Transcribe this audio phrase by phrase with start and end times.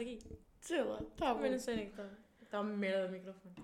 [0.00, 0.18] Aqui.
[0.60, 1.40] Sei lá, tá bom.
[1.40, 2.10] Mas não sei é que estava.
[2.42, 3.54] Está uma merda do microfone.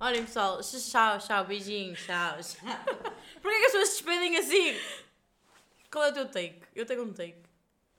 [0.00, 2.68] Olhem pessoal, tchau, tchau, beijinhos, tchau, tchau.
[3.40, 4.76] Porquê que as pessoas se despedem assim?
[5.90, 6.60] Qual é o teu take?
[6.74, 7.36] Eu tenho um take.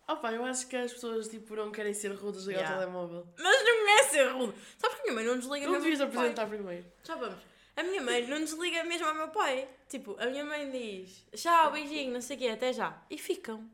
[0.08, 2.76] Opa, eu acho que as pessoas tipo, não querem ser rudas ligar Yeah.
[2.76, 3.28] o telemóvel.
[3.38, 4.54] Mas não é ser rude.
[4.78, 6.30] Sabes que a minha mãe não desliga Não mesmo devias ao meu pai?
[6.30, 6.86] apresentar primeiro.
[7.04, 7.40] Já vamos.
[7.76, 9.68] A minha mãe não desliga mesmo ao meu pai.
[9.88, 13.02] Tipo, a minha mãe diz tchau, beijinho, não sei o quê, até já.
[13.10, 13.70] E ficam.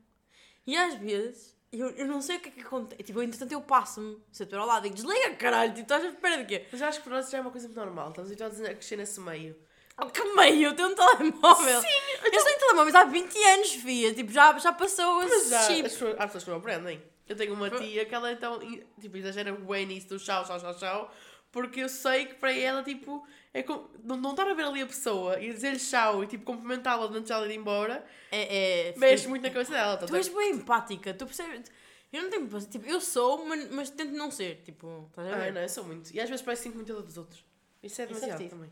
[0.66, 3.02] E às vezes, eu, eu não sei o que é que acontece.
[3.02, 4.18] Tipo, entretanto eu passo-me.
[4.32, 5.70] Se eu estiver ao lado, digo desliga, caralho.
[5.72, 6.66] Tipo, estás à espera de quê?
[6.70, 8.08] Mas acho que para nós já é uma coisa muito normal.
[8.08, 9.56] Estamos habituados a crescer nesse meio.
[9.96, 10.68] Oh, que meio?
[10.68, 11.80] Eu tenho um telemóvel.
[11.80, 11.88] Sim,
[12.24, 14.14] eu tenho telemóveis há 20 anos, filha.
[14.14, 15.86] Tipo, já, já passou esse já, chip.
[15.86, 15.92] as
[16.32, 17.02] pessoas, não aprendem.
[17.28, 18.58] Eu tenho uma tia que ela então,
[19.00, 21.14] tipo, exagera bem nisso do tchau, tchau, tchau, tchau.
[21.52, 24.82] Porque eu sei que para ela, tipo, é como, não, não estar a ver ali
[24.82, 29.26] a pessoa e dizer tchau e, tipo, cumprimentá-la antes dela ir embora, É, é, mexe
[29.26, 29.96] muito na cabeça dela.
[29.96, 31.70] Tu Tá és bem empática, tu percebes?
[32.12, 32.66] Eu não tenho.
[32.66, 34.62] Tipo, eu sou, mas, mas tento não ser.
[34.64, 35.42] Tipo, estás a ver?
[35.42, 36.12] Ai, não, eu sou muito.
[36.12, 37.44] E às vezes parece muito a dos outros.
[37.82, 38.70] Isso é Isso é demasiado também.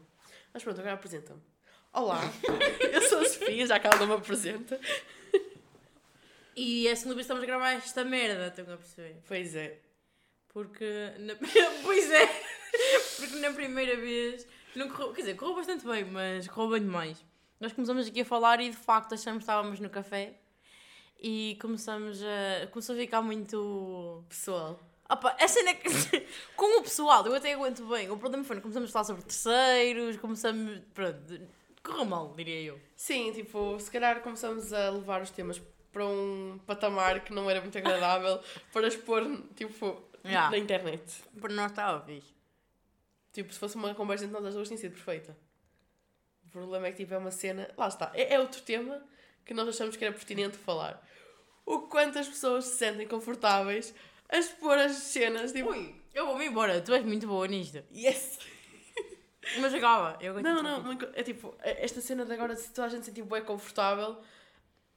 [0.52, 1.40] Mas pronto, agora apresenta-me.
[1.92, 2.20] Olá,
[2.92, 4.78] eu sou a Sofia, já que ela não me apresenta.
[6.54, 9.16] E é a segunda vez que estamos a gravar esta merda, estão a perceber?
[9.26, 9.78] Pois é.
[10.48, 11.12] Porque.
[11.18, 11.34] Na...
[11.82, 12.26] pois é!
[13.16, 14.46] Porque na primeira vez.
[14.78, 17.24] Não correu, quer dizer, correu bastante bem, mas correu bem demais.
[17.58, 20.34] Nós começamos aqui a falar e de facto achamos que estávamos no café
[21.20, 22.68] e começamos a.
[22.68, 24.24] começou a ficar muito.
[24.28, 24.78] Pessoal.
[25.10, 25.88] Opa, a cena é que.
[26.54, 28.08] com o pessoal, eu até aguento bem.
[28.08, 30.80] O problema foi que começamos a falar sobre terceiros, começamos.
[30.94, 31.40] Pronto,
[31.82, 32.80] correu mal, diria eu.
[32.94, 37.60] Sim, tipo, se calhar começamos a levar os temas para um patamar que não era
[37.60, 38.40] muito agradável
[38.72, 39.24] para expor,
[39.56, 40.50] tipo, Yeah.
[40.50, 41.22] na internet.
[41.40, 42.22] Para nós está óbvio.
[43.38, 45.36] Tipo, se fosse uma conversa entre nós as duas, tinha sido perfeita.
[46.44, 47.70] O problema é que, tipo, é uma cena...
[47.76, 48.10] Lá está.
[48.12, 49.00] É, é outro tema
[49.46, 51.00] que nós achamos que era pertinente falar.
[51.64, 53.94] O quanto as pessoas se sentem confortáveis
[54.28, 55.70] a expor as cenas, tipo...
[55.70, 57.80] Ui, eu vou-me embora, tu és muito boa nisto.
[57.94, 58.40] Yes!
[59.60, 62.88] Mas acaba, eu Não, não, muito- é tipo, é- esta cena de agora, se toda
[62.88, 64.18] a gente se sentir bem confortável,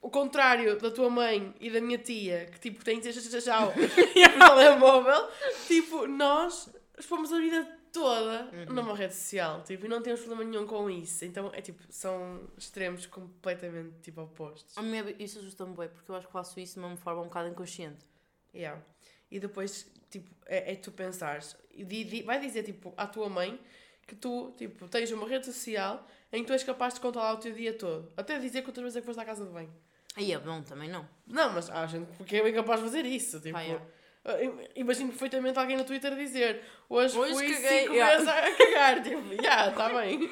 [0.01, 3.71] o contrário da tua mãe e da minha tia, que tipo, têm de dizer tchau
[3.75, 5.29] no telemóvel,
[5.67, 8.73] tipo, nós expomos a vida toda Uhum.
[8.73, 11.25] numa rede social, tipo, e não temos problema nenhum com isso.
[11.25, 14.77] Então, é tipo, são extremos completamente, tipo, opostos.
[14.77, 17.25] A minha, isso assusta-me bem, porque eu acho que faço isso de uma forma um
[17.25, 18.05] bocado inconsciente.
[18.53, 18.81] Yeah.
[19.29, 23.59] E depois, tipo, é, é tu pensares, di- di- vai dizer, tipo, à tua mãe
[24.07, 27.37] que tu, tipo, tens uma rede social em que tu és capaz de controlar o
[27.37, 28.11] teu dia todo.
[28.17, 29.73] Até dizer quantas vezes é que foste à casa de banho.
[30.15, 31.07] Aí é bom, também não.
[31.25, 33.39] Não, mas há gente que é bem capaz de fazer isso.
[33.39, 33.85] Tipo, Ah, yeah.
[34.25, 38.15] Ah, im- imagino perfeitamente alguém no Twitter dizer hoje, Hoje fui caguei, cinco yeah.
[38.17, 39.03] vezes a cagar.
[39.03, 40.29] Tipo, já, está bem.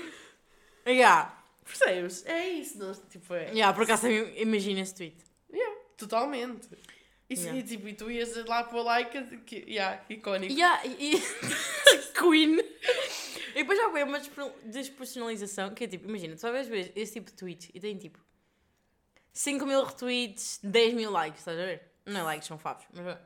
[0.87, 1.43] Yeah.
[1.65, 2.25] Percebes?
[2.25, 2.77] É isso.
[2.79, 3.49] Não, tipo, é.
[3.51, 5.17] Yeah, por acaso imagina esse tweet.
[5.51, 6.67] Yeah, totalmente.
[7.29, 7.59] E, Yeah.
[7.59, 10.51] e, tipo, e tu ias lá para o like, que, yeah, icónico.
[10.51, 11.21] Yeah, e, e-
[12.19, 12.57] Queen.
[13.53, 14.19] E depois já foi uma
[14.65, 18.19] despersonalização, que é tipo, imagina, tu só vês esse tipo de tweets e tem tipo
[19.33, 21.83] 5 mil retweets, 10 mil likes, estás a ver?
[22.05, 23.17] Não é likes, são favos, mas.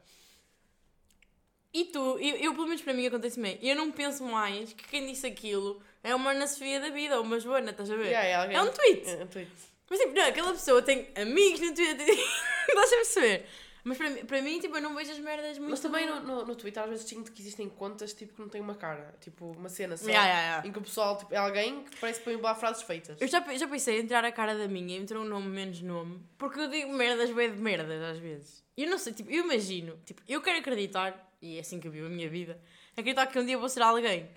[1.73, 5.07] E tu, eu, eu pelo menos para mim acontece-me, eu não penso mais que quem
[5.07, 8.07] disse aquilo é uma Ana Sofia da vida ou uma Joana, estás a ver?
[8.07, 9.09] Yeah, é, alguém- É um tweet.
[9.09, 9.51] É um tweet.
[9.89, 12.07] Mas tipo, não, aquela pessoa tem amigos no Twitter,
[12.69, 13.45] estás a perceber?
[13.85, 15.71] Mas para mim, para mim, tipo, eu não vejo as merdas muito.
[15.71, 18.47] Mas também no, no, no Twitter às vezes sinto que existem contas tipo, que não
[18.47, 19.13] têm uma cara.
[19.19, 20.05] Tipo, uma cena só.
[20.07, 20.67] Yeah, yeah, yeah.
[20.67, 23.19] Em que o pessoal tipo, é alguém que parece que põe lá frases feitas.
[23.19, 25.81] Eu já, já pensei em entrar a cara da minha e meter um nome menos
[25.81, 28.63] nome, porque eu digo merdas bem de merdas às vezes.
[28.77, 31.87] E eu não sei, tipo, eu imagino, tipo, eu quero acreditar, e é assim que
[31.87, 32.59] eu vivo a minha vida,
[32.93, 34.29] acreditar que um dia vou ser alguém.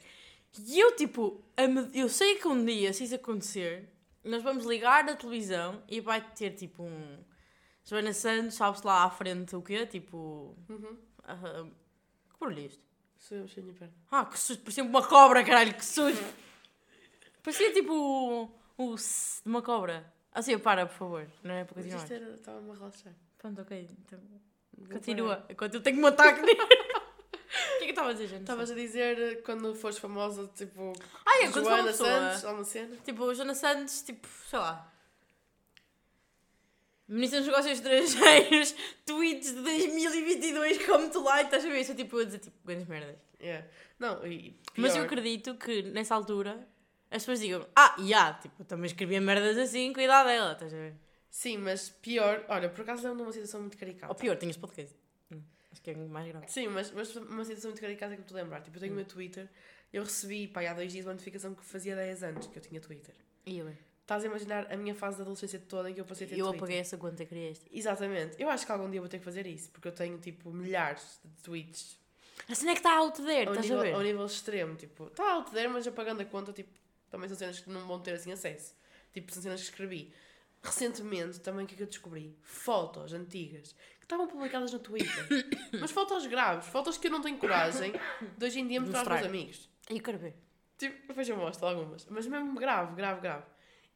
[0.58, 1.40] E eu, tipo,
[1.94, 3.88] eu sei que um dia, se isso acontecer,
[4.24, 7.18] nós vamos ligar a televisão e vai ter, tipo, um...
[7.84, 9.86] Joana Santos, sabe-se lá à frente o quê?
[9.86, 10.56] Tipo...
[10.68, 10.96] Uhum.
[11.22, 11.64] ah,
[12.32, 12.80] que barulho é este?
[13.18, 13.94] Sou eu, a minha perna.
[14.10, 16.22] Ah, que susto, parecia uma cobra, caralho, que susto.
[17.42, 19.02] Parecia tipo o, de
[19.44, 20.12] uma cobra.
[20.32, 22.02] Assim, para, por favor, não é para Mas continuar.
[22.02, 22.34] isto era.
[22.34, 23.14] Estava-me a relaxar.
[23.38, 24.18] Pronto, ok, então,
[24.76, 25.52] Vou continua, parar.
[25.52, 26.40] enquanto eu tenho um ataque.
[27.56, 28.40] o que é que eu estava a dizer?
[28.40, 30.92] Estavas a dizer eh, quando foste famosa, tipo.
[31.24, 31.92] Ah, é, quando Joana.
[31.92, 32.96] Santos, alguma cena.
[33.04, 34.92] Tipo, Joana Santos, tipo, sei lá.
[37.08, 38.74] Ministra dos Negócios Estrangeiros,
[39.06, 41.84] tweets de 2022 como tu e estás a ver?
[41.84, 43.16] Só tipo, eu a dizer tipo, grandes merdas.
[43.40, 43.66] Yeah.
[43.98, 44.58] Não, e.
[44.76, 46.66] Mas eu pior, acredito que nessa altura
[47.10, 50.76] as pessoas digam, ah, e yeah, tipo, também escrevia merdas assim, cuidado dela, estás a
[50.76, 50.94] ver?
[51.30, 52.44] Sim, mas pior.
[52.48, 54.12] Olha, por acaso lembro de uma situação muito caricata.
[54.12, 54.96] Ou pior, tinhas podcast.
[55.76, 56.48] Hum, acho que é mais grave.
[56.50, 58.60] Sim, mas, mas uma situação muito caricata que me estou a lembrar.
[58.62, 58.80] Tipo, eu Hum.
[58.80, 59.48] tenho o meu Twitter.
[59.92, 62.80] Eu recebi, pá, há dois dias uma notificação que fazia 10 anos que eu tinha
[62.80, 63.14] Twitter.
[63.46, 63.72] E eu.
[64.02, 66.36] Estás a imaginar a minha fase de adolescência toda em que eu passei a ter
[66.38, 66.58] Eu Twitter?
[66.60, 67.64] apaguei essa conta criaste.
[67.72, 68.40] Exatamente.
[68.40, 71.20] Eu acho que algum dia vou ter que fazer isso, porque eu tenho, tipo, milhares
[71.24, 71.98] de tweets
[72.48, 73.94] A cena é que está out there, ao estás a ver?
[73.94, 74.76] ao nível extremo.
[74.76, 76.70] Tipo, está out there, mas apagando a conta, tipo,
[77.10, 78.74] também são cenas que não vão ter, assim, acesso.
[79.12, 80.12] Tipo, são cenas que escrevi.
[80.62, 82.36] Recentemente, também, o que é que eu descobri?
[82.42, 83.74] Fotos antigas
[84.06, 85.26] estavam publicadas no Twitter.
[85.78, 87.92] mas fotos graves, fotos que eu não tenho coragem
[88.38, 89.70] de hoje em dia mostrar aos meus amigos.
[89.90, 90.34] E eu quero ver.
[90.78, 92.06] Tipo, depois eu mostro algumas.
[92.06, 93.44] Mas mesmo grave, grave, grave.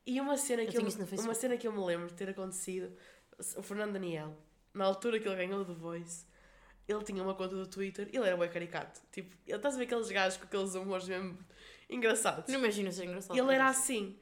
[0.06, 2.28] E uma cena, Eu que eu, no uma cena que eu me lembro de ter
[2.28, 2.92] acontecido,
[3.56, 4.36] o Fernando Daniel,
[4.74, 6.26] na altura que ele ganhou The Voice,
[6.88, 9.00] ele tinha uma conta do Twitter, ele era bem caricato.
[9.12, 11.38] Tipo, ele estás a ver aqueles gajos com aqueles humores mesmo
[11.88, 12.52] engraçados.
[12.52, 13.38] Não imagino ser engraçado.
[13.38, 14.18] Ele era assim.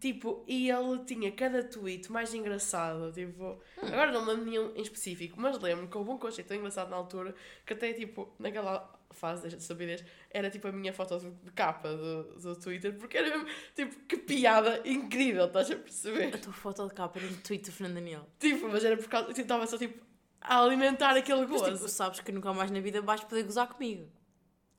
[0.00, 3.12] Tipo, e ele tinha cada tweet mais engraçado.
[3.12, 6.56] Tipo, agora não me lembro nenhum em específico, mas lembro que houve um conceito tão
[6.56, 7.34] engraçado na altura
[7.66, 12.24] que até, tipo, naquela fase de estupidez, era tipo a minha foto de, capa do,
[12.38, 16.34] do Twitter, porque era mesmo, tipo, que piada incrível, estás a perceber?
[16.34, 18.26] A tua foto de capa era no tweet do Fernando Daniel.
[18.38, 20.04] Tipo, mas era por causa, eu estava só, tipo,
[20.40, 21.72] a alimentar aquele Mas gozo.
[21.72, 24.08] tipo, sabes que nunca mais na vida vais poder gozar comigo.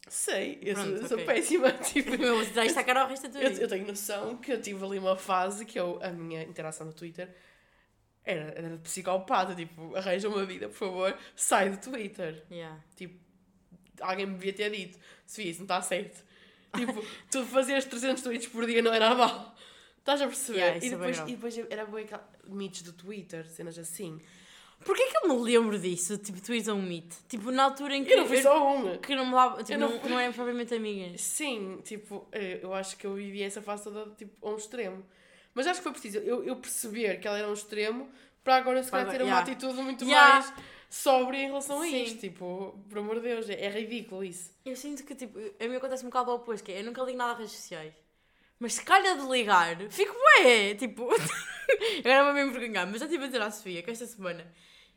[0.09, 1.25] Sei, eu sou, Pronto, sou ok.
[1.25, 3.61] péssima, tipo, Eu vou tirar isto à cara ao resto da tua Eu, vida.
[3.63, 6.93] eu tenho noção que eu tive ali uma fase que eu, a minha interação no
[6.93, 7.29] Twitter
[8.25, 12.43] era, era de psicopata, tipo, arranja uma vida, por favor, sai do Twitter.
[12.51, 12.83] Yeah.
[12.95, 13.17] Tipo,
[14.01, 16.23] alguém me devia ter dito, Sofia, isso não está certo.
[16.75, 19.55] Tipo, tu fazias 300 tweets por dia não era mal.
[19.99, 20.59] Estás a perceber?
[20.59, 24.19] Yeah, e, é depois, e depois era bem aquela- mitos do Twitter, cenas assim.
[24.83, 26.17] Porquê que eu me lembro disso?
[26.17, 27.15] Tipo, tu és um mito.
[27.27, 28.97] Tipo, na altura em que Eu não fui só uma.
[28.97, 31.21] que não me tipo, Eu não, não não, éramos propriamente amigas.
[31.21, 35.05] Sim, tipo, eh, eu acho que eu vivi essa fase toda tipo, a um extremo.
[35.53, 38.09] Mas acho que foi preciso eu, eu perceber que ela era um extremo
[38.43, 39.51] para agora se calhar ter agora- uma yeah.
[39.51, 40.33] atitude muito Yeah.
[40.35, 40.53] mais
[40.89, 42.03] sóbria em relação a Sim.
[42.03, 42.19] isto.
[42.19, 44.51] Tipo, por amor de Deus, é, é ridículo isso.
[44.65, 47.01] Eu sinto que, tipo, a mim acontece um bocado ao oposto, que é, eu nunca
[47.03, 47.93] ligo nada a redes sociais.
[48.57, 51.09] Mas se calhar de ligar, fico bué, tipo...
[52.03, 54.45] Agora vou mesmo vergonhar, mas já estive a dizer à Sofia que esta semana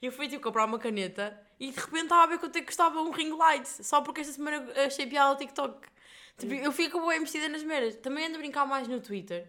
[0.02, 2.66] eu fui, tipo, comprar uma caneta e de repente estava a ver quanto é que
[2.66, 5.88] custava um ring light, só porque esta semana achei piada ao TikTok.
[6.36, 7.94] Tipo, eu fico bué investida nas meras.
[7.96, 9.48] Também ando a brincar mais no Twitter.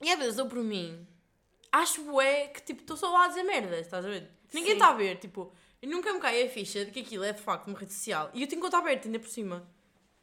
[0.00, 1.06] E às vezes dou por mim.
[1.70, 4.28] Acho bué que, tipo, estou só lá a dizer merdas, estás a ver?
[4.52, 5.52] Ninguém está a ver, tipo...
[5.80, 8.30] Eu nunca me cai a ficha de que aquilo é de facto uma rede social.
[8.34, 9.68] E eu tenho conta aberta ainda por cima.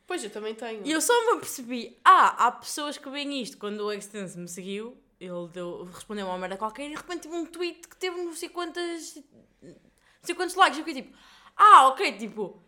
[0.05, 0.85] Pois, eu também tenho.
[0.85, 3.57] E eu só me apercebi, ah, há pessoas que veem isto.
[3.57, 7.35] Quando o Extense me seguiu, ele deu, respondeu uma merda qualquer e de repente tive
[7.35, 9.15] um tweet que teve não sei quantas.
[9.61, 9.73] não
[10.21, 10.79] sei quantos likes.
[10.79, 11.17] Eu fiquei tipo,
[11.55, 12.61] ah, ok, tipo,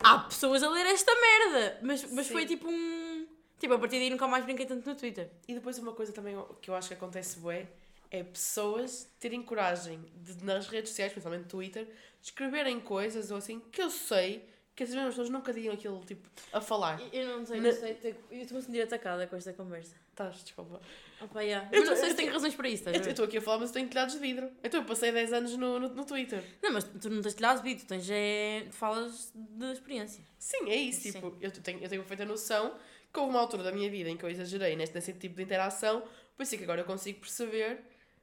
[0.00, 1.78] há pessoas a ler esta merda.
[1.82, 2.32] Mas, mas Sim.
[2.32, 3.26] foi tipo um.
[3.58, 5.30] Tipo, a partir daí nunca mais brinquei tanto no Twitter.
[5.48, 7.66] E depois uma coisa também que eu acho que acontece bué
[8.10, 11.88] é pessoas terem coragem de, nas redes sociais, principalmente no Twitter,
[12.22, 16.28] escreverem coisas ou assim que eu sei que as mesmas pessoas nunca digam aquilo tipo
[16.52, 17.00] a falar.
[17.10, 18.14] Eu não sei, Na- não sei.
[18.30, 19.96] Eu estou a sentir atacada com esta conversa.
[20.10, 20.80] Estás, desculpa.
[21.20, 21.66] Opa, yeah.
[21.72, 23.58] Eu não tô- sei eu se tenho razões para isso, Eu estou aqui a falar,
[23.58, 24.50] mas eu tenho telhados de vidro.
[24.62, 26.44] Então eu passei 10 anos no, no, no Twitter.
[26.62, 28.66] Não, mas tu não tens telhado de vídeo, tu tens é.
[28.70, 30.22] falas de experiência.
[30.38, 31.00] Sim, é isso.
[31.00, 31.12] Sim.
[31.12, 32.74] Tipo, eu tenho, eu tenho perfeita noção
[33.12, 35.42] que houve uma altura da minha vida em que eu exagerei neste, nesse tipo de
[35.42, 36.02] interação,
[36.36, 37.80] por isso é que agora eu consigo perceber.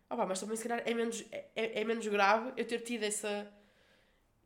[0.08, 3.52] Pá, mas também se calhar é menos, é, é menos grave eu ter tido essa,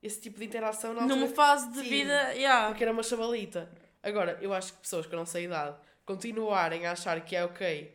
[0.01, 1.89] esse tipo de interação na Numa fase de tive.
[1.89, 2.33] vida.
[2.33, 2.67] Yeah.
[2.69, 3.69] porque era uma chavalita.
[4.03, 7.93] Agora, eu acho que pessoas com a nossa idade continuarem a achar que é ok,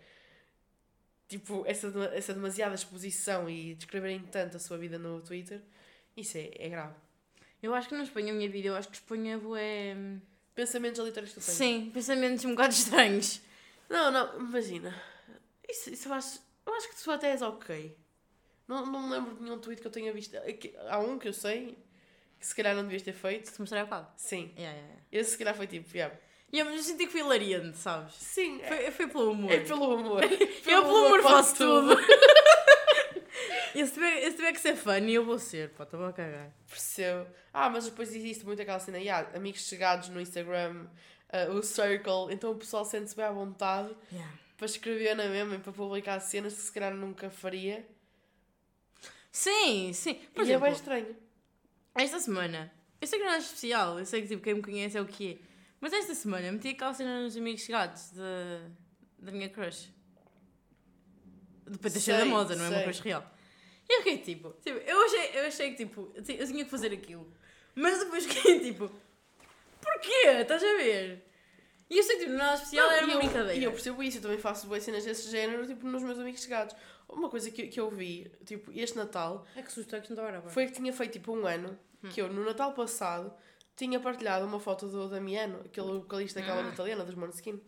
[1.28, 5.60] tipo, essa, essa demasiada exposição e descreverem tanto a sua vida no Twitter,
[6.16, 6.94] isso é, é grave.
[7.62, 9.96] Eu acho que não exponho a minha vida, eu acho que exponho a bué...
[10.54, 11.54] Pensamentos aleatórios que tu tens.
[11.56, 13.40] Sim, pensamentos um bocado estranhos.
[13.88, 14.94] Não, não, imagina.
[15.66, 17.96] Isso, isso eu, acho, eu acho que tu até és ok.
[18.68, 20.36] Não, não me lembro de nenhum tweet que eu tenha visto.
[20.36, 21.78] Aqui- Há um que eu sei
[22.46, 23.46] se calhar não devias ter feito.
[23.48, 24.08] Se te mostrei há bocado.
[24.16, 24.52] Sim.
[24.56, 25.02] Yeah, yeah, yeah.
[25.12, 26.14] Esse se calhar foi tipo, yeah.
[26.52, 28.14] Yeah, mas eu senti que fui hilariante, sabes?
[28.14, 29.50] Sim, é, Foi, foi pelo humor.
[29.52, 30.22] é pelo amor.
[30.30, 31.96] eu pelo humor faço tudo.
[33.74, 36.50] e se tiver, se tiver que ser funny, eu vou ser, pá, estou a cagar.
[36.68, 37.26] Percebo.
[37.54, 40.86] Ah, mas depois existe muito aquela cena, yeah, amigos chegados no Instagram,
[41.30, 44.30] ah, o circle, então o pessoal sente-se bem à vontade Yeah.
[44.58, 47.86] para escrever na mesma e para publicar cenas que se calhar nunca faria.
[49.30, 50.14] Sim, sim.
[50.34, 51.16] Por e é exemplo, bem estranho.
[51.94, 54.96] Esta semana, eu sei que não é especial, eu sei que tipo, quem me conhece
[54.96, 55.38] é o que é.
[55.80, 58.68] Mas esta semana meti aquela cena nos amigos chegados da,
[59.18, 59.90] da minha crush.
[61.66, 63.34] Do Pantachê da Moda, não é uma crush real.
[63.88, 66.64] E eu fiquei tipo, tipo eu, achei, eu achei que tipo, eu ti- eu tinha
[66.64, 67.32] que fazer aquilo.
[67.74, 68.90] Mas depois fiquei tipo,
[69.80, 70.28] porquê?
[70.40, 71.26] Estás a ver?
[71.92, 73.54] E eu sei que tipo, nada especial Não, era uma eu- brincadeira.
[73.54, 76.40] E eu percebo isso, eu também faço boas cenas desse género, tipo, nos meus amigos
[76.42, 76.74] chegados.
[77.08, 80.14] Uma coisa que, que eu vi, tipo, este Natal, É que susto, é que não
[80.14, 80.48] estava a gravar.
[80.50, 82.08] foi que tinha feito, tipo, um ano, Hum.
[82.08, 83.30] que eu, no Natal passado,
[83.76, 86.72] tinha partilhado uma foto do Damiano, aquele vocalista daquela Ah.
[86.72, 87.60] italiana, dos Måneskin.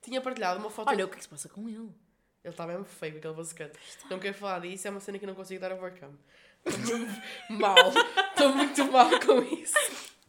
[0.00, 0.88] Tinha partilhado uma foto...
[0.88, 1.76] Olha, o que é que se passa com ele?
[2.42, 3.78] Ele está mesmo feio com aquele bocecante.
[4.08, 6.16] Não quero falar disso, é uma cena que eu não consigo dar overcome.
[6.64, 7.20] Estou muito
[7.50, 7.76] mal.
[8.30, 9.74] Estou muito mal com isso.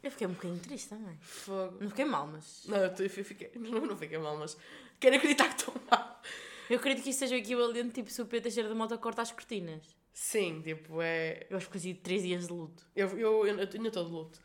[0.01, 1.17] Eu fiquei um bocadinho triste também.
[1.21, 1.77] Fogo.
[1.81, 2.63] Não fiquei mal, mas.
[2.65, 3.51] Não, eu, eu fiquei.
[3.59, 4.57] Não, não fiquei mal, mas.
[4.99, 6.21] Quero acreditar que estou mal.
[6.69, 9.21] Eu acredito que isso seja o equivalente, tipo, se o Pedro Teixeira da Mota corta
[9.21, 9.81] as cortinas.
[10.13, 11.47] Sim, tipo, é.
[11.49, 12.85] Eu acho que fazia 3 dias de luto.
[12.95, 14.39] Eu, eu, eu, ainda estou de luto.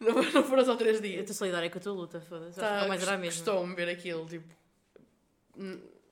[0.00, 1.20] Não, não foram só três Eu dias.
[1.20, 2.58] estou solidária com a tua luta, foda-se.
[2.58, 3.38] Tá, mais era a mesma.
[3.38, 4.54] Custou-me ver aquilo, tipo.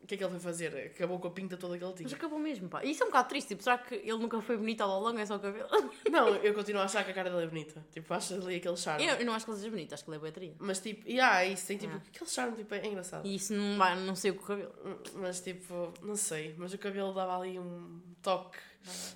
[0.05, 0.77] O que é que ele foi fazer?
[0.95, 2.15] Acabou com a pinta toda que ele Mas tinha.
[2.17, 2.85] acabou mesmo, pá.
[2.85, 5.19] E isso é um bocado triste, tipo, será que ele nunca foi bonito ao longo,
[5.19, 5.67] é só o cabelo?
[6.13, 7.83] Não, eu continuo a achar que a cara dele é bonita.
[7.91, 9.07] Tipo, acho ali aquele charme.
[9.07, 10.55] Eu, eu não acho que ele seja bonito, acho que ele é bateria.
[10.59, 12.03] Mas tipo, e ah, isso tem tipo, Ah.
[12.07, 13.27] aquele charme tipo, é engraçado.
[13.27, 14.75] E isso não, vai, não sei o que o cabelo.
[15.15, 18.59] Mas tipo, não sei, mas o cabelo dava ali um toque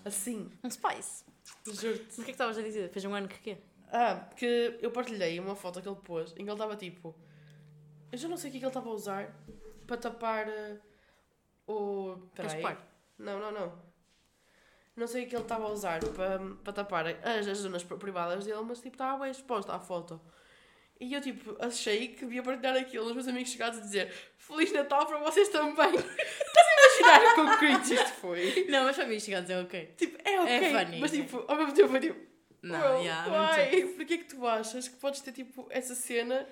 [0.07, 1.23] assim, Um spice.
[1.67, 2.05] juro-te.
[2.09, 2.89] Mas o que é que estavas a dizer?
[2.89, 3.59] Fez um ano que quê?
[3.93, 7.15] Ah, porque eu partilhei uma foto que ele pôs em que ele estava tipo.
[8.11, 9.35] Eu já não sei o que é que ele estava a usar
[9.89, 10.77] para tapar eh,
[11.67, 12.17] o.
[12.29, 12.63] Espera aí.
[12.63, 12.87] Raspar.
[13.19, 13.89] Não, não, não.
[14.95, 18.45] Não sei o que ele estava a usar para, para tapar as, as zonas privadas
[18.45, 20.21] dele, mas tipo estava bem exposta à foto.
[21.01, 24.73] E eu tipo achei que devia partilhar aquilo nos meus amigos chegados a dizer Feliz
[24.73, 25.95] Natal para vocês também.
[25.95, 28.67] Estás a imaginar quão cringe isto foi?
[28.69, 29.95] Não, mas para mim chegar a dizer ok.
[29.97, 31.17] Tipo, é ok, É funny, mas é.
[31.17, 32.21] tipo, ao mesmo tempo foi tipo
[32.61, 33.95] Não, Well, yeah, why?
[33.95, 36.45] Porquê é que tu achas que podes ter tipo essa cena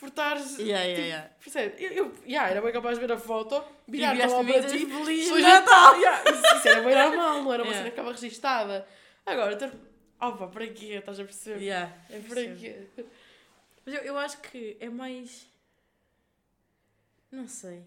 [0.00, 0.58] por estares.
[0.58, 1.28] Yeah, yeah, tipo, yeah.
[1.44, 1.84] Percebe?
[1.84, 4.86] Eu, eu yeah, era bem capaz de ver a foto, virar para e para ti.
[4.86, 5.96] Feliz Feliz Natal!
[5.96, 7.78] Yeah, isso, isso era bem normal, não era uma Yeah.
[7.78, 8.88] cena que ficava registada.
[9.26, 9.70] Agora, ter...
[10.18, 10.94] opa, para quê?
[10.94, 11.62] Estás a perceber?
[11.62, 12.86] Yeah, É para quê?
[13.84, 15.46] Mas eu, eu acho que é mais.
[17.30, 17.84] Não sei.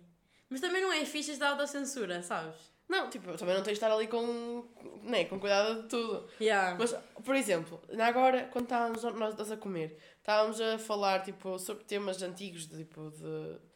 [0.49, 2.55] Mas também não é fixe da autocensura, sabes?
[2.87, 4.65] Não, tipo, também não tens de estar ali com,
[5.03, 6.27] né, com cuidado de tudo.
[6.39, 6.77] Yeah.
[6.77, 12.21] Mas, por exemplo, agora, quando estávamos nós a comer, estávamos a falar, tipo, sobre temas
[12.21, 13.73] antigos, de, tipo, de...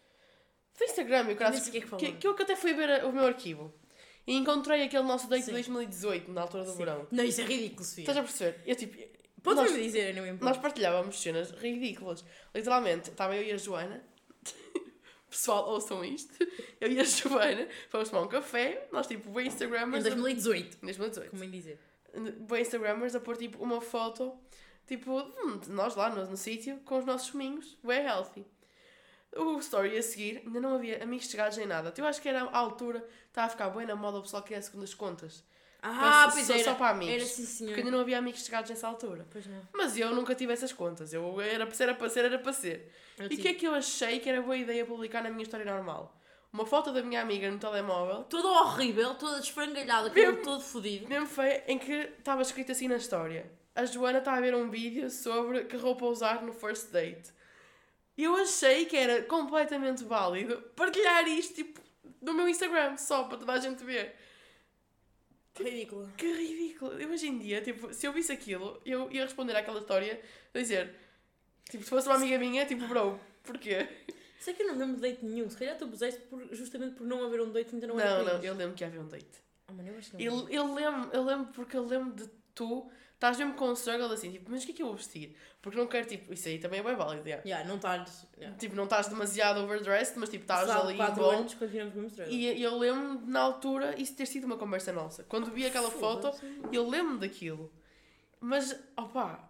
[0.78, 2.56] Do Instagram e o Eu nem sei o que é que que, que eu até
[2.56, 3.74] fui ver o meu arquivo.
[4.28, 5.48] E encontrei aquele nosso date Sim.
[5.48, 6.78] de 2018, na altura do Sim.
[6.78, 7.08] verão.
[7.10, 8.04] Não, isso é ridículo, Sofia.
[8.04, 8.62] Estás a perceber?
[8.66, 8.96] Eu, tipo,
[9.44, 10.46] nós, Podes-me dizer, não me importo.
[10.46, 12.24] nós partilhávamos cenas ridículas.
[12.54, 14.04] Literalmente, estava eu e a Joana...
[15.38, 16.34] Pessoal, ouçam isto.
[16.82, 20.04] Eu e a Joana fomos tomar um café, nós, tipo, bem Em Instagramers...
[20.04, 20.78] 2018.
[20.78, 21.80] Em 2018 Como em dizer.
[22.40, 24.36] bem Instagramers a pôr tipo uma foto
[24.88, 28.48] tipo hum, de nós lá no, no sítio com os nossos suminhos, bem healthy.
[29.36, 31.94] O story a seguir ainda não havia amigos chegados nem nada.
[31.96, 34.56] Eu acho que era a altura, estava a ficar bem na moda o pessoal que
[34.56, 35.44] ia segundas contas.
[35.82, 36.64] Ah, Só- pois só- era.
[36.64, 37.16] só para amigos.
[37.16, 37.70] Era sim, senhor.
[37.70, 39.26] Porque ainda não havia amigos chegados nessa altura.
[39.30, 39.62] Pois não.
[39.74, 41.14] Mas eu nunca tive essas contas.
[41.14, 42.92] Eu era para ser, era para ser, era para ser.
[43.18, 45.44] Eu E o que é que eu achei que era boa ideia publicar na minha
[45.44, 46.14] história normal?
[46.52, 51.08] Uma foto da minha amiga no telemóvel Toda horrível, toda desfrangalhada, cabelo todo fodido.
[51.08, 53.52] Mesmo foi em que estava escrito assim na história.
[53.76, 57.32] A Joana está a ver um vídeo sobre que roupa usar no first date.
[58.18, 61.80] E eu achei que era completamente válido partilhar isto tipo,
[62.22, 64.16] no meu Instagram, só para toda a gente ver.
[65.64, 66.12] Ridícula.
[66.18, 66.94] Que ridículo.
[66.94, 70.22] Eu hoje em dia, tipo, se eu visse aquilo, eu ia responder àquela história
[70.54, 70.94] a dizer,
[71.70, 73.88] tipo, se fosse uma amiga minha, tipo, bro, porquê?
[74.40, 75.50] Sei que eu não lembro de date nenhum.
[75.50, 78.18] Se calhar tu puseste por, justamente por não haver um date ainda não, Não, era
[78.24, 78.46] não, cringe.
[78.48, 79.28] eu lembro que havia um date.
[79.68, 80.40] Ah, mano, eu acho que não.
[80.44, 84.12] Eu, eu lembro, eu lembro porque eu lembro de tu, estás mesmo com um struggle
[84.12, 85.36] assim, tipo, mas o que é que eu vou vestir?
[85.62, 87.44] Porque não quero, tipo, isso aí também é bem válido, yeah.
[87.44, 88.28] Yeah, não estás.
[88.38, 88.56] Yeah.
[88.58, 91.32] Tipo, não estás demasiado overdressed, mas tipo, estás ali quatro bom.
[91.32, 95.24] anos continuamos mesmo E e eu lembro na altura isso ter sido uma conversa nossa.
[95.24, 96.32] Quando vi aquela foto,
[96.72, 97.72] eu lembro daquilo.
[98.40, 99.50] Mas, opá,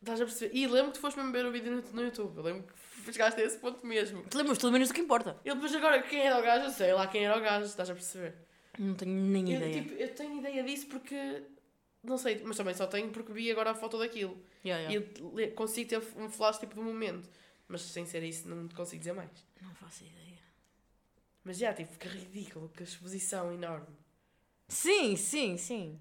[0.00, 0.54] estás a perceber?
[0.54, 2.36] E lembro que tu foste mesmo ver o vídeo no, no YouTube.
[2.36, 2.64] Eu lembro
[3.04, 4.22] que chegaste a esse ponto mesmo.
[4.24, 5.36] Te lembras pelo menos do que importa.
[5.42, 6.66] E depois agora, quem era o gajo?
[6.66, 8.34] Eu sei lá quem era o gajo, estás a perceber?
[8.78, 9.82] Não tenho nem Eu, ideia.
[9.82, 11.42] tipo, eu tenho ideia disso porque.
[12.02, 14.42] Não sei, mas também só tenho porque vi agora a foto daquilo.
[14.64, 15.12] Yeah, E yeah.
[15.20, 17.28] eu le- consigo ter um flash tipo do momento.
[17.68, 19.30] Mas sem ser isso, não te consigo dizer mais.
[19.60, 20.38] Não faço ideia.
[21.44, 23.86] Mas já, tipo, que ridículo, que exposição enorme.
[24.68, 26.00] Sim, sim, sim.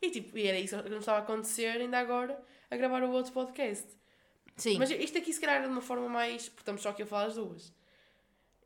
[0.00, 2.40] E tipo, e era isso que nos estava a acontecer ainda agora
[2.70, 3.86] a gravar o outro podcast.
[4.56, 4.78] Sim.
[4.78, 6.48] Mas isto aqui se calhar era de uma forma mais.
[6.48, 7.72] Porque estamos só aqui a falar as duas.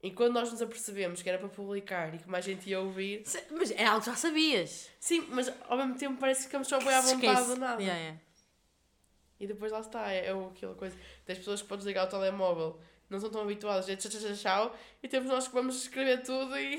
[0.02, 3.22] E quando nós nos apercebemos que era para publicar e que mais gente ia ouvir.
[3.26, 4.88] Se- Mas é algo que já sabias.
[5.00, 7.82] Sim, mas ao mesmo tempo parece que ficamos só bem à vontade de nada.
[7.82, 8.20] Yeah, yeah.
[9.40, 12.80] E depois lá está, é, é aquela coisa das pessoas que podes ligar o telemóvel,
[13.10, 16.56] não são tão habituadas, é tchau, tchau, tchau, e temos nós que vamos escrever tudo
[16.58, 16.76] e.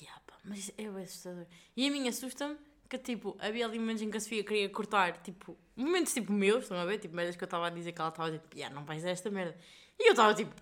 [0.00, 1.46] Yeah, pá, mas isso é bem assustador.
[1.76, 2.56] E a mim assusta-me
[2.88, 6.62] que, tipo, havia ali momentos em que a Sofia queria cortar, tipo, momentos tipo meus,
[6.64, 6.98] estão a ver?
[6.98, 8.84] Tipo, merdas que eu estava a dizer que ela estava a dizer, tipo, yeah, não
[8.84, 9.56] vais esta merda.
[9.98, 10.54] E eu estava tipo,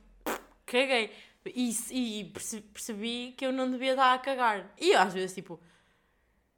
[0.72, 1.10] caguei.
[1.54, 1.70] E,
[2.20, 4.74] e perce- percebi que eu não devia estar a cagar.
[4.78, 5.58] E às vezes, tipo,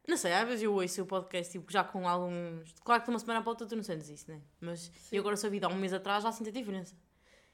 [0.08, 2.72] não sei, às vezes eu ouço o podcast, tipo, já com alguns.
[2.84, 4.40] Claro que de uma semana para outra tu não sentes isso, né?
[4.60, 6.94] Mas eu agora sou vida há um mês atrás já sinto a diferença.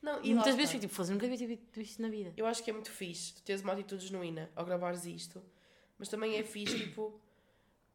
[0.00, 2.32] Não, E e muitas vezes fico tipo, foda-se, nunca ter visto isto na vida.
[2.36, 5.42] Eu acho que é muito fixe tu teres uma atitude genuína ao gravares isto,
[5.98, 7.20] mas também é fixe, tipo,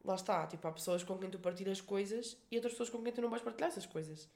[0.04, 3.14] lá está, tipo, há pessoas com quem tu partilhas coisas e outras pessoas com quem
[3.14, 4.30] tu não vais partilhar essas coisas.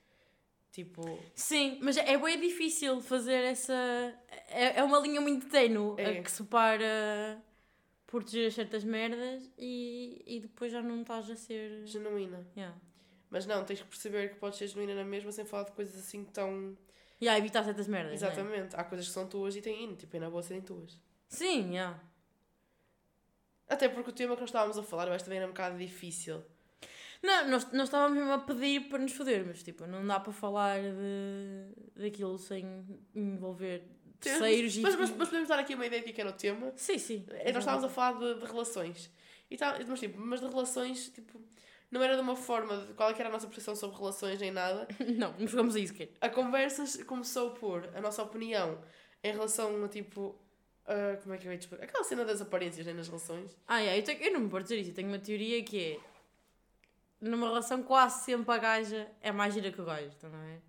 [0.75, 3.73] Tipo, Sim, mas é bem difícil fazer essa.
[4.49, 6.19] É, é uma linha muito tenue É.
[6.19, 7.41] a que separa
[8.05, 11.85] proteger certas merdas e, e depois já não estás a ser.
[11.85, 12.45] genuína.
[12.57, 12.75] Yeah.
[13.29, 15.97] Mas não, tens que perceber que podes ser genuína na mesma sem falar de coisas
[15.97, 16.77] assim tão.
[17.21, 18.19] Yeah, evitar certas merdas.
[18.21, 18.27] né?
[18.27, 18.75] Exatamente.
[18.75, 20.99] Há coisas que são tuas e têm hino, tipo, é na boa serem tuas.
[21.29, 21.97] Sim, yeah.
[23.69, 25.77] Até porque o tema que nós estávamos a falar, eu acho também era um bocado
[25.77, 26.43] difícil.
[27.23, 29.63] Não, nós, nós estávamos mesmo a pedir para nos fodermos.
[29.63, 33.83] Tipo, não dá para falar de, daquilo sem envolver
[34.19, 34.97] terceiros mas, e.
[34.97, 36.71] mas, mas podemos dar aqui uma ideia do que era o tema.
[36.75, 37.25] Sim, sim.
[37.29, 39.11] É, nós estávamos a falar de, de relações.
[39.49, 41.39] E tá, mas, tipo, mas de relações, tipo,
[41.91, 44.39] não era de uma forma de qual é que era a nossa percepção sobre relações
[44.39, 44.87] nem nada.
[45.17, 48.81] Não, não chegamos a isso, que A conversa começou por a nossa opinião
[49.23, 50.35] em relação a tipo.
[50.85, 51.83] a- como é que eu ia te explicar?
[51.85, 53.55] Aquela cena das aparências né, nas relações.
[53.67, 54.89] Ah, yeah, eu, tenho, eu não me posso dizer isso.
[54.91, 55.99] Eu tenho uma teoria que é.
[57.29, 60.59] Numa relação, quase sempre a gaja é mais gira que o gajo, então não é?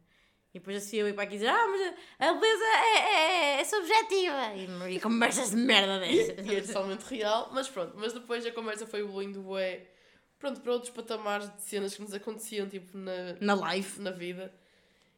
[0.55, 2.99] E depois assim eu ir para aqui dizer: Ah, mas a beleza é,
[3.57, 4.55] é, é subjetiva.
[4.89, 6.69] E, e conversas de merda E é dessas.
[6.69, 7.93] totalmente real, mas pronto.
[7.97, 9.87] Mas depois a conversa foi evoluindo, bué,
[10.39, 14.01] pronto, para outros patamares de cenas que nos aconteciam, tipo, na, Na live.
[14.01, 14.51] na vida.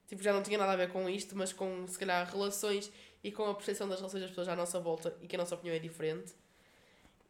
[0.08, 2.90] Tipo, já não tinha nada a ver com isto, mas com, se calhar, relações
[3.22, 5.54] e com a percepção das relações das pessoas à nossa volta e que a nossa
[5.54, 6.34] opinião é diferente.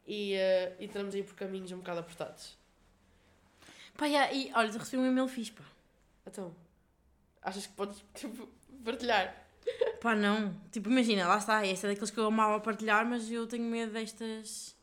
[0.07, 2.57] E, uh, e estamos aí por caminhos um bocado apertados.
[3.99, 5.65] Pá, yeah, e olha, recebi um e-mail fixe, pá.
[6.25, 6.55] Então,
[7.43, 8.49] achas que podes, tipo,
[8.85, 9.35] partilhar?
[10.01, 10.55] Pá, não.
[10.71, 11.67] Tipo, imagina, lá está.
[11.67, 14.77] Essa é daqueles que eu amava partilhar, mas eu tenho medo destas.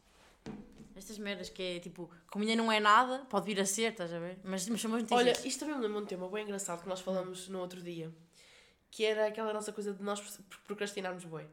[0.93, 4.13] Destas merdas que é tipo, como ainda não é nada, pode vir a ser, estás
[4.13, 4.38] a ver?
[4.43, 7.00] Mas, mas são muito Olha, isto também me lembra um tema bem engraçado que nós
[7.00, 8.13] falamos no outro dia.
[8.92, 10.22] Que era aquela nossa coisa de nós
[10.66, 11.48] procrastinarmos bem.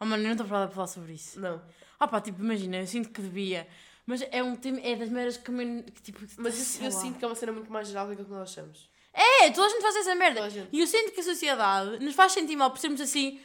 [0.00, 1.40] Oh mano, eu não estou preparada para falar sobre isso.
[1.40, 1.62] Não.
[1.98, 3.66] Ah pá, tipo, imagina, eu sinto que devia.
[4.08, 6.20] Mas é um tema, é das merdas que, me, que tipo.
[6.38, 8.48] Mas eu, sinto que é uma cena muito mais geral do que aquilo que nós
[8.50, 8.88] achamos.
[9.12, 10.40] É, toda a gente faz essa merda.
[10.72, 13.38] E eu sinto que a sociedade nos faz sentir mal por sermos assim.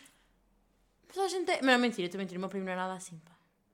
[1.09, 1.61] Mas a gente é.
[1.61, 3.33] Mas não, mentira, estou a mentir, o meu primo não é nada assim, pá.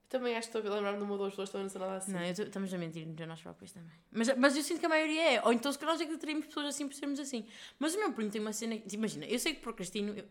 [0.09, 1.81] Também acho que estou a lembrar-me de uma ou duas pessoas que também não são
[1.81, 2.11] nada assim.
[2.11, 3.91] Não, tô- estamos a mentir entre nós próprios também.
[4.11, 5.41] Mas, mas eu sinto que a maioria é.
[5.45, 7.45] Ou então se calhar nós é que teríamos pessoas assim por sermos assim.
[7.77, 8.75] Mas o meu primo tem uma cena.
[8.79, 10.25] que- Imagina, eu sei que procrastino eu-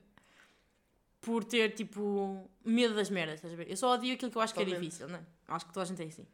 [1.21, 3.71] por ter tipo medo das merdas, estás a ver?
[3.71, 4.89] Eu só odio aquilo que eu acho que é Totalmente.
[4.89, 5.23] difícil, não é?
[5.47, 6.27] Acho que toda a gente é assim.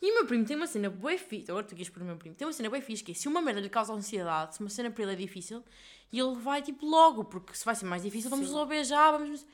[0.00, 1.50] E o meu primo tem uma cena bué fixe.
[1.50, 2.34] Agora tu quis por o meu primo.
[2.34, 4.68] Tem uma cena bué fixe que é se uma merda lhe causa ansiedade, se uma
[4.68, 5.64] cena para ele é difícil,
[6.12, 8.52] e ele vai tipo logo, porque se vai ser mais difícil, vamos Sim.
[8.52, 9.46] resolver já, vamos.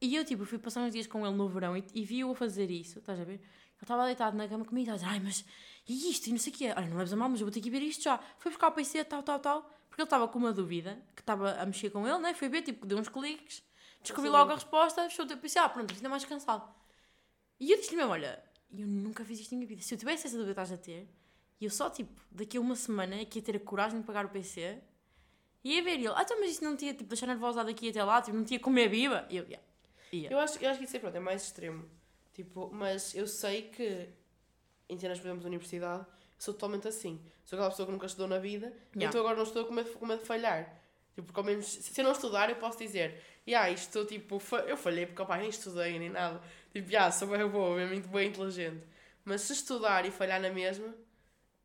[0.00, 2.34] E eu, tipo, fui passar uns dias com ele no verão e, e vi-o a
[2.34, 3.34] fazer isso, estás a ver?
[3.78, 5.44] Ele estava deitado na cama comigo e estava a dizer, ai, mas
[5.88, 6.26] e isto?
[6.26, 6.74] E não sei o quê.
[6.76, 8.18] Olha, não leves a mal, mas eu vou ter que ver isto já.
[8.38, 9.62] Foi buscar o PC, tal, tal, tal.
[9.88, 12.34] Porque ele estava com uma dúvida, que estava a mexer com ele, né?
[12.34, 13.62] Foi ver, tipo, deu uns cliques,
[14.02, 16.68] descobri logo a resposta, fechou o teu PC, ah, pronto, ainda mais cansado.
[17.58, 18.42] E eu disse-lhe mesmo, olha,
[18.76, 19.82] eu nunca fiz isto na minha vida.
[19.82, 21.08] Se eu tivesse essa dúvida que estás a ter,
[21.60, 24.06] e eu só, tipo, daqui a uma semana é que ia ter a coragem de
[24.06, 24.78] pagar o PC,
[25.64, 27.88] e ia ver e ele, ah, então, mas isto não tinha, tipo, deixar nervosa daqui
[27.90, 29.26] até lá, tipo, não tinha comer viva.
[29.28, 29.66] E eu, yeah.
[30.12, 30.34] Yeah.
[30.34, 31.84] Eu acho, eu acho que isso é, pronto, é mais extremo.
[32.32, 34.08] Tipo, mas eu sei que
[34.88, 36.06] em cenas, por exemplo, da universidade,
[36.38, 37.20] sou totalmente assim.
[37.44, 39.08] Sou aquela pessoa que nunca estudou na vida, Yeah.
[39.08, 40.80] então agora não estou com medo de falhar.
[41.18, 44.60] Tipo, porque ao menos, se eu não estudar, eu posso dizer, yeah, isto, tipo, fa-
[44.60, 46.40] eu falhei porque, opá, nem estudei, nem nada.
[46.72, 48.84] Tipo, yeah, sou bem boa, bem, muito bem inteligente.
[49.24, 50.94] Mas se estudar e falhar na mesma,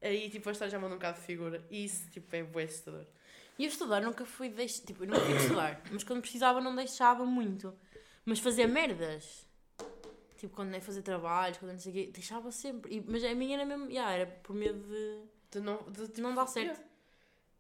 [0.02, 1.64] aí, tipo, a história já manda um bocado de figura.
[1.70, 3.06] E isso, tipo, é bem assustador.
[3.60, 4.80] E eu estudar nunca fui deix...
[4.80, 7.78] tipo, eu nunca fui estudar, mas quando precisava não deixava muito.
[8.26, 9.46] Mas fazer merdas,
[10.38, 12.96] tipo quando é fazer trabalhos, quando não sei o quê, deixava sempre.
[12.96, 15.20] E- mas a minha era mesmo, yeah, era por medo de,
[15.52, 16.70] De não, de, de não dar certo.
[16.78, 16.93] Yeah.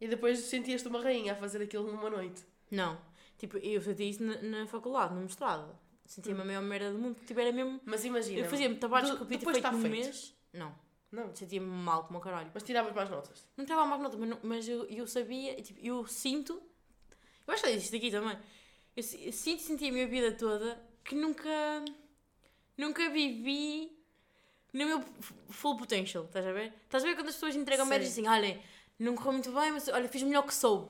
[0.03, 2.43] E depois sentias-te uma rainha a fazer aquilo numa noite.
[2.69, 2.99] Não,
[3.37, 5.73] tipo, eu senti isso na, na faculdade, no mestrado.
[6.05, 7.79] Sentia-me a maior merda do mundo, tipo, era mesmo.
[7.85, 8.39] Mas imagina.
[8.41, 9.93] Eu fazia trabalhos de- que eu feito está num feito.
[9.93, 10.35] mês.
[10.51, 10.75] Não,
[11.11, 11.33] Não.
[11.33, 12.51] sentia-me mal como o caralho.
[12.53, 13.47] Mas tiravas mais notas.
[13.55, 16.61] Não estava mais nota, mas, não- mas eu, eu sabia, tipo, eu sinto.
[17.47, 18.37] Eu acho que é isto aqui também.
[18.97, 21.49] Eu, si- eu sinto e senti a minha vida toda que nunca.
[22.77, 23.91] Nunca vivi
[24.73, 26.73] no meu f- full potential, estás a ver?
[26.83, 27.89] Estás a ver quando as pessoas entregam Sim.
[27.91, 28.59] merdas assim, olha,
[28.99, 30.89] não correu muito bem, mas olha, fiz o melhor que soube.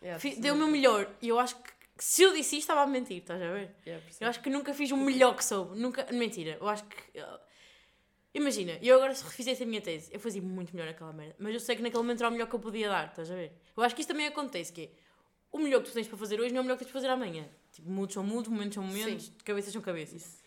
[0.00, 0.42] Yeah, Fi- percebo.
[0.42, 1.10] dei o meu melhor.
[1.20, 3.74] E eu acho que se eu disse isto, estava a mentir, estás a ver?
[3.86, 4.04] Yeah.
[4.20, 5.78] Eu acho que nunca fiz o melhor que soube.
[5.78, 6.06] Nunca.
[6.12, 6.96] Mentira, eu acho que.
[8.34, 11.34] Imagina, eu agora se refizesse a minha tese, eu fazia muito melhor aquela merda.
[11.38, 13.34] Mas eu sei que naquele momento era o melhor que eu podia dar, estás a
[13.34, 13.52] ver?
[13.76, 14.90] Eu acho que isso também acontece, que é,
[15.50, 17.00] o melhor que tu tens para fazer hoje não é o melhor que tens para
[17.00, 17.48] fazer amanhã.
[17.72, 19.32] Tipo, mudos são mudos, momentos são momentos, Sim.
[19.44, 20.22] cabeças são cabeças.
[20.22, 20.38] Isso.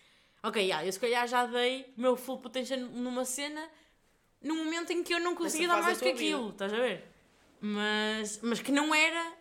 [0.44, 3.68] Ok, yeah, eu se calhar já dei o meu full potential numa cena
[4.42, 6.36] num momento em que eu não conseguia dar mais do que tua vida.
[6.36, 7.06] aquilo, estás a ver?
[7.60, 9.34] Mas, mas que não era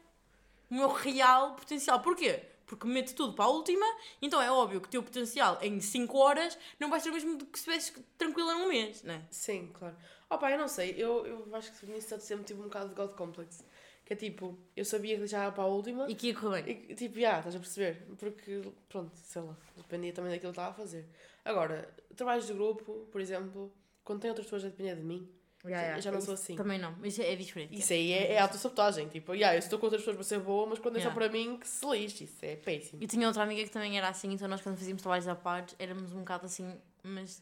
[0.70, 2.00] o meu real potencial.
[2.00, 2.42] Porquê?
[2.66, 3.84] Porque meto tudo para a última,
[4.22, 7.36] então é óbvio que o teu potencial em 5 horas não vai ser o mesmo
[7.36, 9.22] do que se estivesse tranquila num mês, não é?
[9.30, 9.96] Sim, claro.
[10.28, 13.10] Opa, eu não sei, eu, eu acho que nisso sempre tive um bocado de God
[13.14, 13.64] Complex.
[14.04, 16.86] Que é tipo, eu sabia que deixava para a última E que ia correr bem.
[16.88, 18.06] e tipo, já, estás a perceber?
[18.18, 21.08] Porque, pronto, sei lá, dependia também daquilo que estava a fazer.
[21.44, 23.72] Agora, trabalhos de grupo, por exemplo,
[24.10, 25.28] quando tem outras pessoas a depender de mim,
[25.62, 26.56] eu já não sou assim.
[26.56, 27.78] Também não, isso é diferente.
[27.78, 29.08] Isso aí é, é autossabotagem.
[29.08, 31.14] Tipo, yeah, eu estou com outras pessoas para ser boa, mas quando é só Yeah.
[31.14, 32.24] para mim, que se lixe.
[32.24, 33.00] Isso é péssimo.
[33.00, 35.76] Eu tinha outra amiga que também era assim, então nós quando fazíamos trabalhos à parte
[35.78, 37.40] éramos um bocado assim, mas.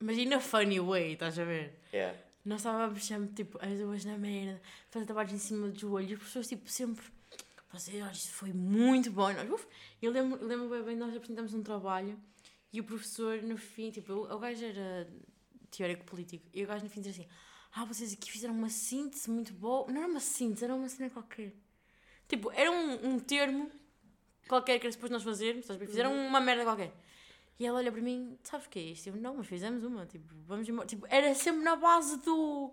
[0.00, 1.76] Imagina funny way, estás a ver?
[1.92, 2.16] Yeah.
[2.44, 6.14] Nós estávamos sempre, tipo, as duas na merda, fazer trabalhos em cima dos olhos, e
[6.14, 7.04] as pessoas, tipo, sempre.
[7.72, 9.28] Vocês, olha, isto foi muito bom.
[9.28, 9.66] E Nós, uf,
[10.00, 12.16] eu lembro, lembro bem, bem, nós apresentamos um trabalho
[12.72, 15.08] e o professor, no fim, tipo, o, o gajo era
[15.70, 17.32] teórico político, e o gajo no fim dizia assim:
[17.72, 19.90] Ah, vocês aqui fizeram uma síntese muito boa.
[19.90, 21.52] Não era uma síntese, era uma cena qualquer.
[22.28, 23.70] Tipo, era um, um termo
[24.48, 25.86] qualquer que era suposto nós fazermos, ver?
[25.86, 26.92] Fizeram uma merda qualquer.
[27.58, 29.08] E ela olha para mim, sabes o que é isto?
[29.08, 30.86] Eu, não, mas fizemos uma, tipo, vamos embora.
[30.86, 32.72] Tipo, era sempre na base do.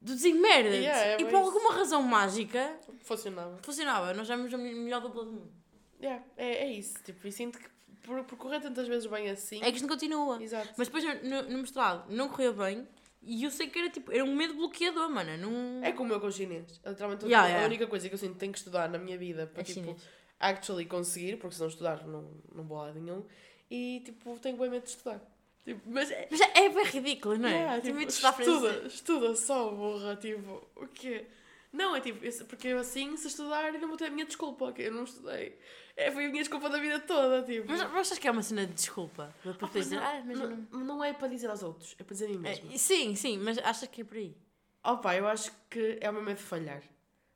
[0.00, 0.74] do dizer merda.
[0.74, 1.36] Yeah, é e por isso.
[1.36, 3.58] alguma razão mágica, Funcionava.
[3.62, 4.14] funcionava.
[4.14, 5.52] Nós éramos a melhor dupla do mundo.
[6.00, 7.02] Yeah, é, é isso.
[7.04, 7.68] Tipo, e sinto que
[8.06, 9.58] por, por correr tantas vezes bem assim.
[9.62, 10.42] É que isto não continua.
[10.42, 10.68] Exato.
[10.76, 12.86] Mas depois no, no mestrado não correu bem
[13.22, 15.36] e eu sei que era tipo, era um medo bloqueador, mano.
[15.36, 15.84] Não...
[15.84, 16.80] É como eu com o chinês.
[16.86, 17.66] Literalmente Yeah, a yeah.
[17.66, 19.80] única coisa que eu sinto que tenho que estudar na minha vida para É tipo,
[19.80, 20.02] chinês.
[20.38, 23.24] actually conseguir, porque se não estudar não, não vou a nenhum.
[23.68, 25.20] E tipo, tenho bem medo de estudar.
[25.64, 26.28] Tipo, mas é.
[26.30, 27.52] Mas é bem ridículo, não é?
[27.52, 30.14] Yeah, tipo, estudar estuda, estuda só, burra.
[30.14, 31.26] Tipo, o quê?
[31.72, 34.82] Não, é tipo, porque eu assim, se estudar, ainda vou ter a minha desculpa, que
[34.82, 35.58] eu não estudei.
[35.96, 37.66] É, foi a minha desculpa da vida toda, tipo.
[37.68, 39.34] Mas, mas achas que é uma cena de desculpa?
[39.42, 40.56] Para Ah, dizer, não, ah, mas eu não.
[40.70, 42.72] não, não é para dizer aos outros, é para dizer a mim mesma.
[42.72, 44.36] É, sim, sim, mas achas que é por aí?
[44.84, 46.82] Opa, eu acho que é o meu medo de falhar.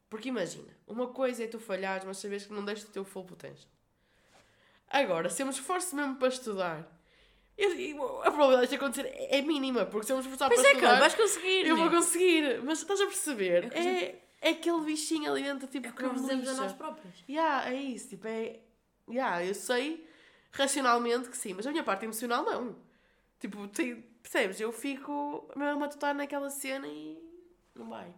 [0.09, 3.25] Porque imagina, uma coisa é tu falhares, mas sabes que não deste o teu full
[3.25, 3.69] potential.
[4.89, 7.00] Agora, se eu me esforço mesmo para estudar, eu- eu-
[7.59, 10.73] a probabilidade de acontecer é é mínima, porque se eu me esforçar Pois para é,
[10.75, 11.67] estudar, vais conseguir.
[11.67, 11.97] eu vou né?
[11.97, 12.63] conseguir.
[12.63, 13.71] Mas estás a perceber?
[13.75, 16.73] É É, é aquele bichinho ali dentro, tipo, É que nós me dizemos a nós
[16.73, 17.15] próprios.
[17.29, 18.61] Yeah, é isso, tipo, é...
[19.09, 20.07] Yeah, eu sei
[20.53, 22.77] racionalmente que sim, mas a minha parte emocional não.
[23.39, 24.61] Tipo, tem- percebes?
[24.61, 27.19] Eu fico mesmo a matutar naquela cena e
[27.75, 28.13] não vai.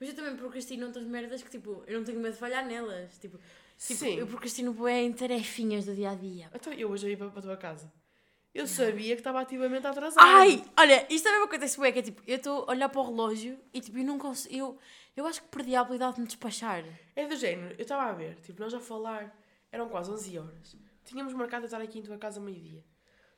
[0.00, 3.18] Mas eu também procrastino outras merdas que, tipo, eu não tenho medo de falhar nelas.
[3.18, 3.38] Tipo,
[3.78, 4.18] tipo sim.
[4.18, 6.50] eu procrastino bué em tarefinhas do dia a dia.
[6.54, 7.92] Então, eu hoje ia para para a tua casa.
[8.54, 10.26] Eu sabia que estava ativamente atrasada.
[10.26, 13.04] Ai, olha, isto também acontece bué, que é tipo, eu estou a olhar para o
[13.04, 14.78] relógio e tipo, eu não consigo, eu,
[15.16, 16.84] eu acho que perdi a habilidade de me despachar.
[17.14, 19.36] É do género, eu estava a ver, tipo, nós a falar,
[19.70, 20.76] eram quase 11 horas.
[21.04, 22.84] Tínhamos marcado a estar aqui em tua casa meio-dia.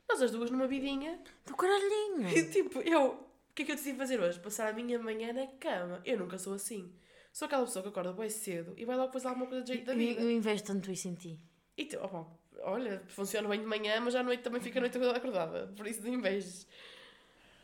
[0.09, 1.19] Nós as duas numa vidinha.
[1.45, 2.27] Do caralhinho.
[2.35, 3.11] E tipo, eu,
[3.51, 4.39] o que é que eu decidi fazer hoje?
[4.39, 6.01] Passar a minha manhã na cama.
[6.03, 6.91] Eu nunca sou assim.
[7.31, 9.85] Sou aquela pessoa que acorda bem cedo e vai logo fazer alguma coisa de jeito
[9.85, 10.21] da Eu, vida.
[10.21, 11.39] eu investo tanto isso em ti.
[11.77, 12.27] E tu, opa,
[12.63, 15.71] olha, funciona bem de manhã, mas à noite também fica a noite toda acordada.
[15.75, 16.67] Por isso não invejes.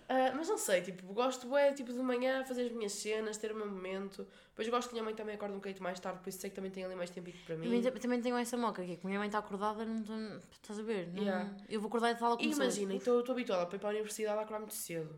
[0.09, 3.51] Ah, mas não sei, tipo, gosto é tipo de manhã fazer as minhas cenas, ter
[3.51, 4.25] o meu momento.
[4.51, 6.55] Depois gosto que minha mãe também acorda um bocadinho mais tarde, por isso sei que
[6.55, 7.65] também tem ali mais tempo para mim.
[7.81, 10.81] Também, também tenho essa moca, que é que minha mãe está acordada, não estás a
[10.83, 11.09] ver?
[11.13, 11.53] Não- Yeah.
[11.67, 13.91] Eu vou acordar e tal E como imagina, então estou habituada para ir para a
[13.91, 15.13] universidade a acordar muito cedo.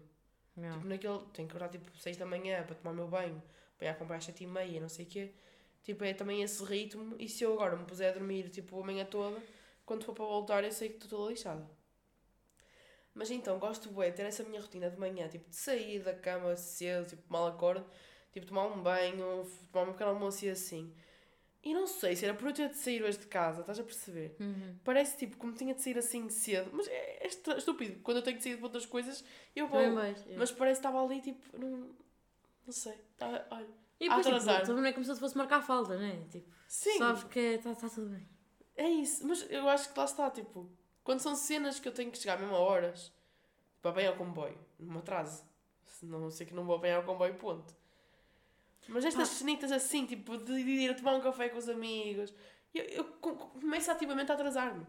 [0.57, 0.73] Não.
[0.73, 3.39] Tipo, naquele, tenho que acordar tipo 6 da manhã para tomar o meu banho,
[3.79, 5.31] para ir a comprar às 7 e meia, não sei o quê.
[5.81, 7.15] Tipo, é também esse ritmo.
[7.17, 9.41] E se eu agora me puser a dormir tipo a manhã toda,
[9.85, 11.65] quando for para voltar, eu sei que estou toda lixada.
[13.13, 16.13] Mas então, gosto bué de ter essa minha rotina de manhã, tipo, de sair da
[16.13, 17.85] cama cedo, tipo, mal acordo,
[18.31, 20.93] tipo, tomar um banho, tomar um pequeno almoço e assim.
[21.61, 23.83] E não sei se era por eu ter de sair hoje de casa, estás a
[23.83, 24.35] perceber?
[24.39, 24.77] Uhum.
[24.83, 27.99] Parece tipo como tinha de sair assim cedo, mas é, é estúpido.
[28.01, 29.81] Quando eu tenho de sair para outras coisas, eu vou.
[29.81, 30.25] Também vais.
[30.27, 30.37] é.
[30.37, 31.89] Mas parece que estava ali, tipo, não,
[32.69, 32.93] não sei.
[33.17, 33.67] Tá, olha.
[33.99, 34.61] E depois, tipo, atrasar.
[34.65, 36.23] também não é como se fosse marcar falta, né?
[36.29, 38.29] Tipo, Sim, sabes que está tá tudo bem.
[38.77, 39.25] é isso.
[39.27, 40.69] Mas eu acho que lá está, tipo,
[41.03, 43.11] quando são cenas que eu tenho que chegar mesmo a horas,
[43.81, 45.43] para apanhar o comboio, não me atraso.
[45.85, 47.75] Senão sei que não vou apanhar o comboio, ponto.
[48.87, 52.33] Mas estas cenitas assim, tipo, de ir a tomar um café com os amigos,
[52.73, 54.85] eu, eu co- começo ativamente a atrasar-me.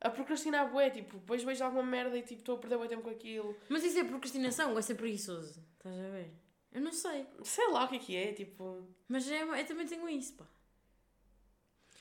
[0.00, 3.02] A procrastinar bué, tipo, depois vejo alguma merda e tipo, estou a perder bué tempo
[3.02, 3.56] com aquilo.
[3.68, 5.64] Mas isso é procrastinação ou é ser preguiçoso?
[5.76, 6.32] Estás a ver?
[6.72, 7.26] Eu não sei.
[7.42, 8.86] Sei lá o que é que é, tipo...
[9.08, 10.46] Mas é, eu também tenho isso, pá.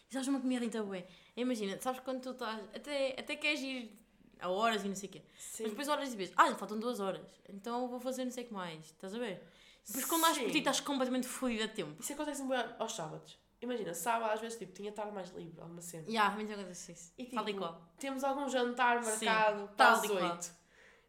[0.10, 1.08] E sabes uma que me irrita bué?
[1.36, 2.60] Imagina, sabes quando tu estás...
[2.76, 3.98] Até, até queres ir
[4.40, 5.22] a horas e não sei o quê.
[5.38, 5.64] Sim.
[5.64, 7.28] Mas depois horas e vezes, ah, faltam duas horas.
[7.50, 8.86] Então vou fazer não sei o que mais.
[8.86, 9.42] Estás a ver?
[9.86, 10.60] Depois quando dás por ti Sim.
[10.60, 12.02] estás completamente fodida a tempo.
[12.02, 13.38] Isso acontece-me bué aos sábados.
[13.62, 16.04] Imagina, sábado às vezes, tipo, tinha tarde mais livre, alguma cena.
[16.04, 17.12] Ya, yeah, também acontece isso.
[17.18, 17.82] E, Tal e tipo, qual.
[17.98, 20.32] temos algum jantar Sim, marcado tal para as e qual.
[20.32, 20.52] 8.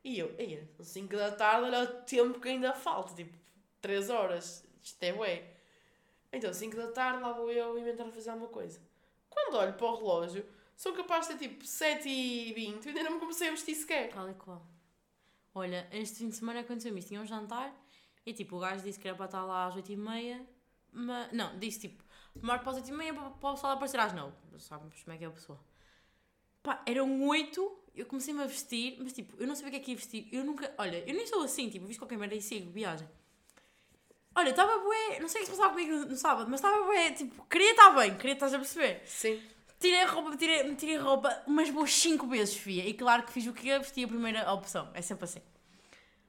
[0.05, 3.37] E eu, aí, são 5 da tarde, olha o tempo que ainda falta, tipo,
[3.89, 4.69] 3 horas.
[4.83, 5.51] isto é bué.
[6.31, 8.79] Então, 5 da tarde, lá vou eu inventar fazer alguma coisa.
[9.31, 10.45] Quando olho para o relógio,
[10.77, 13.75] sou capaz de ter tipo 7 e 20 e ainda não me comecei a vestir
[13.75, 14.13] sequer.
[14.13, 14.63] Tal e qual.
[15.55, 17.09] Olha, este fim de semana aconteceu-me isso.
[17.09, 17.75] Tinha um jantar
[18.27, 20.47] e tipo, o gajo disse que era para estar lá às 8h30.
[20.93, 22.05] Mas, não, disse tipo,
[22.43, 25.25] marco para as 8h30 para, para o pessoal aparecer às 9 Sabes como é que
[25.25, 25.59] é a pessoa?
[26.63, 29.81] Pá, eram 8, eu comecei-me a vestir, mas tipo, eu não sabia o que é
[29.81, 30.29] que ia vestir.
[30.31, 33.09] Eu nunca, olha, eu nem sou assim, tipo, visto qualquer merda e sigo, viagem.
[34.39, 37.11] Olha, estava bué, não sei o que se passava comigo no, sábado, mas estava bué,
[37.11, 39.03] tipo, queria estar bem, queria estar a perceber.
[39.05, 39.43] Sim.
[39.81, 42.87] Tirei a roupa, tirei, tirei a roupa umas boas 5 vezes, fia.
[42.87, 44.89] E claro que fiz o que ia vestir a primeira opção.
[44.95, 45.43] É sempre assim.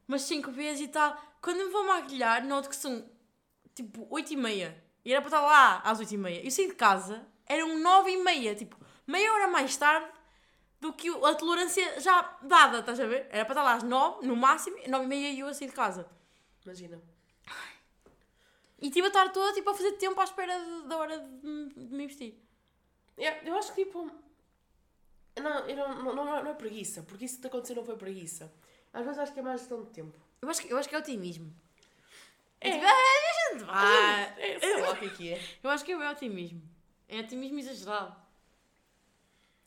[0.07, 1.15] Mas 5 vezes e tal.
[1.39, 3.07] Quando me vou maquilhar, noto que são
[3.75, 4.83] tipo 8 e meia.
[5.05, 6.43] E era para estar lá às 8 e meia.
[6.43, 8.55] Eu saí de casa, eram 9 e meia.
[8.55, 10.07] Tipo, meia hora mais tarde
[10.81, 13.27] do que a tolerância já dada, estás a ver?
[13.29, 15.67] Era para estar lá às 9, no máximo, 9 e meia e eu a sair
[15.67, 16.07] de casa.
[16.65, 17.18] Imagina.
[18.81, 21.45] E tive a estar toda tipo, a fazer tempo à espera de- da hora de,
[21.47, 22.41] me- de me vestir.
[23.17, 24.09] Yeah, eu acho que tipo.
[25.37, 27.83] Não, eu não, não, não, é- não é preguiça, porque isso que te aconteceu não
[27.85, 28.51] foi preguiça.
[28.93, 30.17] Às vezes acho que é mais gestão de tempo.
[30.41, 31.53] Eu acho que, eu acho que é otimismo.
[32.61, 32.73] É, É.
[32.73, 34.35] tipo, ah, deixa-te vai.
[34.39, 35.41] É, sei lá o que é que é.
[35.63, 36.61] Eu acho que é otimismo.
[37.07, 38.15] É otimismo exagerado.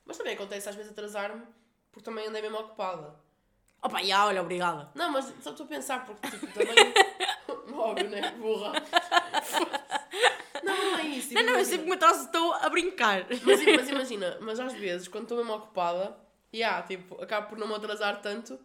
[0.04, 1.42] Mas também acontece às vezes atrasar-me,
[1.90, 3.14] porque também andei mesmo ocupada.
[3.82, 4.90] Opa, já, olha, obrigada.
[4.94, 6.74] Não, mas só estou a pensar, porque tipo, também.
[7.74, 8.30] Óbvio, né?
[8.32, 8.72] Burra.
[10.62, 11.34] Não, não é isso.
[11.34, 13.26] Não, não, eu sempre que me atraso estou a brincar.
[13.44, 16.16] Mas, mas imagina, mas às vezes, quando estou mesmo ocupada,
[16.54, 18.58] yeah, tipo, acabo por não me atrasar tanto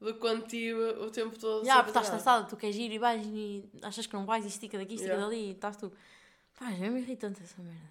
[0.00, 1.64] do que quando tive o tempo todo.
[1.64, 4.48] Já, porque estás estressada, tu queres ir e vais e achas que não vais e
[4.48, 5.28] estica daqui, estica Yeah.
[5.28, 5.92] dali e estás tu.
[6.58, 7.90] Pá, é mesmo irritante essa merda.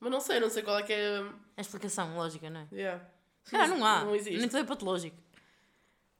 [0.00, 1.20] Mas não sei, não sei qual é que é.
[1.56, 2.68] A explicação lógica, não é?
[2.72, 3.04] Yeah.
[3.44, 4.04] Se calhar não há.
[4.04, 4.38] Não existe.
[4.38, 5.16] Nem tudo é patológico.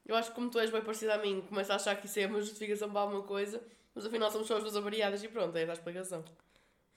[0.04, 2.18] Eu acho que como tu és bem parecida a mim, começo a achar que isso
[2.18, 3.62] é uma justificação para alguma coisa,
[3.94, 6.24] mas afinal somos só as duas avariadas e pronto, é essa a explicação.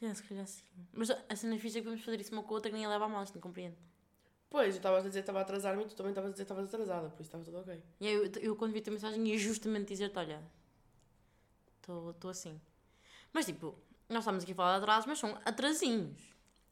[0.01, 0.63] Já, se calhar sim.
[0.91, 2.85] Mas a cena fixa é que podemos fazer isso uma com a outra que nem
[2.85, 3.77] a leva a mal, isto não compreendo.
[4.49, 6.45] Pois, eu estava a dizer que estava a atrasar-me e tu também estavas a dizer
[6.45, 7.81] que estavas atrasada, por isso estava tudo ok.
[7.99, 10.43] E aí eu, eu quando vi a tua mensagem ia justamente dizer-te, olha,
[11.81, 12.59] estou assim.
[13.31, 13.75] Mas tipo,
[14.09, 16.21] nós estamos aqui a falar de atrasos, mas são atrasinhos.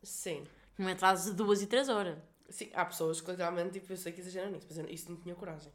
[0.03, 0.45] Sim.
[0.77, 2.19] Não é atrasos de duas e três horas.
[2.49, 5.17] Sim, há pessoas que realmente, tipo, eu sei que exageram nisso, mas eu, isso não
[5.19, 5.71] tinha coragem.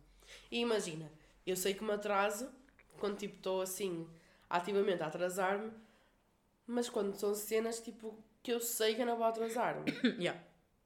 [0.51, 1.11] E imagina,
[1.47, 2.49] eu sei que me atraso
[2.99, 4.09] quando, tipo, estou assim,
[4.49, 5.71] ativamente a atrasar-me,
[6.67, 9.91] mas quando são cenas, tipo, que eu sei que eu não vou atrasar-me.
[10.19, 10.41] yeah.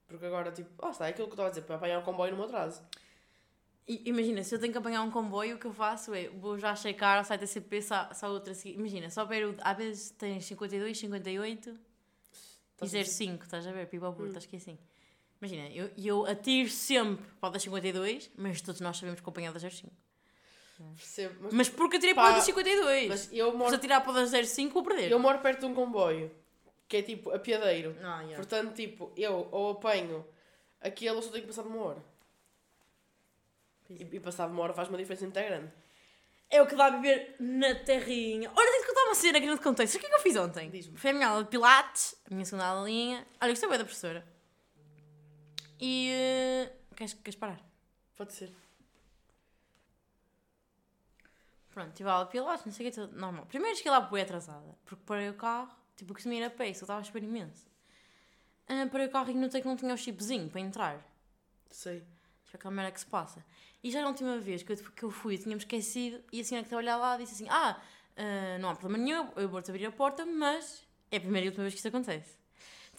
[0.06, 2.32] Porque agora, tipo, lá está, é aquilo que estava a dizer, para apanhar o comboio
[2.32, 2.82] no meu atraso.
[3.86, 6.58] E, imagina, se eu tenho que apanhar um comboio, o que eu faço é, vou
[6.58, 8.78] já checar ao site da CP se há, se há outra seguir.
[8.78, 13.06] Imagina, só ver, o, às vezes tens 52, 58 e Estás ver?
[13.06, 13.88] 05, estás a ver?
[13.98, 14.78] Burro, estás que é assim.
[15.40, 19.52] Imagina, eu, eu atiro sempre para o das 52, mas todos nós sabemos que acompanhar
[19.52, 19.90] da 05.
[20.96, 23.08] Percebo, mas, Mas porque atirei Pá, para o das 52.
[23.08, 25.10] mas eu Se moro, atirar para o das 05, vou perder.
[25.10, 26.30] eu moro perto de um comboio,
[26.88, 27.96] que é tipo apiadeiro.
[28.02, 28.36] Ah, yeah.
[28.36, 30.26] Portanto, tipo, eu ou apanho
[30.80, 32.04] aquele ou só tenho que passar de uma hora.
[33.90, 35.70] E, e passar de uma hora faz uma diferença muito grande.
[36.48, 38.50] É o que dá a viver na terrinha.
[38.54, 39.86] Olha, tenho que contar uma cena que não te contei.
[39.86, 40.68] Sabe o que é que eu fiz ontem?
[40.70, 40.96] Diz-me.
[40.96, 43.26] Foi a minha aula de Pilates, a minha segunda aulinha.
[43.40, 44.26] Olha, gostei bem da professora.
[45.80, 46.10] E.
[46.12, 47.60] eh, queres, queres parar?
[48.16, 48.52] Pode ser.
[51.70, 53.46] Pronto, tive aula de Pilates, não sei o que, tudo normal.
[53.46, 56.68] Primeiro cheguei lá bem atrasada, porque parei o carro, tipo, eu costumo ir a pé,
[56.68, 57.66] isso eu estava a esperar imenso.
[58.68, 61.06] Ah, parei o carro e notei que não tinha o chipzinho para entrar.
[61.70, 62.00] Sei.
[62.44, 63.44] Tipo, aquela merda que se passa.
[63.82, 66.64] E já na última vez que eu, que eu fui, tínhamos esquecido, e a senhora
[66.64, 67.80] que estava a olhar lá disse assim: Ah,
[68.16, 71.48] ah, não há problema nenhum, eu vou-te abrir a porta, mas é a primeira e
[71.48, 72.39] última vez que isto acontece.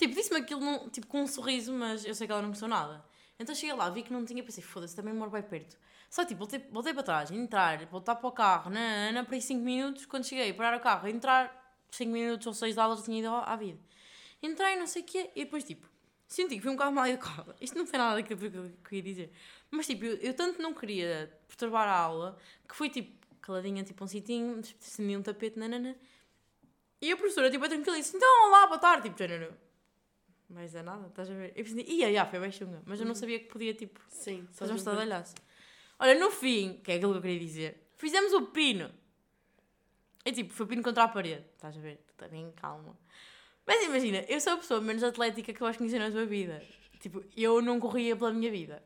[0.02, 2.68] Tipo, disse-me aquilo num- tipo, com um sorriso, mas eu sei que ela não gostou
[2.68, 3.06] nada.
[3.38, 5.78] Então cheguei lá, vi que não tinha, pensei: Foda-se, também moro bem perto.
[6.10, 9.42] Só tipo, voltei, voltei para trás, entrar, voltar para o carro, na, na, para aí
[9.44, 10.08] 5 minutos.
[10.08, 13.80] Quando cheguei, parar o carro, entrar 5 minutos ou 6 dólares, tinha ido à vida.
[14.42, 15.88] Entrei, não sei o quê, e depois tipo,
[16.28, 17.56] senti que fui um bocado mal educada.
[17.62, 19.32] Isto não foi nada daquilo que eu que eu ia dizer.
[19.70, 22.38] Mas tipo, eu, eu tanto não queria perturbar a aula
[22.68, 25.96] que fui tipo, caladinha, tipo um sitinho, estendi um tapete, nanana.
[27.02, 29.71] E a professora, tipo, é tranquila, disse: Então, olá, boa tarde, tipo, nanana.
[30.54, 31.54] Mas é nada, estás a ver?
[31.56, 32.82] Eu pensei, ia, ia, foi bem chunga.
[32.86, 34.46] Mas eu não sabia que podia, tipo, Sim.
[34.52, 35.36] fazer um estadalhaço.
[35.98, 38.92] Olha, no fim, que é aquilo que eu queria dizer, fizemos o pino.
[40.26, 41.46] É tipo, foi pino contra a parede.
[41.56, 42.04] Estás a ver?
[42.06, 42.98] Tu também, calma.
[43.66, 46.62] Mas imagina, eu sou a pessoa menos atlética que vais conhecer na tua vida.
[47.00, 48.84] Tipo, eu não corria pela minha vida.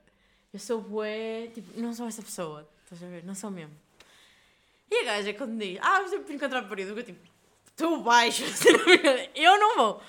[0.53, 2.69] Eu sou bué, tipo, não sou essa pessoa.
[2.83, 3.23] Estás a ver?
[3.23, 3.75] Não sou mesmo.
[4.89, 7.19] E a gaja quando diz, ah, vamos ter pino contra a parede, eu tipo,
[7.75, 8.43] tu baixo,
[9.33, 10.01] eu não vou.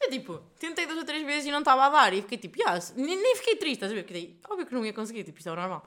[0.00, 2.12] Eu tipo, tentei duas ou três vezes e não estava a dar.
[2.12, 4.02] E fiquei tipo, "Ya, nem, nem fiquei triste, estás a ver?
[4.02, 5.84] Porque daí, óbvio que não ia conseguir, tipo, isto é o normal.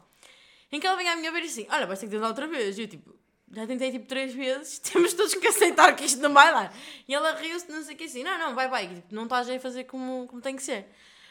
[0.71, 2.47] Em que ela vem à minha beira e assim, olha, vais ter que tentar outra
[2.47, 2.77] vez.
[2.77, 3.15] E eu tipo,
[3.51, 6.73] já tentei tipo três vezes, temos todos que aceitar que isto não vai dar.
[7.07, 9.49] E ela riu-se, não sei o que assim, não, não, vai, vai, tipo, não estás
[9.49, 10.87] a fazer como, como tem que ser.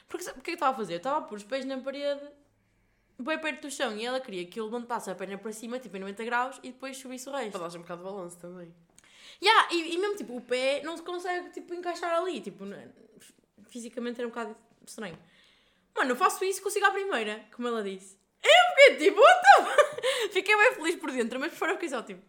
[0.09, 0.95] Porque sabe o que é que estava a fazer?
[0.95, 2.23] Eu estava a pôr os pés na parede,
[3.19, 5.97] bem perto do chão, e ela queria que eu levantasse a perna para cima, tipo
[5.97, 7.53] em 90 graus, e depois subisse o resto.
[7.59, 8.75] Para dar um bocado de balanço também.
[9.43, 12.77] Yeah, e, e mesmo tipo, o pé não se consegue tipo, encaixar ali, tipo, não-
[13.69, 15.19] fisicamente era um bocado estranho.
[15.95, 18.17] Mano, eu faço isso e consigo à primeira, como ela disse.
[18.43, 20.33] Eu fiquei tipo, what.
[20.33, 22.23] Fiquei bem feliz por dentro, mas por fora fiquei só tipo,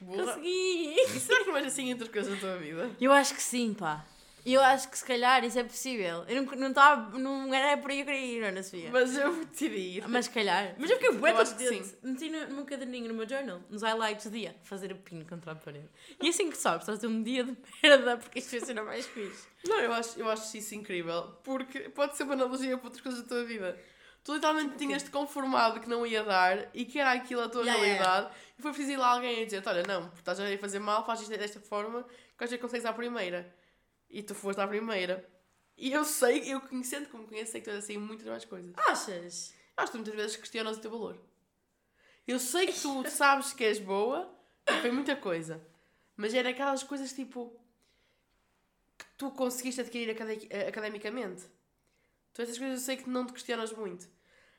[0.00, 0.24] Burra.
[0.34, 0.96] consegui.
[1.20, 2.90] Será que és assim entre as coisas da tua vida?
[3.00, 4.04] Eu acho que sim, pá.
[4.44, 6.24] Eu acho que se calhar isso é possível.
[6.26, 8.90] Eu não, não, tava, não era por aí que eu queria ir, Ana Sofia.
[8.90, 10.08] Mas eu decidi ir.
[10.08, 10.74] Mas se calhar.
[10.78, 11.96] Mas eu fiquei bué acho que contente.
[12.02, 15.52] Meti no, meu caderninho, no meu journal, nos highlights do dia, fazer o pino contra
[15.52, 15.88] a parede.
[16.20, 18.78] E assim que sabes, estás a ter um dia de merda, porque isto vai ser
[18.78, 19.48] o mais fixe.
[19.66, 23.22] Não, eu acho, eu acho isso incrível, porque pode ser uma analogia para outras coisas
[23.22, 23.78] da tua vida.
[24.22, 27.82] Tu literalmente tinhas-te conformado que não ia dar e que era aquilo a tua Yeah,
[27.82, 28.02] yeah.
[28.02, 30.78] realidade e foi preciso ir lá alguém a dizer olha, não, porque estás a fazer
[30.78, 32.02] mal, faz isto desta forma
[32.36, 33.50] que às vezes consegues à primeira.
[34.10, 35.28] E tu foste à primeira.
[35.76, 38.72] E eu sei, eu conhecendo como conheço, sei que tu és assim muitas mais coisas.
[38.76, 39.54] Achas?
[39.76, 41.18] Acho que tu muitas vezes questionas o teu valor.
[42.26, 44.30] Eu sei que tu sabes que és boa,
[44.82, 45.64] foi muita coisa.
[46.16, 47.58] Mas era aquelas coisas tipo.
[48.98, 51.44] que tu conseguiste adquirir acade- eh, academicamente.
[52.34, 54.06] Tu essas coisas eu sei que não te questionas muito.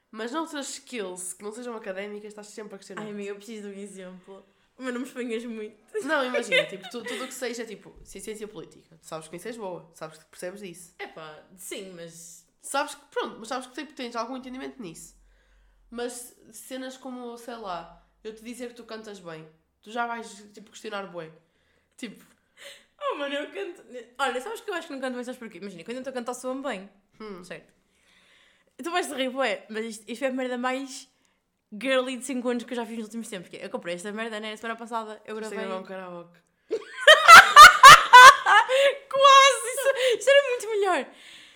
[0.09, 3.03] Mas noutras skills que não sejam académicas, estás sempre a questionar.
[3.03, 4.45] Ai, amiga, eu preciso de um exemplo.
[4.83, 5.77] Mas não me exponhas muito.
[6.05, 8.97] Não, imagina, tipo, tu- tudo o que seja, tipo, ciência política.
[8.97, 10.95] Tu sabes que isso és boa, sabes que percebes disso.
[10.99, 12.47] É pá, sim, mas.
[12.61, 15.15] Sabes que, pronto, mas sabes que tipo, tens algum entendimento nisso.
[15.89, 19.47] Mas cenas como, sei lá, eu te dizer que tu cantas bem,
[19.81, 21.31] tu já vais, tipo, questionar bué.
[21.97, 22.23] Tipo,
[23.03, 23.83] Oh, mano, eu canto.
[24.19, 25.57] Olha, sabes que eu acho que não canto bem, sabes porquê?
[25.57, 26.87] Imagina, quando eu estou a cantar, soa bem.
[27.19, 27.73] hum, Certo?
[28.83, 31.07] Tu vais te rir, bué, mas isto, isto é a merda mais
[31.71, 33.49] girly de 5 anos que eu já fiz nos últimos tempos.
[33.49, 34.55] que é, Eu comprei esta merda, né?
[34.55, 35.59] Semana passada eu é gravei.
[35.59, 36.39] gravar um karaoke.
[39.09, 39.67] Quase!
[39.67, 41.07] Isso, isso era muito melhor.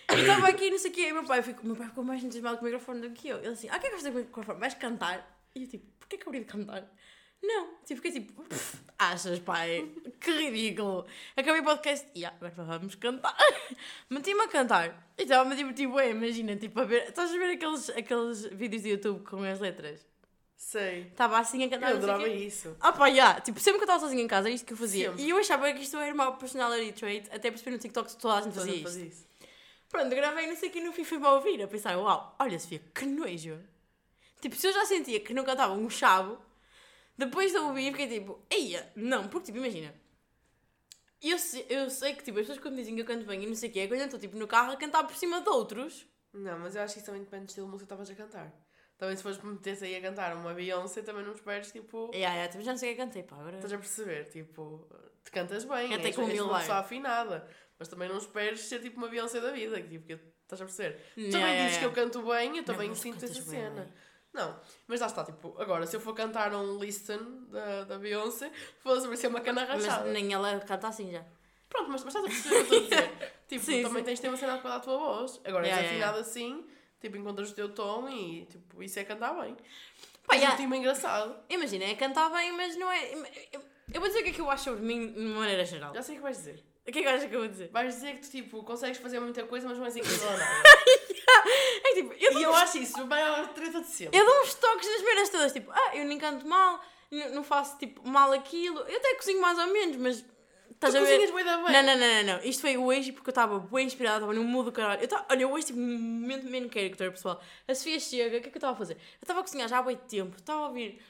[0.08, 1.88] Eu estava aqui, não sei o quê, e o meu pai, ficou, o meu pai
[1.88, 3.38] ficou mais entusiasmado com o microfone do que eu.
[3.38, 4.60] Ele assim, ah, o que é que gostas do microfone?
[4.60, 5.38] Vais cantar?
[5.54, 6.88] E eu tipo, porquê que eu de cantar?
[7.46, 9.88] Não, tipo, fiquei tipo, "Pff, achas, pai?
[10.20, 11.06] Que ridículo.
[11.36, 13.36] Acabei o podcast e ah, agora vamos cantar.
[14.10, 17.90] Meti-me a cantar e estava-me a divertir, imagina, tipo, a ver, estás a ver aqueles,
[17.90, 20.04] aqueles vídeos do YouTube com as letras?
[20.56, 21.02] Sei.
[21.02, 22.76] Estava assim a Eu cantar, o adorava isso.
[22.80, 23.40] Ah pá, já.
[23.40, 25.10] Tipo, sempre que eu estava sozinha em casa, era isto que eu fazia.
[25.10, 25.22] Sempre.
[25.24, 28.38] E eu achava que isto era uma personality trait, até perceber no TikTok que toda
[28.38, 28.82] a gente fazia isto.
[28.84, 29.26] fazia isso.
[29.88, 32.58] Pronto, gravei não sei o que no fim fui para ouvir, a pensar, uau, olha
[32.58, 33.58] Sofia, que nojo.
[34.40, 36.38] Tipo, se eu já sentia que não cantava um chavo,
[37.16, 39.94] depois de ouvir fiquei tipo, eia, não, porque tipo, imagina.
[41.22, 43.46] Eu sei, eu sei que tipo, as pessoas quando dizem que eu canto bem e
[43.46, 45.40] não sei o que é, quando eu estou tipo no carro a cantar por cima
[45.40, 46.06] de outros.
[46.32, 48.14] Não, mas eu acho que isso também depende do estilo de música que estavas a
[48.14, 48.66] cantar.
[48.98, 52.10] Também se fores meter aí a cantar uma Beyoncé, também não esperes, tipo...
[52.14, 53.56] E aí, tipo, já não sei o que cantei, pá, agora.
[53.56, 54.24] Estás a perceber?
[54.30, 54.88] Tipo,
[55.22, 57.48] te cantas bem, Cantei és, com és uma pessoa afinada.
[57.78, 60.64] Mas também não esperes ser tipo uma Beyoncé da vida, que, tipo, que estás a
[60.64, 60.98] perceber?
[61.16, 61.86] Yeah, também yeah, dizes que yeah.
[61.86, 63.82] eu canto bem, eu também sinto essa bem, cena.
[63.82, 63.92] bem.
[64.36, 64.54] Não,
[64.86, 67.18] mas lá está, tipo, agora, se eu for cantar um Listen
[67.48, 70.10] da, da Beyoncé, foda-se, vai ser uma cana Mas rachada.
[70.12, 71.24] nem ela canta assim já.
[71.70, 73.32] Pronto, mas, mas estás a perceber o que eu estou a dizer?
[73.48, 74.04] tipo, Sim, também sim.
[74.04, 75.40] tens de ter uma cena adequada à tua voz.
[75.44, 76.66] Agora, Yeah, és yeah, afinado assim,
[77.00, 79.54] tipo, encontras o teu tom e, tipo, isso é cantar bem.
[79.54, 80.54] Pá, Tens yeah.
[80.54, 81.36] um time engraçado.
[81.48, 83.12] Imagina, é cantar bem, mas não é.
[83.92, 85.94] Eu, vou dizer o que é que eu acho sobre mim de maneira geral.
[85.94, 86.62] Já sei o que vais dizer.
[86.88, 87.68] O que é que achas que eu vou dizer?
[87.72, 90.44] Vais dizer que tu, tipo, consegues fazer muita coisa, mas não és incrível nada.
[91.84, 94.16] É tipo, eu E dou, eu uns, acho isso a maior treta de sempre.
[94.18, 95.52] eu dou uns toques nas merdas todas.
[95.52, 98.78] Tipo, ah, eu nem canto mal, n- não faço tipo mal aquilo.
[98.80, 100.24] Eu até cozinho mais ou menos, mas.
[100.70, 101.06] Estás tu a ver?
[101.06, 101.72] cozinhas bué da bem.
[101.72, 102.44] Não, não, não, não, não.
[102.44, 105.00] Isto foi hoje porque eu estava bem inspirada, estava no mudo do caralho.
[105.02, 107.40] Eu tava, olha, hoje tive um momento main character, pessoal.
[107.68, 108.94] A Sofia chega, o que é que eu estava a fazer?
[108.94, 111.00] Eu estava a cozinhar já há muito tempo, estava a ouvir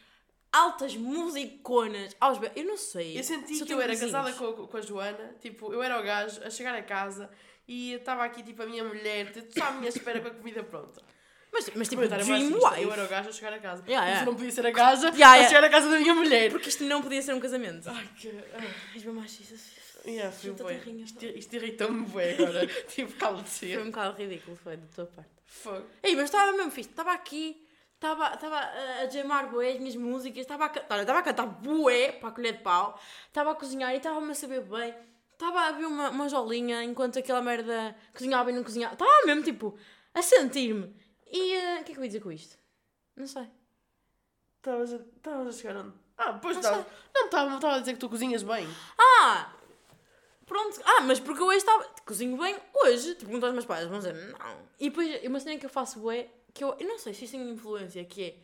[0.52, 2.50] altas musiconas aos be...
[2.54, 3.18] Eu não sei.
[3.18, 4.12] Eu senti se que eu era vizinhos.
[4.12, 7.30] casada com, com a Joana, tipo, eu era o gajo a chegar a casa
[7.68, 10.62] e estava aqui, tipo, a minha mulher, tu está à minha espera com a comida
[10.62, 11.02] pronta.
[11.52, 12.82] Mas, mas tipo, Comentário dream machista, wife.
[12.82, 13.82] Eu era o gajo a chegar a casa.
[13.86, 14.26] Yeah, yeah.
[14.26, 15.48] não podia ser a gaja Yeah, a yeah.
[15.48, 16.50] chegar a casa da minha mulher.
[16.50, 17.88] Porque isto não podia ser um casamento.
[17.88, 18.28] Ai, que...
[18.54, 18.74] ai.
[18.94, 19.86] És bem machista, Sofia.
[20.06, 20.74] Yeah, fui bué.
[20.74, 21.04] terrinha.
[21.04, 22.66] Isto, isto irritou-me bué agora.
[22.88, 23.80] tipo, calma de Foi ser.
[23.80, 25.30] um bocado ridículo, foi da tua parte.
[25.46, 25.86] Fogo.
[26.02, 27.65] Ei, mas estava mesmo fixe, estava aqui,
[27.96, 31.46] estava estava a- jamar bué as minhas músicas, estava a, ca- olha, estava a cantar
[31.46, 34.94] bué para a colher de pau, estava a cozinhar e estava-me a saber bem,
[35.32, 39.42] estava a ver uma, uma jolinha enquanto aquela merda cozinhava e não cozinhava, estava mesmo
[39.42, 39.76] tipo
[40.14, 40.94] a sentir-me.
[41.30, 42.56] E eh, o que é que eu ia dizer com isto?
[43.16, 43.48] Não sei.
[44.58, 45.92] Estavas a, estavas a chegar onde?
[46.18, 46.86] Ah, pois Não estava.
[47.14, 48.66] Não, estava estava a dizer que tu cozinhas bem.
[48.98, 49.52] Ah!
[50.46, 51.84] Pronto, ah, mas porque eu hoje estava.
[52.06, 54.58] Cozinho bem hoje, te perguntas aos meus pais, vão dizer não.
[54.78, 57.36] E depois, uma cena que eu faço bué, que eu, eu não sei se isto
[57.36, 58.34] tem influência, que é.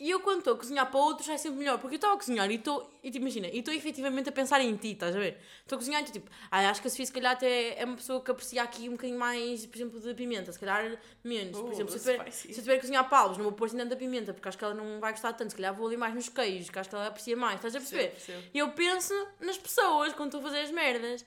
[0.00, 2.16] E eu quando estou a cozinhar para outros é sempre melhor, porque eu estou a
[2.16, 5.18] cozinhar e estou, e te imagina, e estou efetivamente a pensar em ti, estás a
[5.18, 5.40] ver?
[5.62, 7.84] Estou a cozinhar e estou tipo, ah, acho que a Sofia se calhar até é
[7.84, 11.58] uma pessoa que aprecia aqui um bocadinho mais, por exemplo, de pimenta, se calhar menos.
[11.58, 13.64] por Uh, exemplo, se eu, tiver, se eu tiver a cozinhar paus, não vou pôr
[13.64, 15.96] assim tanta pimenta, porque acho que ela não vai gostar tanto, se calhar vou ali
[15.96, 18.14] mais nos queijos, que acho que ela aprecia mais, estás a perceber?
[18.54, 21.26] E eu penso nas pessoas quando estou a fazer as merdas.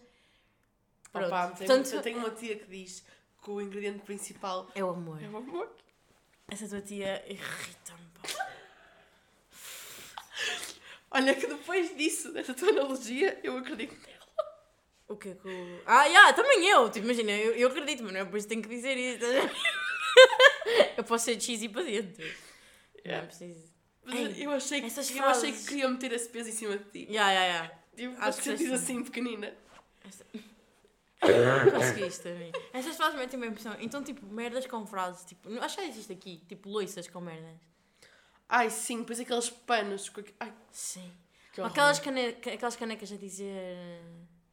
[1.12, 1.28] Pronto.
[1.28, 3.04] Opa, tenho, Portanto- eu tenho uma tia que diz
[3.44, 5.22] que o ingrediente principal É o amor.
[5.22, 5.70] é o amor.
[6.52, 8.02] Essa tua tia irrita-me.
[11.12, 14.22] Olha que depois disso, dessa tua analogia, eu acredito nela.
[15.08, 15.82] O que é que o...
[15.86, 16.90] Ah, yeah, também eu.
[16.90, 19.26] Tipo, imagina, eu, eu acredito, mas não é por isso que tenho que dizer isso.
[20.98, 22.24] eu posso ser cheesy para dentro.
[22.24, 22.52] Não é
[23.04, 23.28] Yeah.
[23.28, 23.72] preciso.
[24.04, 25.68] Mas Ei, eu achei, que, essas eu achei que frases.
[25.70, 27.08] queria meter esse peso em cima de ti.
[27.12, 27.72] Ya, ya, ya.
[27.96, 28.84] Tipo, Acho que que sentido sim.
[28.84, 29.54] assim, pequenina.
[31.72, 32.52] Conseguiste a mim.
[32.74, 33.76] Essas frases metem uma impressão.
[33.80, 35.24] Então, tipo, merdas com frases.
[35.26, 36.44] Tipo, não- acho que já existe aqui.
[36.48, 37.56] Tipo, loiças com merdas.
[38.50, 40.12] Ai, sim, depois aqueles panos.
[40.40, 41.12] Ai, Sim.
[41.64, 42.28] aquelas, cane...
[42.28, 44.02] aquelas canecas a dizer.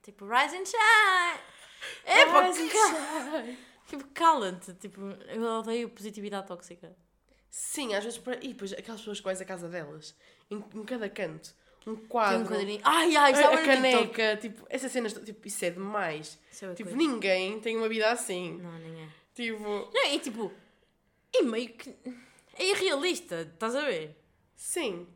[0.02, 1.40] Tipo, rise and shine.
[2.04, 3.58] É, shine.
[3.88, 4.74] Tipo, cala-te.
[4.74, 6.94] Tipo, eu odeio positividade tóxica.
[7.48, 8.18] Sim, às vezes.
[8.18, 10.14] para- E depois aquelas pessoas que vais à casa delas,
[10.50, 11.54] em, em cada canto,
[11.90, 12.40] um Tem quadro.
[12.40, 12.80] um quadrinho.
[12.84, 16.38] Ai, ai, a, a caneca, tipo, essas cenas, tipo, isso é demais.
[16.62, 16.96] É Tipo, coisa.
[16.96, 18.58] ninguém tem uma vida assim.
[18.58, 19.08] Não, nem é.
[19.34, 19.62] Tipo,
[19.92, 20.52] Não, e tipo.
[21.32, 21.94] E meio que.
[22.58, 24.16] É irrealista, estás a ver?
[24.56, 25.06] sim,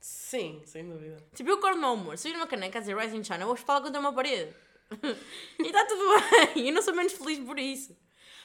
[0.00, 1.16] sim, sem dúvida.
[1.34, 2.16] Tipo, eu acordo no mau humor.
[2.16, 4.54] Se vir uma caneca a dizer Shine, eu vou espalhar contra uma parede.
[5.58, 6.04] e está tudo
[6.54, 6.68] bem.
[6.68, 7.96] Eu não sou menos feliz por isso.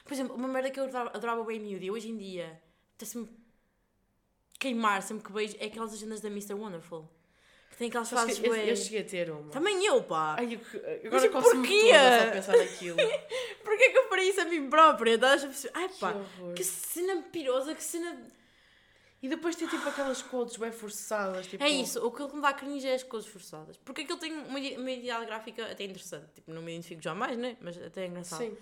[0.04, 2.60] Por exemplo, uma merda que eu adorava, bem miúdo e hoje em dia
[2.96, 3.28] até-se-me
[4.58, 6.54] queimar sempre que vejo é aquelas agendas da Mr.
[6.54, 7.08] Wonderful.
[7.70, 9.50] Que tem aquelas frases que eu, bué- eu cheguei a ter uma.
[9.50, 10.36] Também eu, pá.
[10.38, 11.90] Ai, eu, Mas agora e consigo porquê?
[11.92, 12.96] só pensar naquilo.
[13.64, 15.14] Porquê que eu farei isso a mim própria?
[15.14, 15.72] Estás a perceber?
[15.76, 16.54] Ai pá, horror.
[16.54, 18.26] que cena pirosa, que cena...
[19.20, 21.46] E depois tem tipo aquelas quotes bem forçadas.
[21.48, 23.76] Tipo, É isso, o que me dá cringe é as coisas forçadas.
[23.76, 26.26] Porque aquilo tem uma, uma ideia gráfica até interessante.
[26.36, 27.56] Tipo, não me identifico jamais, né?
[27.60, 28.38] Mas até é engraçado.
[28.44, 28.56] Sim.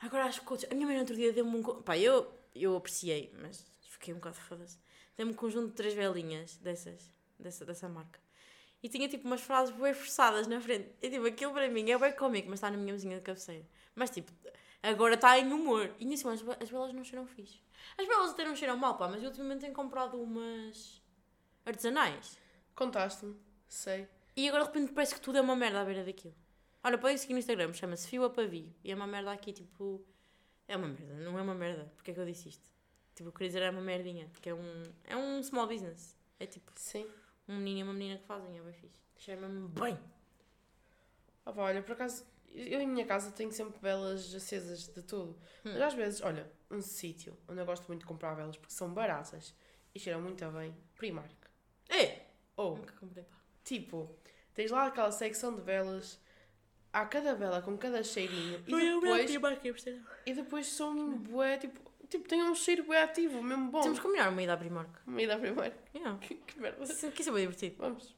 [0.00, 0.70] Agora as coisas.
[0.70, 1.62] A minha mãe no outro dia deu-me um.
[1.82, 4.78] Pá, eu, eu apreciei, mas fiquei um bocado foda-se.
[5.16, 8.20] Deu-me um conjunto de três velinhas dessas, dessa, dessa marca.
[8.86, 10.88] E tinha tipo umas frases bem forçadas na frente.
[11.02, 13.66] E tipo, aquilo para mim é bem cómico, mas está na minha mesinha de cabeceira.
[13.96, 14.30] Mas tipo,
[14.80, 15.92] agora está em humor.
[15.98, 17.60] E nisso, as, as belas não cheiram fixe.
[17.98, 21.02] As belas até não cheiram mal, pá, mas eu ultimamente tenho comprado umas
[21.64, 22.38] artesanais.
[22.76, 23.34] Contaste-me,
[23.66, 24.06] sei.
[24.36, 26.36] E agora de repente parece que tudo é uma merda à beira daquilo.
[26.84, 28.72] Olha, podem seguir no Instagram, chama-se Fio a Pavio.
[28.84, 30.06] E é uma merda aqui, tipo.
[30.68, 31.92] É uma merda, não é uma merda.
[31.96, 32.72] Porque é que eu disse isto?
[33.16, 34.28] Tipo, eu queria dizer é uma merdinha.
[34.28, 36.16] Porque é um, é um small business.
[36.38, 37.04] É tipo Sim.
[37.48, 39.00] Um menino e uma menina que fazem, é bem fixe.
[39.16, 39.98] Cheira-me bem.
[41.44, 45.38] Ah, pá, olha, por acaso, eu em minha casa tenho sempre velas acesas de tudo.
[45.64, 45.72] Hum.
[45.72, 48.92] Mas às vezes, olha, um sítio onde eu gosto muito de comprar velas porque são
[48.92, 49.54] baratas
[49.94, 50.76] e cheiram muito bem.
[50.96, 51.34] Primark.
[51.88, 52.26] É!
[52.56, 53.36] Ou, Nunca comprei, pá.
[53.62, 54.14] tipo,
[54.54, 56.18] tens lá aquela secção de velas.
[56.92, 58.58] Há cada vela com cada cheirinho.
[58.66, 58.72] E
[59.02, 59.30] depois,
[59.72, 60.02] perceber.
[60.24, 63.80] e depois são bué, tipo, tipo, tem um cheiro bué ativo, mesmo bom.
[63.80, 64.90] Temos que combinar uma ida à Primark.
[65.06, 65.74] Uma ida à Primark.
[65.94, 66.18] Yeah.
[66.18, 66.82] Que, que merda.
[66.84, 67.76] Isso isso é bem divertido.
[67.78, 68.14] Vamos.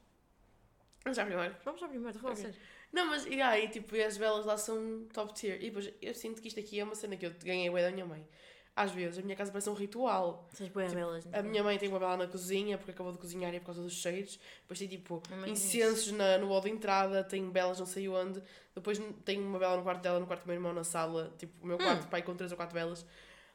[1.04, 1.54] Vamos à Primark.
[1.64, 2.52] Vamos à Primark, estou a falar Ok.
[2.52, 2.68] sério.
[2.92, 5.56] Não, mas e aí, tipo, as velas lá são top tier.
[5.62, 7.90] E depois eu sinto que isto aqui é uma cena que eu ganhei bué da
[7.90, 8.26] minha mãe.
[8.74, 10.48] Às vezes a minha casa parece um ritual.
[10.52, 11.24] Vocês põem velas.
[11.26, 11.42] não A é?
[11.42, 13.82] minha mãe tem uma vela na cozinha porque acabou de cozinhar e é por causa
[13.82, 14.38] dos cheiros.
[14.62, 18.40] Depois tem tipo incensos na, no hall de entrada, tem velas não sei onde.
[18.74, 21.34] Depois tem uma vela no quarto dela, no quarto do meu irmão, na sala.
[21.36, 22.08] Tipo, o meu quarto, Hum.
[22.08, 23.04] pai, com três ou quatro velas.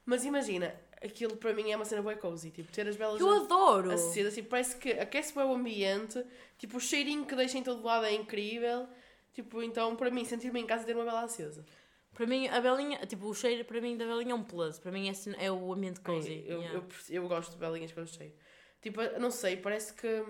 [0.05, 2.51] Mas imagina, aquilo para mim é uma cena bué cozy.
[2.51, 3.91] Tipo, ter as velas Eu adoro!
[3.91, 6.23] acesas, tipo, parece que aquece bem o ambiente.
[6.57, 8.87] Tipo, o cheirinho que deixa em todo lado é incrível.
[9.33, 11.65] Tipo, então para mim, sentir-me em casa e ter uma vela acesa.
[12.13, 14.77] Para mim, a velinha, tipo, o cheiro para mim da velinha é um plus.
[14.77, 16.43] Para mim é, assim- é o ambiente cozy.
[16.45, 16.77] Eu, yeah.
[16.77, 18.33] eu, eu gosto de velinhas com cheiro.
[18.81, 20.23] Tipo, não sei, parece que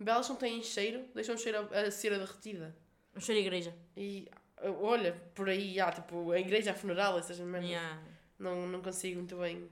[0.00, 2.74] velas não têm cheiro, deixam cheiro a, a cera derretida.
[3.14, 3.74] Um cheiro de igreja.
[3.96, 4.28] E
[4.80, 7.68] olha, por aí há, tipo, a igreja, a funeral, essas merdas.
[7.68, 8.02] Yeah.
[8.38, 9.68] Não, não consigo muito bem.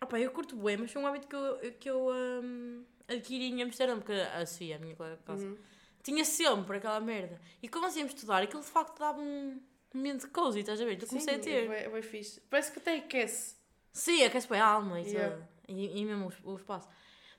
[0.00, 2.08] Opa, eu curto bué, mas foi um hábito que eu, que eu
[2.42, 5.56] hum, adquiri em Amsterdão, porque a Sofia, a minha colega de casa, Uhum.
[6.02, 7.40] tinha sempre aquela merda.
[7.62, 9.60] E nós íamos estudar, aquilo de facto dava um
[9.94, 11.00] ambiente cozy, estás a ver?
[11.02, 11.64] Eu comecei a ter.
[11.70, 12.40] É, bem- é fixe.
[12.48, 13.56] Parece que até aquece.
[13.92, 15.36] Sim, aquece bem a alma e Yeah.
[15.36, 15.48] tudo.
[15.68, 16.88] E, e mesmo o, o espaço.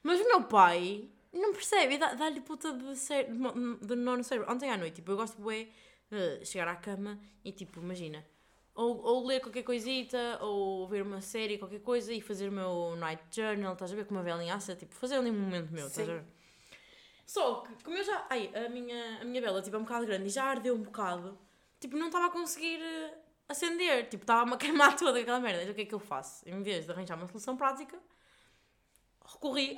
[0.04, 4.24] Mas o meu pai não percebe, e dá- dá-lhe puta de, cérebro, de de nono
[4.24, 4.52] cérebro.
[4.52, 5.68] Ontem à noite, tipo, eu gosto bué
[6.12, 8.26] de chegar à cama e, tipo, imagina,
[8.80, 12.96] ou, ou ler qualquer coisita, ou ver uma série, qualquer coisa, e fazer o meu
[12.96, 15.88] night journal, estás a ver, com uma velinha aça, tipo, fazer ali um momento meu,
[15.88, 16.24] estás a ver?
[17.26, 18.26] Só que, como eu já.
[18.30, 20.82] Ai, a minha, a minha vela tipo, é um bocado grande e já ardeu um
[20.82, 21.38] bocado,
[21.80, 23.18] tipo, não estava a conseguir eh,
[23.50, 25.62] acender, tipo, estava-me a queimar toda aquela merda.
[25.62, 26.48] Então o que é que eu faço?
[26.48, 28.00] Em vez de arranjar uma solução prática,
[29.26, 29.78] recorri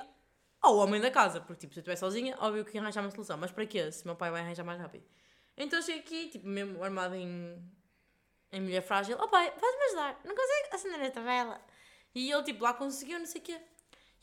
[0.60, 1.40] ao homem da casa.
[1.40, 3.36] Porque, tipo, se eu estiver sozinha, óbvio que ia arranjar uma solução.
[3.36, 3.90] Mas para quê?
[3.90, 5.04] Se meu pai vai arranjar mais rápido.
[5.56, 7.60] Então eu chego aqui, tipo, mesmo armado em,
[8.52, 9.16] em mulher frágil.
[9.20, 10.20] Oh pai, vais-me ajudar?
[10.24, 11.60] Não consigo acender esta vela.
[12.14, 13.58] E ele, tipo, lá conseguiu, não sei o quê.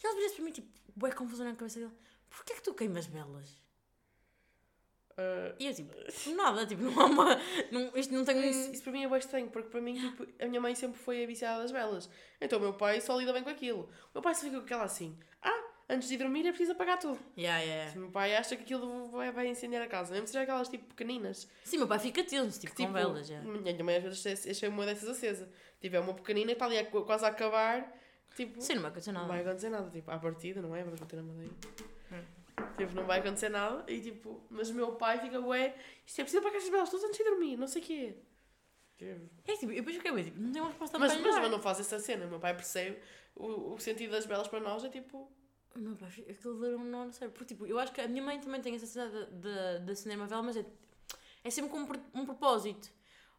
[0.01, 1.93] E ele vira para mim, tipo, bué confusão na cabeça dele.
[2.29, 3.59] Porquê é que tu queimas velas?
[5.17, 5.93] Ah, E eu, tipo,
[6.35, 7.35] nada, tipo, não há uma...
[7.71, 8.49] Não, isto não tem...
[8.49, 10.97] isso, isso para mim é bem estranho, porque para mim, tipo, a minha mãe sempre
[10.99, 12.09] foi a viciada das velas.
[12.39, 13.83] Então o meu pai só lida bem com aquilo.
[13.83, 15.19] O meu pai só fica com aquela assim.
[15.41, 17.19] Ah, antes de ir dormir é preciso apagar tudo.
[17.37, 17.91] Yeah, yeah.
[17.91, 20.43] Se o meu pai acha que aquilo vai, vai incendiar a casa, mesmo que seja
[20.43, 21.49] aquelas tipo pequeninas.
[21.63, 23.41] Sim, meu pai fica tenso, tipo, Tipo, com velas, já.
[23.41, 25.49] Minha mãe às vezes achei uma dessas acesa.
[25.81, 27.97] Tipo, é uma pequenina que está ali a- quase a acabar.
[28.35, 29.33] Tipo, Sim, não vai acontecer não nada.
[29.33, 29.89] vai acontecer nada.
[29.89, 30.83] Tipo, à partida, não é?
[30.83, 31.53] Vamos bater na madeira.
[32.11, 32.23] Hum.
[32.77, 33.83] Tipo, não vai acontecer nada.
[33.91, 35.75] E tipo, mas o meu pai fica, ué,
[36.05, 38.15] isto é preciso apagar as velas todas antes de dormir, não sei o quê.
[38.97, 39.11] Tipo,
[39.47, 41.35] É que, tipo, eu depois fiquei bem, tipo, não tem uma resposta Mas, para mas
[41.41, 41.49] dar.
[41.49, 42.25] não faço essa cena.
[42.25, 42.99] O meu pai percebe
[43.35, 45.31] o, o sentido das velas para nós é tipo.
[45.79, 47.29] Meu pai, aquilo deu um nó, não sei.
[47.29, 49.91] Porque, tipo, eu acho que a minha mãe também tem essa cena de, de, de
[49.91, 50.65] acender uma vela, mas é,
[51.43, 52.89] é sempre com um, um propósito.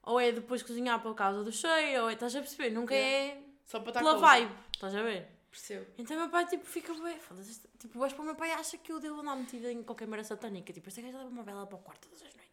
[0.03, 2.71] Ou é depois cozinhar por causa do cheiro, ou é, estás a perceber?
[2.71, 5.29] Nunca é Só para estar pela vibe, estás a ver?
[5.51, 5.87] Percebo.
[5.99, 7.61] Então meu pai, tipo, fica bem, foda-se.
[7.79, 10.07] Tipo, eu acho que o meu pai acha que eu devo andar metida em qualquer
[10.07, 10.73] merda satânica.
[10.73, 12.51] Tipo, esta gaja leva uma vela para o quarto todas as noites.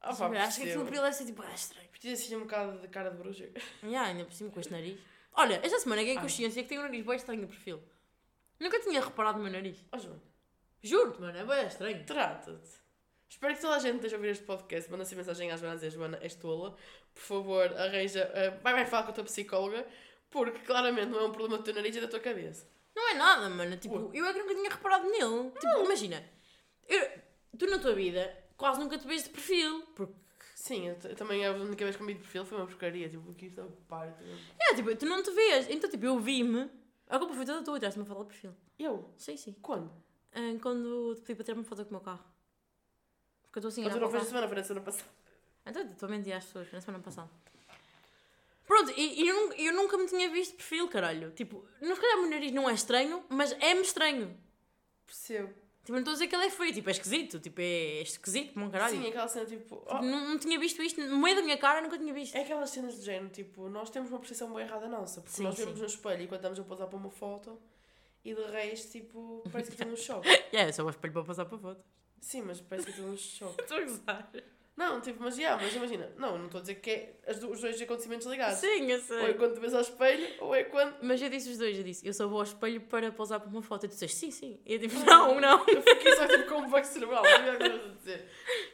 [0.00, 1.88] Ah, pá, acho que aquilo para ele deve ser, tipo, ah, estranho.
[1.88, 3.48] Precisa assim um bocado de cara de bruxa.
[3.82, 5.00] E ainda por cima com este nariz.
[5.32, 7.82] Olha, esta semana ganhei consciência que tenho um nariz bem estranho no perfil.
[8.60, 9.78] Nunca tinha reparado no meu nariz.
[9.92, 10.20] Ó, João.
[10.82, 12.04] Juro-te, mano, é bem estranho.
[12.04, 12.82] Trata-te.
[13.28, 14.90] Espero que toda a gente esteja a ouvir este podcast.
[14.90, 16.76] Manda assim mensagem à Joana a dizer: Joana, és tola.
[17.14, 18.30] Por favor, arranja.
[18.30, 19.86] uh, vai, vai falar com a tua psicóloga.
[20.30, 22.68] Porque claramente não é um problema do teu nariz, é da tua cabeça.
[22.94, 23.76] Não é nada, mano.
[23.76, 25.50] Tipo, eu é que nunca tinha reparado nele.
[25.58, 26.24] Tipo, imagina,
[26.88, 27.10] eu-
[27.58, 29.82] tu na tua vida quase nunca te vês de perfil.
[29.96, 30.14] Porque,
[30.54, 33.08] Sim, eu, eu também a única vez que me vi de perfil foi uma porcaria.
[33.08, 34.12] Tipo, aqui está o pai.
[34.60, 35.68] é, tipo, tu não te vês.
[35.70, 36.70] Então, tipo, eu vi-me.
[37.08, 38.54] A culpa foi toda tua, estás-me a falar de perfil.
[38.78, 39.10] Eu?
[39.16, 39.54] Sim, sim.
[39.60, 39.90] Quando?
[40.32, 42.24] Ah, quando te pedi para tirar uma foto com o meu carro.
[43.44, 44.64] Porque eu estou assim a Mas tu não para o fez a semana, foi na
[44.64, 45.10] semana passada.
[45.66, 47.30] Então, estou a mentir às pessoas, foi na semana passada.
[48.66, 51.30] Pronto, e, e eu, eu nunca me tinha visto de perfil, caralho.
[51.32, 54.36] Tipo, não se calhar o meu nariz não é estranho, mas é-me estranho.
[55.06, 55.63] Percebo.
[55.84, 57.38] Tipo, não estou a dizer que ele é feio, tipo, é esquisito.
[57.38, 58.96] Tipo, é esquisito, como um caralho.
[58.96, 59.82] Sim, aquela cena tipo.
[59.86, 62.34] oh, Tipo, não, não tinha visto isto no meio da minha cara, nunca tinha visto.
[62.34, 65.42] É aquelas cenas do género, tipo, nós temos uma percepção bem errada nossa, porque Sim,
[65.44, 65.64] nós sim.
[65.66, 67.60] vemos no espelho e quando estamos a pousar para uma foto
[68.24, 70.26] e de resto, tipo, parece que tem um choque.
[70.52, 71.84] É, só o espelho para passar para foto.
[72.18, 73.60] Sim, mas parece que tem um choque.
[73.60, 74.30] Estou a gozar.
[74.76, 77.48] Não, tipo, mas, yeah, mas imagina, não, não estou a dizer que é as do-
[77.52, 78.58] os dois acontecimentos ligados.
[78.58, 79.34] Sim, eu Ou é sei.
[79.34, 80.96] quando te vês ao espelho, ou é quando.
[81.00, 83.48] Mas eu disse os dois, eu disse, eu só vou ao espelho para pousar para
[83.48, 83.84] uma foto.
[83.86, 84.60] E tu disseste, sim, sim.
[84.66, 85.64] E eu tipo, não, não.
[85.68, 87.94] Eu fiquei só tipo com um bugs cerebral, não é o que eu estou a
[87.94, 88.28] dizer.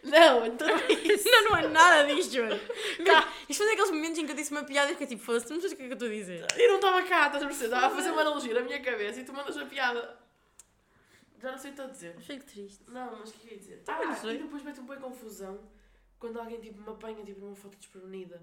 [0.04, 1.28] Não, então não é isso.
[1.30, 2.58] Não, não é nada disto, Joana.
[3.04, 5.46] Cá, isto foi daqueles momentos em que eu disse uma piada e fiquei tipo, foda-se,
[5.48, 6.46] tu não sabes o que é que eu estou a dizer.
[6.56, 7.74] Eu não estava cá, estás a perceber?
[7.74, 10.18] Estava a fazer uma analogia na minha cabeça e tu mandas a piada.
[11.42, 12.14] Já não sei o que estou a dizer.
[12.20, 12.80] Fico triste.
[12.88, 13.82] Não, mas o que eu ia dizer?
[13.86, 14.36] Não Ah, sei.
[14.36, 15.58] e depois mete um pouco confusão
[16.20, 18.40] quando alguém tipo, me apanha tipo, numa foto desprevenida.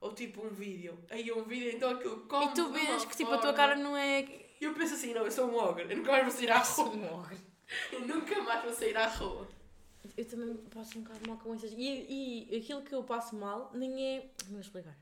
[0.00, 0.98] Ou tipo um vídeo.
[1.10, 3.96] Aí um vídeo, então aquilo come E tu vês que tipo a tua cara não
[3.96, 4.20] é.
[4.60, 5.84] E eu penso assim, não, eu sou um ogre.
[5.90, 7.30] Eu nunca mais vou sair à rua.
[7.92, 9.46] Eu nunca mais vou sair à rua.
[10.16, 11.70] Eu também passo um bocado mal com essas.
[11.72, 14.30] E, e aquilo que eu passo mal nem é.
[14.44, 14.96] Não vou explicar.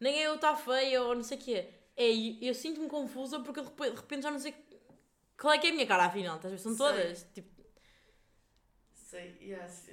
[0.00, 1.68] Nem é eu estar feia ou não sei o quê.
[1.94, 4.54] É eu, eu sinto-me confusa porque de repente- já não sei
[5.38, 6.36] qual é que é a minha cara afinal.
[6.36, 6.62] Estás a ver?
[6.62, 6.86] São Sei.
[6.86, 7.26] todas.
[7.34, 7.62] Tipo,
[8.94, 9.89] Sei, yes.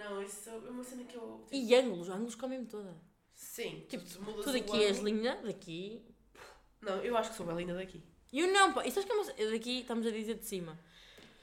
[0.00, 1.42] Não, isso é uma cena que eu.
[1.44, 2.94] Tipo, e ângulos, ângulos comem-me toda.
[3.34, 6.02] Sim, Tipo, tu Tu daqui és linda, daqui.
[6.80, 8.02] Não, eu acho que sou bem linda daqui.
[8.32, 8.86] E eu não, pá.
[8.86, 10.78] E sabes que é uma cena- Daqui estamos a dizer de cima.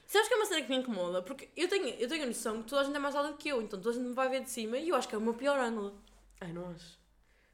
[0.08, 1.22] Sabes que é uma cena que me incomoda?
[1.22, 3.38] Porque eu tenho, eu tenho a noção que toda a gente é mais alta do
[3.38, 5.14] que eu, então toda a gente me vai ver de cima e eu acho que
[5.16, 6.02] é o meu pior ângulo.
[6.40, 6.98] Ai, não acho.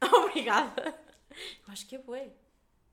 [0.24, 0.96] Obrigada.
[1.30, 2.30] Eu acho que é bué.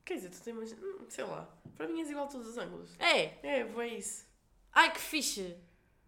[0.04, 0.74] Quer dizer, tu tens.
[0.74, 1.48] hum, Sei lá.
[1.78, 2.90] Para mim és igual a todos os ângulos.
[3.00, 3.38] É.
[3.44, 4.26] É, foi isso.
[4.74, 5.56] Ai, que fixe.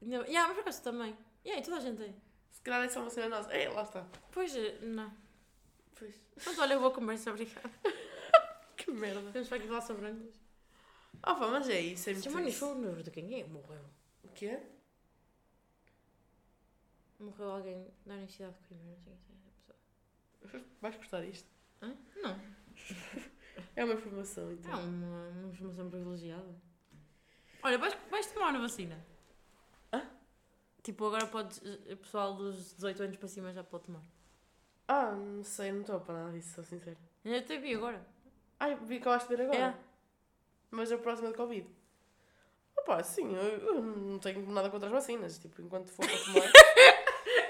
[0.02, 1.16] Ainda- Yeah, mas por acaso também.
[1.46, 2.14] E toda a gente é.
[2.52, 3.52] Se calhar é só uma cena nossa.
[3.54, 4.06] É, lá está.
[4.32, 5.14] Pois, eh, não.
[5.98, 6.16] Pois.
[6.44, 7.70] Pronto, olha, boa conversa, obrigada.
[8.76, 9.32] Que merda.
[9.32, 10.36] Temos para aqui falar sobre ângulos.
[11.22, 12.10] Ah, pá, mas é isso.
[12.10, 12.60] É muito Chamani isso.
[12.60, 13.46] foi o número de quem é?
[13.46, 13.86] Morreu.
[14.24, 14.60] O quê?
[17.20, 20.66] Morreu alguém da Universidade de Coimbra, não sei quem é a pessoa.
[20.82, 21.48] Vais cortar isto?
[21.82, 21.96] Hã?
[22.18, 22.40] Não.
[23.76, 24.72] É uma informação, então.
[24.72, 26.56] É uma, uma informação privilegiada.
[27.62, 29.04] Olha, vais, vais tomar a vacina.
[30.84, 31.60] Tipo, agora podes.
[31.92, 34.04] O pessoal dos 18 anos para cima já pode tomar.
[34.88, 36.98] Ah, não sei, não estou para nada disso, sou sincero.
[37.24, 38.06] Eu até vi agora.
[38.60, 39.60] Ai, vi que acabaste de ver agora.
[39.60, 39.76] É.
[40.70, 41.68] Mas a próxima de Covid.
[42.78, 45.40] Opa, sim, eu, eu não tenho nada contra as vacinas.
[45.40, 46.52] Tipo, enquanto for para tomar.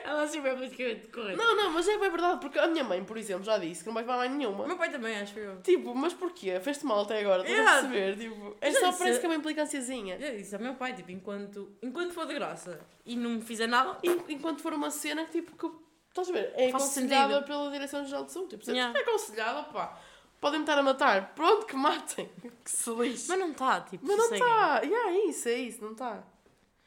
[0.06, 1.38] Ela assim é politicamente correta.
[1.38, 3.88] Não, não, mas é bem verdade, porque a minha mãe, por exemplo, já disse que
[3.88, 4.68] não vai para mais O nenhuma.
[4.68, 5.62] meu pai também, acho eu.
[5.62, 6.60] Tipo, mas porquê?
[6.60, 8.18] Fez-te mal até agora, estás a perceber?
[8.18, 10.18] Tipo, é Já só disse- parece que é uma implicânciazinha.
[10.20, 13.68] Eu disse ao meu pai, tipo, enquanto, enquanto for de graça e não me fizer
[13.68, 15.76] nada, En- Enquanto for uma cena que, tipo, que,
[16.10, 16.52] estás a ver?
[16.56, 18.58] É aconselhada pela Direção-Geral de Saúde.
[18.58, 18.98] Tipo, Yeah.
[19.00, 19.98] é aconselhada, pá,
[20.42, 21.34] podem-me estar a matar.
[21.34, 22.30] Pronto, que matem.
[22.64, 23.28] Que se lixe.
[23.30, 24.82] mas não está, tipo, Mas não está.
[24.82, 26.24] Yeah, é isso, é isso, não está.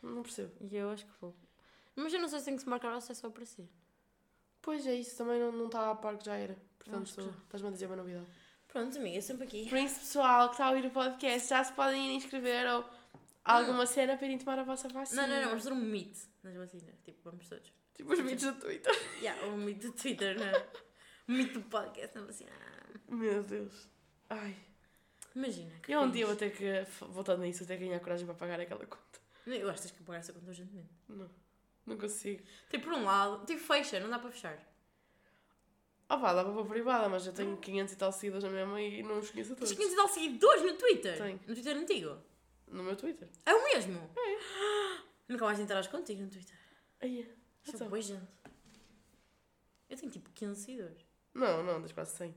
[0.02, 0.52] Não percebo.
[0.70, 1.34] E eu acho que vou.
[1.96, 3.68] Mas eu não sei se tem que se marcar ou se é só para si.
[4.60, 6.56] Pois é isso, também não não está a par que já era.
[6.78, 8.26] Portanto, estás-me a dizer uma novidade.
[8.68, 9.68] Pronto, amiga, sempre aqui.
[9.68, 12.84] Por isso, pessoal que está a ouvir o podcast, já se podem ir inscrever ou
[13.44, 15.22] alguma cena para irem tomar a vossa vacina.
[15.22, 16.94] Não, não, não, vamos fazer um meet nas vacinas.
[17.04, 17.72] Tipo, vamos todos.
[17.94, 18.92] Tipo os vídeos do Twitter.
[19.22, 20.66] Yeah, um meet do Twitter, não é?
[21.28, 22.50] Um meet do podcast na vacina.
[23.08, 23.88] Meu Deus.
[24.28, 24.54] Ai.
[25.34, 25.72] Imagina.
[25.82, 28.34] Que Eu um dia vou ter que, voltando nisso, vou ter que ganhar coragem para
[28.34, 29.20] pagar aquela conta.
[29.46, 30.90] Eu acho que tens que pagar essa conta urgentemente.
[31.08, 31.30] Não,
[31.86, 32.42] não consigo.
[32.68, 34.58] Tipo, por um lado, tipo, fecha, não dá para fechar.
[36.08, 39.02] Ah pá, dá para privada, mas eu tenho 500 e tal seguidores na mesma e
[39.02, 39.70] não os conheço a todos.
[39.70, 41.16] Tens 500 e tal seguidores no Twitter.
[41.16, 41.40] Tenho.
[41.46, 42.16] No Twitter antigo.
[42.68, 43.28] No meu Twitter.
[43.44, 44.10] É o mesmo?
[44.16, 45.02] É.
[45.28, 46.56] Nunca mais interages contigo no Twitter.
[47.00, 47.24] Aí,
[47.64, 47.88] Sou então.
[47.88, 48.22] boa gente.
[49.88, 51.04] Eu tenho tipo 15 seguidores.
[51.34, 52.34] Não, não, tens quase 100.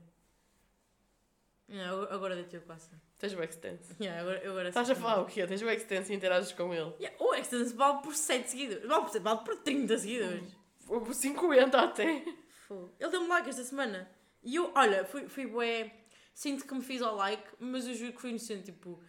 [1.70, 2.90] Yeah, agora- agora dei teu quase.
[3.18, 3.94] Tens o Extense.
[4.00, 5.46] Yeah, agora, agora Estás a falar o quê?
[5.46, 6.92] Tens o Extense e interages com ele.
[6.98, 8.84] Yeah, o Extens vale por 7 seguidores.
[8.88, 10.56] Vale por, 7, vale por 30 seguidores.
[10.88, 12.24] Ou por 50 até.
[12.66, 12.92] Fogo.
[12.98, 14.10] Ele deu-me like esta semana.
[14.42, 15.92] E eu, olha, fui, fui bué.
[16.34, 18.72] Sinto que me fiz ao like, mas eu juro que foi inocente.
[18.72, 19.00] Tipo,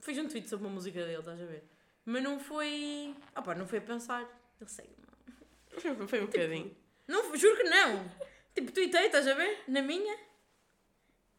[0.00, 1.64] fiz um tweet sobre uma música dele, estás a ver?
[2.04, 3.14] Mas não foi.
[3.34, 4.22] Ah pá, não foi a pensar.
[4.60, 4.96] Ele segue-me.
[5.80, 6.74] Foi, foi um bocadinho.
[7.08, 8.10] Não, juro que não.
[8.54, 9.64] Tipo, tuitei, estás a ver?
[9.68, 10.16] Na minha.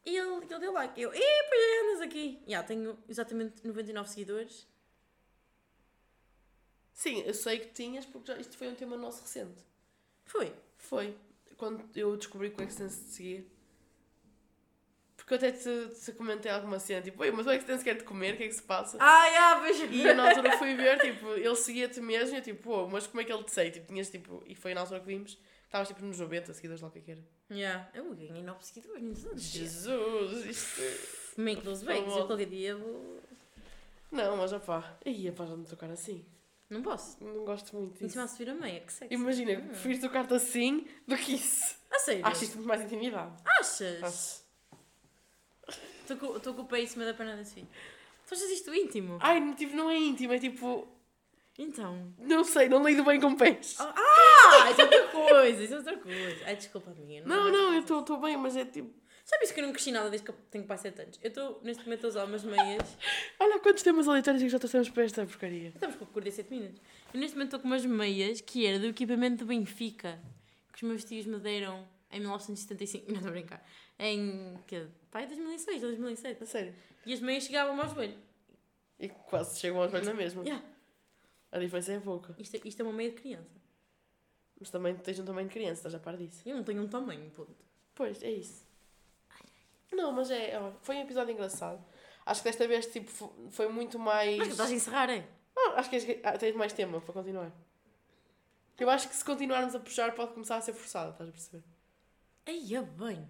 [0.07, 1.01] E ele, ele deu like.
[1.01, 2.41] Eu, e pois andas aqui.
[2.47, 4.65] Já, tenho exatamente 99 seguidores.
[6.93, 9.61] Sim, eu sei que tinhas porque já, isto foi um tema nosso recente.
[10.23, 10.55] Foi.
[10.77, 11.13] Foi.
[11.57, 13.45] Quando eu descobri que o Extense te seguia.
[15.17, 18.05] Porque eu até te, te comentei alguma cena, tipo, Oi, mas o Extense quer te
[18.05, 18.97] comer, o que é que se passa?
[19.01, 22.41] Ah, já, vejo E eu na altura fui ver, tipo, ele seguia-te mesmo e eu
[22.41, 23.71] tipo, pô, mas como é que ele te segue?
[23.71, 25.37] Tipo, tinhas tipo, e foi na altura que vimos,
[25.67, 27.23] estavas tipo nos 90 seguidores lá o que é que era.
[27.51, 27.89] Já.
[27.93, 29.23] Eu ganhei 9 seguidores.
[29.23, 29.37] não.
[29.37, 31.41] Jesus, isto.
[31.41, 31.85] Make those.
[31.85, 32.17] Famoso.
[32.19, 33.21] Eu qualquer dia vou.
[34.11, 36.25] Não, mas opá, ia para já me tocar assim.
[36.69, 37.23] Não posso.
[37.23, 38.11] Não gosto muito Em disso.
[38.13, 39.13] cima a subir a meia, que sexy.
[39.13, 39.67] Imagina, Hum.
[39.67, 41.75] prefiro tocar-te assim do que isso.
[41.91, 42.25] A sério?
[42.25, 43.33] Acho isto muito mais intimidade.
[43.45, 44.03] Achas?
[44.03, 44.47] Acho.
[46.01, 47.65] Estou com, com o pé em cima da perna da Sofia.
[48.27, 49.17] Tu achas isto íntimo?
[49.21, 50.87] Ai, tipo, não é íntimo, é tipo.
[51.57, 52.13] Então.
[52.19, 53.77] Não sei, não lido bem com pés.
[53.79, 56.43] Ah, isso é outra coisa, isso é outra coisa.
[56.45, 57.23] Ai, desculpa minha.
[57.25, 58.93] Não, não, eu estou bem, mas é tipo.
[59.25, 61.19] Sabe isso que eu não cresci nada desde que eu tenho quase 7 anos?
[61.21, 62.97] Eu estou, neste momento, a usar umas meias.
[63.37, 65.67] Olha quantos temas aleatórios é que já trouxemos para esta porcaria.
[65.67, 66.81] Estamos com o 47 minutos.
[67.13, 70.17] Eu neste momento estou com umas meias que era do equipamento do Benfica.
[70.71, 73.07] Que os meus tios me deram em 1975.
[73.07, 73.67] Não estou a brincar.
[73.99, 74.57] Em.
[74.65, 76.43] que Pai, 2006 ou 2007.
[76.43, 76.73] A sério.
[77.05, 78.17] E as meias chegavam ao joelho.
[78.97, 80.43] E quase chegam aos velhos na mesma.
[80.43, 80.63] Yeah.
[81.51, 82.35] A diferença é pouca.
[82.37, 83.55] Isto, é- isto é uma meia de criança.
[84.59, 86.41] Mas também tens um tamanho de criança, estás a par disso.
[86.45, 87.55] Eu não tenho um tamanho, ponto.
[87.95, 88.65] Pois, é isso.
[89.91, 90.59] Não, mas é.
[90.59, 91.83] ó, foi um episódio engraçado.
[92.25, 94.37] Acho que desta vez tipo, fo- foi muito mais.
[94.37, 95.25] Mas que estás a encerrar, é?
[95.55, 97.51] Não, acho que és- ah, tens mais tema para continuar.
[98.77, 101.63] Eu acho que se continuarmos a puxar pode começar a ser forçado, estás a perceber?
[102.45, 103.27] Aí é bem.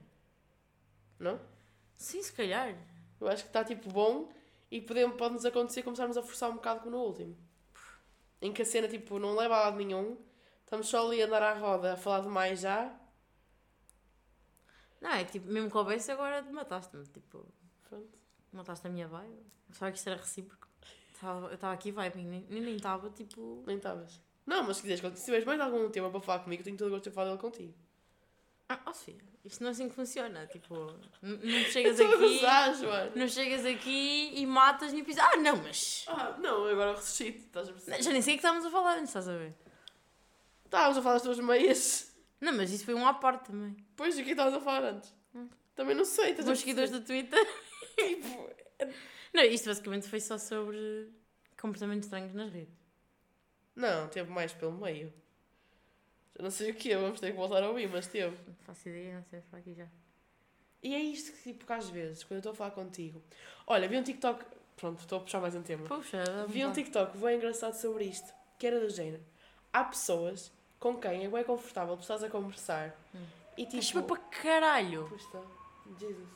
[1.20, 1.40] Não?
[1.96, 2.76] Sim, se calhar.
[3.20, 4.30] Eu acho que está tipo bom
[4.70, 7.38] e podemos, pode-nos acontecer começarmos a forçar um bocado como no último.
[8.42, 10.18] Em que a cena tipo não leva a lado nenhum,
[10.64, 12.96] estamos só ali a andar à roda a falar demais já.
[15.02, 17.04] Não, é tipo, mesmo que houvesse, agora mataste-me.
[17.06, 17.46] Tipo,
[17.88, 18.18] Pronto.
[18.52, 19.46] mataste a minha vibe.
[19.72, 20.68] Só que isto era recíproco.
[21.20, 23.64] Tava- Eu estava aqui vibe, nem nem estava tipo.
[23.66, 24.22] Nem estavas.
[24.46, 26.92] Não, mas se quiseres, se tiveres mais algum tema para falar comigo, tenho todo o
[26.92, 27.74] gosto de falar dele contigo.
[28.70, 29.16] Ah, ó Sofia,
[29.46, 30.46] isto não é assim que funciona.
[30.48, 32.42] Tipo, não chegas aqui.
[33.16, 35.24] Não chegas aqui e matas-me e pisas.
[35.24, 36.06] Ah, não, mas.
[36.08, 38.04] Ah, não, agora ressuscito, estás a perceber?
[38.04, 39.56] Já nem sei o que estávamos a falar antes, estás a ver?
[40.66, 42.14] Estávamos a falar das tuas meias.
[42.42, 43.76] Não, mas isso foi um à parte também.
[43.96, 45.16] Pois, o que é estavas a falar antes?
[45.76, 47.40] Também não sei, estás Os seguidores do Twitter.
[47.98, 48.50] Tipo,
[49.34, 51.10] Não, isto basicamente foi só sobre
[51.60, 52.76] comportamentos estranhos nas redes.
[53.76, 55.12] Não, teve mais pelo meio.
[56.38, 58.38] Eu não sei o que vamos ter que voltar a ouvir, mas teve.
[58.48, 59.88] Não faço ideia, não sei falar aqui já.
[60.84, 63.22] E é isto que, tipo, que às vezes, quando eu estou a falar contigo.
[63.66, 64.46] Olha, vi um TikTok.
[64.76, 65.88] Pronto, estou a puxar mais um tema.
[65.88, 66.74] Puxa, Vi um lá.
[66.74, 69.24] TikTok bem engraçado sobre isto, que era do género.
[69.74, 72.96] Há pessoas com quem é bem confortável, tu estás a conversar
[73.58, 74.04] e Estás tipo.
[74.04, 75.08] para caralho.
[75.10, 75.42] Pois está.
[76.00, 76.28] Jesus.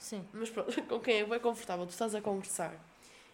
[0.00, 0.28] Sim.
[0.32, 2.74] Mas pronto, com quem é bem confortável, tu estás a conversar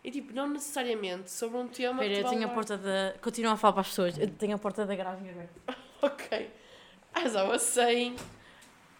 [0.04, 3.14] E tipo, não necessariamente sobre um tema Espera, que eu tenho a porta da.
[3.20, 4.18] Continuo a falar para as pessoas.
[4.18, 5.60] Eu tenho a porta da garagem aberta.
[6.02, 6.50] Ok.
[7.14, 8.16] As was saying.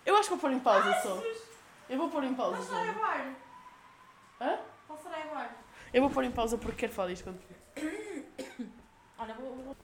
[0.07, 1.21] Eu acho que vou pôr em pausa só.
[1.91, 2.81] Eu vou pôr em pausa só.
[2.81, 3.35] levar.
[4.41, 4.59] Hã?
[4.87, 5.65] Posso levar.
[5.93, 7.53] Eu vou pôr em pausa porque quero falar isto contigo.
[9.19, 9.77] Olha, vou.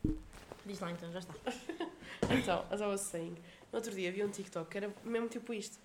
[0.65, 1.35] Diz lá então, já está.
[2.31, 3.37] Então, as saying,
[3.73, 5.79] no outro dia vi um TikTok que era mesmo tipo isto.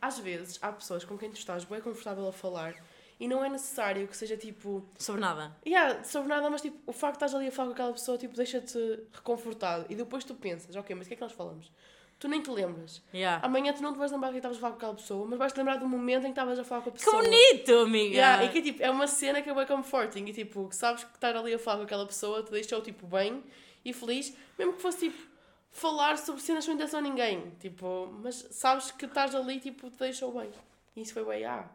[0.00, 2.74] Às vezes há pessoas com quem tu estás bem confortável a falar
[3.20, 4.82] e não é necessário que seja tipo.
[4.98, 5.54] Sobre nada.
[5.64, 8.16] Yeah, sobre nada, mas tipo, o facto de estás ali a falar com aquela pessoa
[8.16, 8.78] tipo, deixa-te
[9.12, 9.84] reconfortado.
[9.90, 11.70] E depois tu pensas, ok, mas o que é que nós falamos?
[12.18, 13.02] Tu nem te lembras.
[13.14, 13.44] Yeah.
[13.46, 15.52] Amanhã tu não te vais lembrar que estavas a falar com aquela pessoa, mas vais
[15.52, 17.22] te lembrar do momento em que estavas a falar com a Que pessoa.
[17.22, 18.14] bonito, amiga!
[18.14, 21.04] Yeah, e que tipo, é uma cena que é bem comforting e tipo, que sabes
[21.04, 23.42] que estar ali a falar com aquela pessoa te deixou tipo bem
[23.84, 25.30] e feliz, mesmo que fosse tipo
[25.70, 29.98] falar sobre cenas sem intenção a ninguém, tipo, mas sabes que estás ali tipo te
[29.98, 30.50] deixou bem.
[30.96, 31.70] E isso foi bem, ah.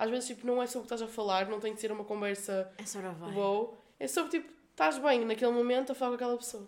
[0.00, 1.92] Às vezes tipo, não é sobre o que estás a falar, não tem que ser
[1.92, 3.32] uma conversa É vai.
[3.34, 6.66] wow, é sobre tipo, estás bem naquele momento a falar com aquela pessoa.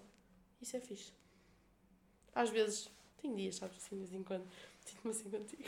[0.60, 1.14] Isso é fixe.
[2.34, 2.90] Às vezes,
[3.22, 4.46] tem dias, sabes, assim, de vez em quando,
[4.84, 5.64] sinto-me assim contigo.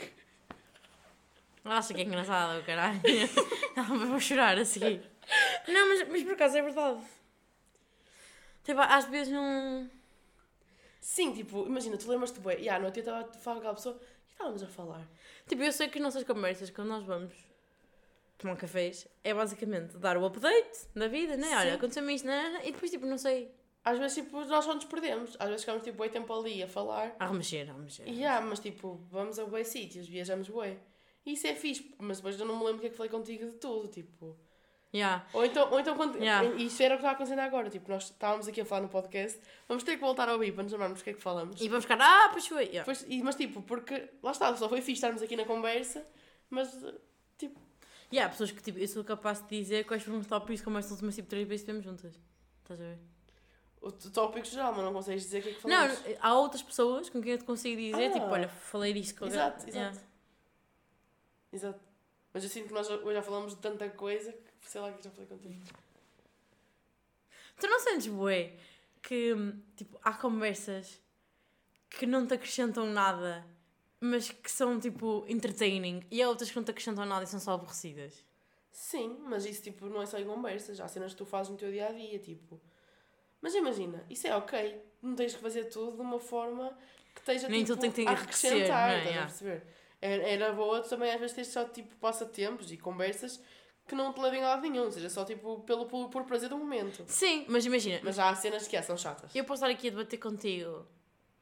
[1.63, 3.01] Acha que é engraçado, caralho.
[3.75, 5.01] Não, vou chorar a seguir.
[5.67, 7.01] Não, mas, mas por acaso é verdade.
[8.63, 9.89] Tipo, às vezes não.
[11.01, 13.73] Sim, tipo, imagina, tu lembras-te bem, yeah, no outro dia estava a falar com aquela
[13.73, 15.07] pessoa, o que estávamos a falar?
[15.47, 17.33] Tipo, eu sei que as nossas conversas, quando nós vamos
[18.37, 21.55] tomar cafés, é basicamente dar o update da vida, né?
[21.57, 22.61] Olha, aconteceu-me isto, né?
[22.63, 23.51] E depois, tipo, não sei.
[23.83, 25.35] Às vezes, tipo, nós só nos perdemos.
[25.39, 27.15] Às vezes ficamos, tipo, bem tempo ali a falar.
[27.19, 28.07] A remexer, a remexer.
[28.07, 30.79] E yeah, mas, tipo, vamos a bem sítios, viajamos bem.
[31.25, 33.11] E isso é fixe, mas depois eu não me lembro o que é que falei
[33.11, 34.37] contigo de tudo, tipo...
[34.93, 35.27] Yeah.
[35.33, 36.17] Ou então, ou então quando...
[36.17, 36.47] Yeah.
[36.55, 39.39] Isso era o que estava acontecendo agora, tipo, nós estávamos aqui a falar no podcast,
[39.67, 41.59] vamos ter que voltar a ouvir para nos lembrarmos o que é que falamos.
[41.59, 42.65] E vamos ficar, ah, pois foi.
[42.65, 42.79] Yeah.
[42.79, 46.05] Depois, e, mas, tipo, porque, lá está, só foi fixe estarmos aqui na conversa,
[46.49, 46.69] mas,
[47.37, 47.59] tipo,
[48.11, 50.77] E há pessoas que, tipo, eu sou capaz de dizer quais foram os tópicos como
[50.77, 52.19] as últimas, tipo, três vezes que estivemos juntas.
[52.61, 52.97] Estás a ver?
[53.81, 56.17] o tópico geral, mas não consegues dizer o que é que Não, falamos.
[56.19, 58.13] há outras pessoas com quem eu te consigo dizer, Ah.
[58.13, 59.75] tipo, olha, falei disto com Exato, exato.
[59.77, 60.01] Yeah.
[61.53, 61.79] Exato.
[62.33, 65.03] Mas eu sinto que nós hoje já falamos de tanta coisa que sei lá que
[65.03, 65.61] já falei contigo.
[67.59, 68.53] Tu não sentes, bué,
[69.03, 69.35] que,
[69.75, 70.99] tipo, há conversas
[71.89, 73.45] que não te acrescentam nada,
[74.05, 77.39] mas que são, tipo, entertaining, e há outras que não te acrescentam nada e são
[77.39, 78.23] só aborrecidas?
[78.71, 81.57] Sim, mas isso tipo não é só em conversas, há cenas que tu fazes no
[81.57, 82.59] teu dia a dia, tipo.
[83.41, 84.81] Mas imagina, isso é ok.
[85.01, 86.77] Não tens que fazer tudo de uma forma
[87.13, 88.99] que esteja Nem tipo, tudo tem que acrescentar, não é?
[88.99, 89.67] estás a perceber?
[90.01, 93.41] Era, era boa tu também às vezes teres só tipo passatempos e conversas
[93.87, 96.57] que não te levem a lado nenhum, seja só tipo pelo, pelo, por prazer do
[96.57, 97.03] momento.
[97.07, 99.33] Sim, mas imagina, Mas há cenas que é, são chatas.
[99.33, 100.85] eu posso estar aqui a debater contigo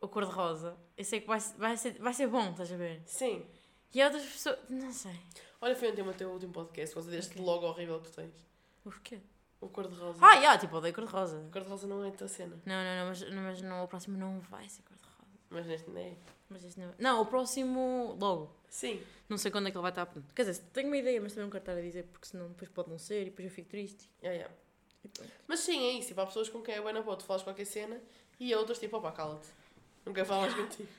[0.04, 3.02] o cor-de-rosa, eu sei que vai, vai, ser, vai ser bom, estás a ver?
[3.06, 3.46] Sim.
[3.94, 5.16] E há outras pessoas, não sei.
[5.62, 8.46] Olha, foi tema do teu último podcast, por causa deste logo horrível que tu tens.
[8.84, 9.22] O quê?
[9.62, 10.20] O cor-de-rosa.
[10.22, 11.38] Ah, já, tipo, odeio cor-de-rosa.
[11.38, 12.62] O cor-de-rosa não é a tua cena.
[12.66, 15.40] Não, não, não, mas, não, mas não, o próximo não vai ser cor-de-rosa.
[15.50, 16.18] Mas neste não é.
[16.50, 16.94] Mas este não...
[17.00, 18.54] não, o próximo logo.
[18.68, 19.02] Sim.
[19.30, 20.34] Não sei quando é que ele vai estar pronto.
[20.34, 22.70] Quer dizer, tenho uma ideia, mas também não quero estar a dizer, porque senão depois
[22.72, 24.10] pode não ser e depois eu fico triste.
[24.22, 24.56] Yeah, yeah.
[25.14, 25.32] Pronto.
[25.48, 26.10] Mas sim, é isso.
[26.10, 28.02] Tipo, há pessoas com quem é bem na boa, tu falas qualquer cena
[28.38, 29.48] e há outras tipo, opá, cala-te.
[30.06, 30.90] Não quero falar mais contigo.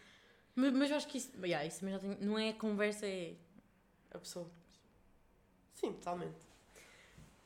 [0.55, 3.35] Mas, mas eu acho que isso, yeah, isso também já tem, não é conversa, é.
[4.13, 4.49] A pessoa.
[5.75, 6.39] Sim, totalmente.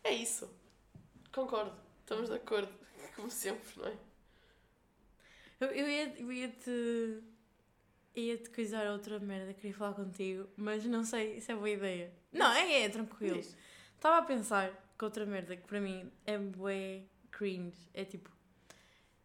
[0.04, 0.48] É isso.
[1.32, 1.74] Concordo.
[2.00, 2.72] Estamos de acordo.
[3.16, 3.96] Como sempre, não é?
[5.60, 7.22] Eu, eu ia, eu ia te.
[8.14, 12.12] ia te coisar outra merda, queria falar contigo, mas não sei se é boa ideia.
[12.32, 13.40] Não, é, é, tranquilo.
[13.94, 18.30] Estava a pensar que outra merda que para mim é bué cringe, é tipo.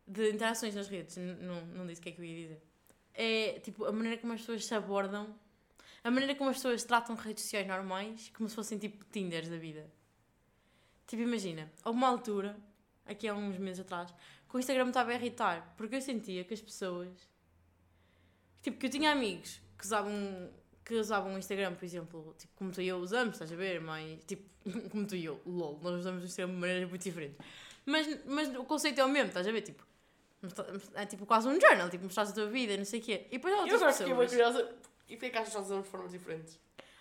[0.08, 2.64] De interações nas redes, não, não disse o que é que eu ia dizer.
[3.14, 5.34] É tipo a maneira como as pessoas se abordam,
[6.04, 9.58] a maneira como as pessoas tratam redes sociais normais como se fossem tipo Tinders da
[9.58, 9.89] vida.
[11.08, 12.58] Tipo, imagina, houve uma altura,
[13.06, 14.14] aqui há uns meses atrás,
[14.49, 17.10] que o Instagram estava a irritar, porque eu sentia que as pessoas.
[18.62, 20.49] Tipo, que eu tinha amigos que usavam,
[20.86, 23.82] que usavam o Instagram, por exemplo, tipo, como tu e eu usamos, estás a ver?
[23.82, 24.43] Mas, tipo,
[24.89, 27.38] como tu e eu, lol, nós usamos o Instagram de maneiras muito diferentes.
[27.86, 29.62] Mas, mas o conceito é o mesmo, estás a ver?
[29.62, 29.86] Tipo,
[30.96, 33.28] é tipo quase um journal, tipo, mostras a tua vida, não sei o quê.
[33.30, 34.30] E depois há Eu outras agora fiquei pessoas.
[34.32, 34.76] curiosa.
[35.10, 36.60] E porquê que achas que nós usamos formas diferentes?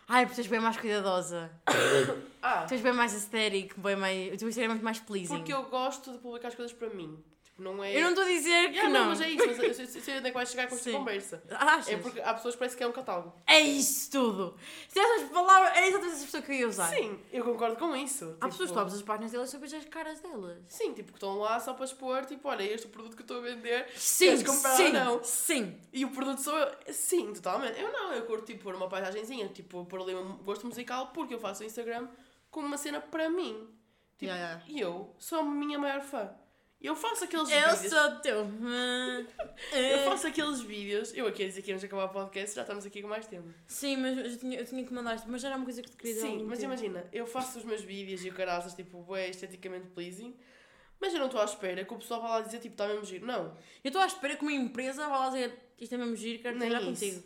[0.09, 1.51] Ai, porque tu és bem mais cuidadosa.
[2.43, 4.34] Ah, Tu és bem mais aesthetic, bem mais.
[4.34, 5.36] O teu Instagram é muito mais pleasing.
[5.36, 7.22] porque eu gosto de publicar as coisas para mim.
[7.55, 7.94] Tipo, não é.
[7.94, 9.09] Eu não estou a dizer que Yeah, não.
[9.11, 9.46] mas é isso.
[9.46, 10.96] Mas eu sei, onde é que vais chegar com esta Sim.
[10.96, 11.42] conversa.
[11.50, 11.88] Achas?
[11.90, 13.34] É porque há pessoas que parece que é um catálogo.
[13.46, 14.57] É isso tudo!
[14.88, 15.76] Se essas palavras.
[15.76, 16.88] Era exatamente essa pessoa que eu ia usar.
[16.88, 18.36] Sim, eu concordo com isso.
[18.40, 20.59] Há pessoas que Tipo, tu abres as páginas delas só vejo as caras delas.
[20.68, 23.20] Sim, tipo, que estão lá só para expor, tipo, olha, este é o produto que
[23.22, 23.86] eu estou a vender.
[23.96, 25.24] Sim, Queres comprar sim, ou não?
[25.24, 25.78] sim.
[25.92, 26.72] E o produto sou eu.
[26.92, 27.78] Sim, totalmente.
[27.78, 31.34] Eu não, eu curto tipo pôr uma paisagenzinha, tipo pôr ali um gosto musical, porque
[31.34, 32.09] eu faço o Instagram
[32.50, 33.68] como uma cena para mim.
[34.16, 34.64] Tipo, Yeah, yeah.
[34.68, 36.30] E eu sou a minha maior fã.
[36.82, 37.92] Eu faço aqueles Eu vídeos.
[37.92, 38.38] sou teu.
[38.38, 40.04] Eu É.
[40.04, 41.12] faço aqueles vídeos.
[41.16, 43.48] Eu aqui a dizer que íamos acabar o podcast, já estamos aqui com mais tempo.
[43.66, 45.90] Sim, mas eu tinha, eu tinha que mandar isto, mas já era uma coisa que
[45.90, 46.72] te queria Sim, mas tempo.
[46.72, 50.34] imagina, eu faço os meus vídeos e o caraças, tipo, bué esteticamente pleasing,
[51.00, 53.04] mas eu não estou à espera que o pessoal vá lá dizer, tipo, está mesmo
[53.04, 53.26] giro.
[53.26, 56.42] Não, Eu estou à espera que uma empresa vá lá dizer isto é mesmo giro,
[56.42, 57.22] quero trabalhar contigo.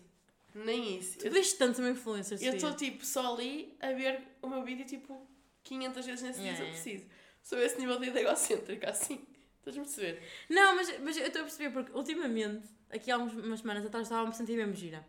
[0.54, 1.18] nem isso.
[1.18, 4.62] Tu Eu deixas tanto uma influencer, eu estou, tipo, só ali a ver o meu
[4.62, 5.26] vídeo, tipo,
[5.64, 6.82] 500 vezes nesse dia se eu Yeah.
[6.82, 7.06] preciso.
[7.42, 9.24] Sou esse nível de egocêntrica, assim.
[9.66, 10.22] Estás-me a perceber?
[10.48, 14.22] Não, mas, mas eu estou a perceber porque ultimamente, aqui há umas semanas atrás, estava
[14.22, 15.04] a me sentir mesmo gira.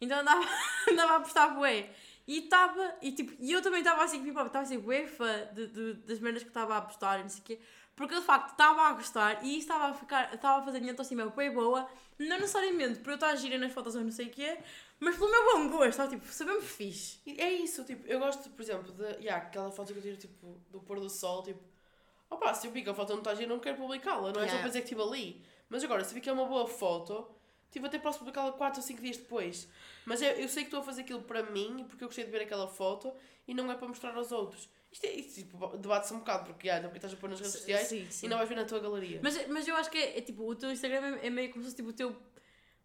[0.00, 0.44] Então andava,
[0.90, 1.90] andava a postar bué.
[2.26, 5.66] E estava, e tipo, e eu também estava assim, tipo, estava assim, bué fã de,
[5.68, 7.60] de- das merdas que estava a postar e não sei o quê.
[7.96, 11.26] Porque de facto estava a gostar e estava a ficar, estava a fazer minha autoestima
[11.26, 11.88] bué boa,
[12.18, 14.58] não necessariamente por eu estar gira nas fotos ou não sei o quê,
[14.98, 17.20] mas pelo meu bom gosto, estava tipo, sabemos fixe.
[17.38, 19.04] É isso, tipo, eu gosto, por exemplo, de.
[19.24, 21.60] Yeah, aquela foto que eu tiro, tipo, do pôr do sol, tipo.
[22.34, 24.48] Opá, se eu vi que a foto não está gira, não quero publicá-la, não é
[24.48, 25.44] só para dizer que estive ali.
[25.68, 27.28] Mas agora, se vi que é uma boa foto,
[27.70, 29.68] tipo, até posso publicá-la 4 ou 5 dias depois.
[30.04, 32.30] Mas eu, eu sei que estou a fazer aquilo para mim, porque eu gostei de
[32.30, 33.12] ver aquela foto,
[33.46, 34.68] e não é para mostrar aos outros.
[34.90, 37.54] Isto é, isto, tipo, debate-se um bocado, porque, yeah, porque estás a pôr nas redes
[37.54, 38.26] sociais Sim, sim.
[38.26, 39.18] e não vais ver na tua galeria.
[39.22, 41.64] Mas, mas eu acho que é, é tipo, o teu Instagram é, é meio como
[41.64, 42.14] se fosse tipo o teu,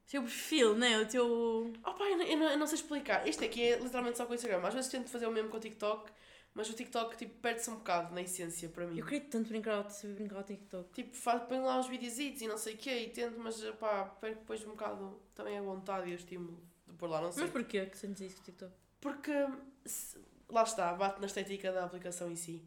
[0.10, 1.00] teu perfil, né?
[1.00, 1.72] O teu.
[1.86, 3.28] Opa, eu não, eu, não, eu não sei explicar.
[3.28, 4.60] Isto aqui é literalmente só com o Instagram.
[4.64, 6.12] Às vezes tento fazer o mesmo com o TikTok,
[6.54, 8.98] mas o TikTok, tipo, perde-se um bocado na essência para mim.
[9.00, 10.92] Eu queria tanto brincar saber brincar ao TikTok.
[10.94, 14.06] Tipo, faz, põe lá os videozitos e não sei o quê e tento, mas pá,
[14.06, 17.44] perco depois um bocado também a vontade e o estímulo de pôr lá, não sei.
[17.44, 18.74] Mas porquê que sentes isso com o TikTok?
[19.00, 19.32] Porque,
[19.86, 20.18] se-
[20.50, 22.64] lá está, bate na estética da aplicação em si.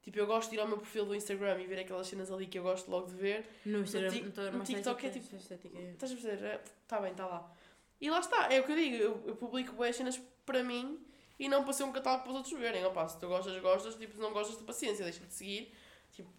[0.00, 2.46] Tipo, eu gosto de ir ao meu perfil do Instagram e ver aquelas cenas ali
[2.46, 3.44] que eu gosto logo de ver.
[3.66, 5.90] No Instagram, Tik- no, tô- no TikTok é estética, tipo- estética, é.
[5.90, 6.60] Estás a perceber?
[6.82, 7.52] Está bem, está lá.
[8.00, 11.04] E lá está, é o que eu digo, eu, eu publico boas cenas para mim
[11.38, 12.84] e não para ser um catálogo para os outros verem.
[12.84, 15.72] Opa, se tu gostas, gostas, tipo, se não gostas, de paciência, deixa de seguir.
[16.10, 16.30] Tipo,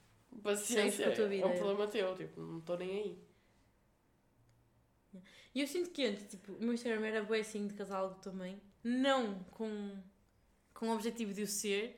[0.43, 1.57] paciência, tua vida, é um é.
[1.57, 3.19] problema teu, tipo, não estou nem aí.
[5.55, 8.61] E eu sinto que antes, tipo, o meu Instagram era bem assim de casálogo também.
[8.83, 9.97] Não com,
[10.73, 11.97] com o objetivo de o ser,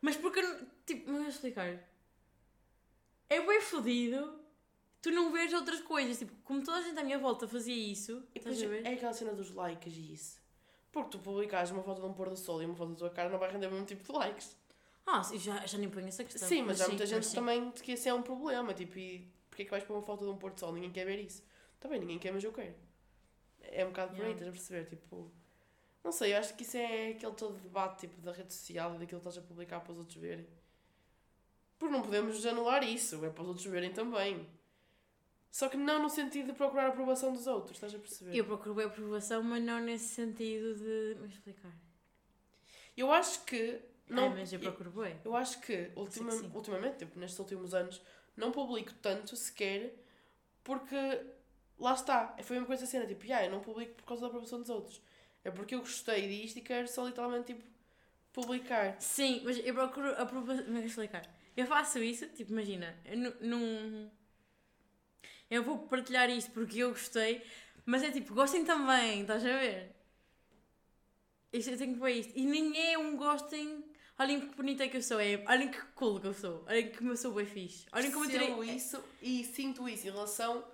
[0.00, 0.40] mas porque,
[0.86, 1.78] tipo, me vou explicar.
[3.28, 4.40] É bem fodido
[5.02, 6.18] tu não vês outras coisas.
[6.18, 8.86] Tipo, como toda a gente à minha volta fazia isso, E estás a ver?
[8.86, 10.39] é aquela cena dos likes e isso.
[10.92, 13.10] Porque tu publicares uma foto de um pôr do sol e uma foto da tua
[13.10, 14.56] cara não vai render o mesmo tipo de likes.
[15.06, 16.48] Ah, sim, já, já nem ponho essa questão.
[16.48, 17.34] sim, mas há muita sim, gente mas sim.
[17.34, 18.74] também que esse é um problema.
[18.74, 20.72] Tipo, e porquê é que vais pôr uma foto de um pôr do sol?
[20.72, 21.42] Ninguém quer ver isso.
[21.78, 22.74] Também ninguém quer, mas eu quero.
[23.62, 24.84] É um bocado por aí, estás a perceber?
[24.86, 25.30] Tipo,
[26.02, 28.98] não sei, eu acho que isso é aquele todo debate tipo, da rede social e
[28.98, 30.46] daquilo que estás a publicar para os outros verem.
[31.78, 34.46] Porque não podemos anular isso, é para os outros verem também.
[35.50, 38.36] Só que não no sentido de procurar a aprovação dos outros, estás a perceber?
[38.36, 41.14] Eu procuro bem a aprovação, mas não nesse sentido de.
[41.18, 41.72] Vou explicar.
[42.96, 43.80] Eu acho que.
[44.08, 45.20] Não, mas eu procuro bem.
[45.24, 46.50] Eu acho que, ultima, sim.
[46.54, 48.00] ultimamente, tipo, nestes últimos anos,
[48.36, 49.94] não publico tanto sequer
[50.62, 50.96] porque
[51.78, 52.36] lá está.
[52.42, 54.70] Foi a mesma coisa cena, tipo, yeah, eu não publico por causa da aprovação dos
[54.70, 55.00] outros.
[55.44, 57.64] É porque eu gostei disto e quero só literalmente tipo
[58.32, 59.00] publicar.
[59.00, 60.64] Sim, mas eu procuro a aprovação.
[60.68, 61.22] Mas vou explicar.
[61.56, 64.10] Eu faço isso, tipo, imagina, eu nu- não.
[65.50, 67.42] Eu vou partilhar isto porque eu gostei,
[67.84, 69.96] mas é tipo, gostem também, estás a ver?
[71.52, 72.32] Isto, eu tenho que ver isto.
[72.36, 73.84] E nem é um gostem.
[74.16, 75.42] Olhem que bonita que eu sou, é.
[75.48, 76.64] Olhem que cool que eu sou.
[76.68, 77.86] Olhem que eu sou bem fixe.
[77.92, 78.76] Olhem como eu tirei.
[78.76, 80.64] Isso e sinto isso em relação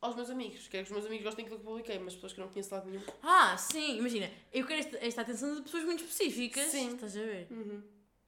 [0.00, 0.68] aos meus amigos.
[0.68, 2.68] Quero que os meus amigos gostem daquilo que publiquei, mas pessoas que eu não conheço
[2.68, 3.02] de lado nenhum.
[3.22, 6.66] Ah, sim, imagina, eu quero esta, esta atenção de pessoas muito específicas.
[6.66, 6.94] Sim.
[6.94, 7.48] Estás a ver?
[7.50, 7.82] Uhum.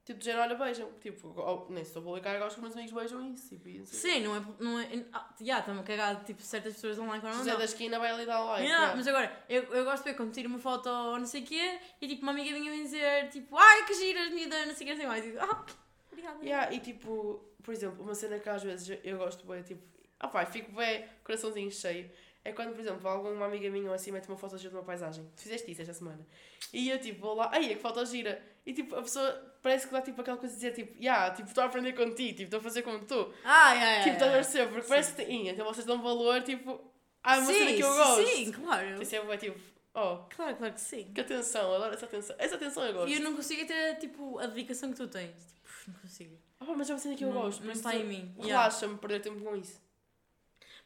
[0.05, 0.91] Tipo, de género, olha, beijam.
[1.01, 3.49] Tipo, oh, nem se estou a publicar, gosto que os meus amigos beijam isso.
[3.51, 4.19] Tipo, não sei o quê.
[4.19, 4.43] Sim, não é.
[4.59, 7.53] Não é ah, já, está-me a cagar, tipo, certas pessoas online que eu não José
[7.53, 7.59] não.
[7.59, 8.65] da esquina vai ali dar like.
[8.65, 8.97] Yeah, yeah.
[8.97, 11.47] Mas agora, eu, eu gosto de ver quando tiro uma foto ou não sei o
[11.47, 14.87] quê e tipo uma amiga minha vem dizer tipo, ai que giras, miúda, não sei
[14.87, 15.25] o que, não sei mais.
[15.25, 15.67] E digo, ah,
[16.11, 16.45] obrigada.
[16.45, 19.83] Yeah, e tipo, por exemplo, uma cena que às vezes eu- gosto bem, tipo,
[20.19, 22.11] ah pá, fico bem, coraçãozinho cheio.
[22.45, 24.83] É quando, por exemplo, alguma amiga minha ou assim mete uma foto gira de uma
[24.83, 25.25] paisagem.
[25.37, 26.27] Tu fizeste isso esta semana.
[26.73, 28.43] E eu tipo, vou lá, ai, que foto gira.
[28.67, 31.49] E tipo, a pessoa parece que dá tipo aquela coisa de dizer tipo, yeah, tipo,
[31.49, 33.33] estou a aprender contigo, tipo, estou a fazer como tu.
[33.45, 34.73] Ah, é, Tipo, estás a perceber?
[34.73, 36.81] Porque parece que tem, então vocês dão valor, tipo,
[37.23, 38.27] ah, uma cena que eu gosto.
[38.27, 39.03] Sim, claro.
[39.03, 39.61] Isso é bué, tipo,
[39.95, 41.13] oh, Claro, claro que sim.
[41.15, 42.35] que atenção, adoro essa atenção.
[42.39, 43.09] Essa atenção eu gosto.
[43.09, 45.31] E eu não consigo ter tipo a dedicação que tu tens.
[45.55, 46.37] Tipo, não consigo.
[46.59, 47.65] Ah, pá, mas é uma cena que eu não, gosto.
[47.65, 48.35] Não está em mim.
[48.39, 48.63] Yeah.
[48.63, 49.81] Relaxa-me perder tempo com isso.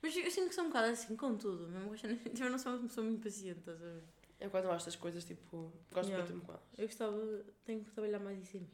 [0.02, 1.68] Mas eu sinto que sou um bocado assim com tudo.
[1.68, 4.02] Mesmo tipo, eu não sou uma pessoa muito paciente, estás a ver?
[4.38, 6.26] É quando eu acho estas coisas, tipo, gosto Yeah.
[6.30, 6.64] tempo com elas.
[6.76, 7.16] Eu gostava,
[7.64, 8.70] tenho que trabalhar mais isso em mim.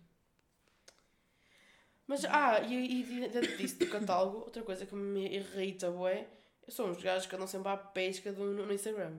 [2.06, 6.26] Mas, ah, e, e dentro disso do catálogo, outra coisa que me irrita, bué,
[6.68, 9.18] são os gajos que andam sempre à pesca do, no, no Instagram.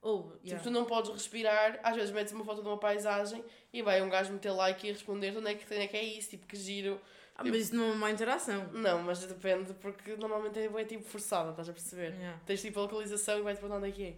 [0.00, 0.62] Ou, Tipo, yeah.
[0.64, 4.08] tu não podes respirar, às vezes metes uma foto de uma paisagem e vai um
[4.08, 6.56] gajo meter like e responder onde é que, onde é, que é isso, tipo, que
[6.56, 7.00] giro,
[7.34, 8.72] Ah, mas isso não é uma interação.
[8.72, 12.14] Não, mas depende, porque normalmente é, é tipo forçada, estás a perceber?
[12.14, 12.40] Yeah.
[12.46, 14.16] Tens tipo a localização e vai-te perguntar onde é que é.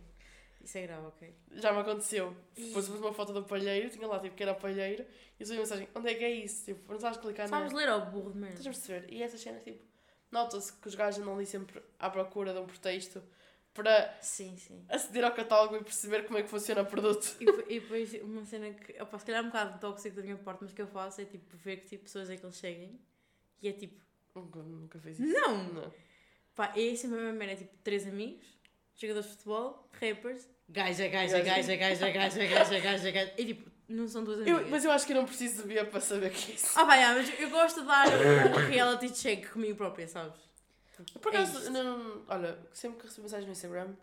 [0.68, 1.34] Isso é grave, ok.
[1.52, 2.36] Já me aconteceu.
[2.54, 2.72] Ih.
[2.74, 5.02] Pus uma foto do palheiro, tinha lá tipo que era o palheiro,
[5.40, 6.66] e eu uma mensagem: onde é que é isso?
[6.66, 7.56] Tipo, não sabes clicar na.
[7.56, 9.10] Sabes ler ao burro de Estás a perceber?
[9.10, 9.82] E essas cenas, tipo,
[10.30, 13.22] nota-se que os gajos andam ali sempre à procura de um pretexto
[13.72, 14.84] para Sim, sim.
[14.90, 17.34] aceder ao catálogo e perceber como é que funciona o produto.
[17.40, 20.22] E, depois- e depois uma cena que, opa, se calhar é um bocado tóxico da
[20.22, 22.56] minha parte, mas que eu faço é tipo ver que tipo pessoas é que eles
[22.56, 23.00] seguem
[23.62, 23.98] e é tipo,
[24.34, 25.32] Nunca, nunca fiz isso.
[25.32, 25.64] não!
[25.72, 25.92] Não.
[26.54, 28.44] Pá, é sempre a mesma merda, é tipo três amigos,
[28.98, 31.76] jogadores de futebol, rappers, gaja, gaja, Gaja.
[31.76, 33.34] gaja, gaja, gaja, gaja, gaja.
[33.38, 34.60] E tipo, não são duas amigas.
[34.62, 36.78] Eu, mas eu acho que eu não preciso de ver para saber que é isso.
[36.78, 38.06] Ah, vai, ah, mas eu gosto de dar
[38.54, 40.38] o reality check comigo própria, sabes?
[41.22, 41.70] Por É acaso, isto.
[41.70, 43.94] não, olha, sempre que recebo mensagens no Instagram,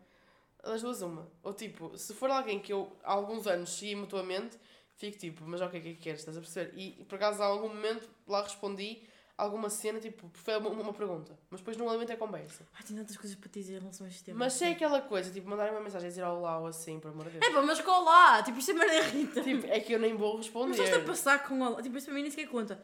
[0.63, 1.29] das duas uma.
[1.43, 4.57] Ou tipo, se for alguém que eu há alguns anos segui mutuamente,
[4.95, 6.21] fico tipo, mas ok, o que é que queres?
[6.21, 6.73] Estás a perceber?
[6.79, 9.03] E, por acaso, há algum momento lá respondi
[9.37, 11.37] alguma cena, tipo, foi uma, uma pergunta.
[11.49, 12.67] Mas depois não alimenta a conversa.
[12.73, 14.39] Ai, tenho tantas coisas para te dizer em relação a este tema.
[14.39, 17.11] Mas se é aquela coisa, tipo, mandarem uma mensagem a dizer olá ou assim, por
[17.11, 17.45] amor de Deus.
[17.45, 18.41] É pá, mas qual lá?
[18.43, 19.41] Tipo, isto é merda irrita.
[19.41, 20.83] Tipo, é que eu nem vou Mas responder.
[20.83, 21.81] estás a passar com olá.
[21.81, 22.83] Tipo, isso para mim nem sequer conta.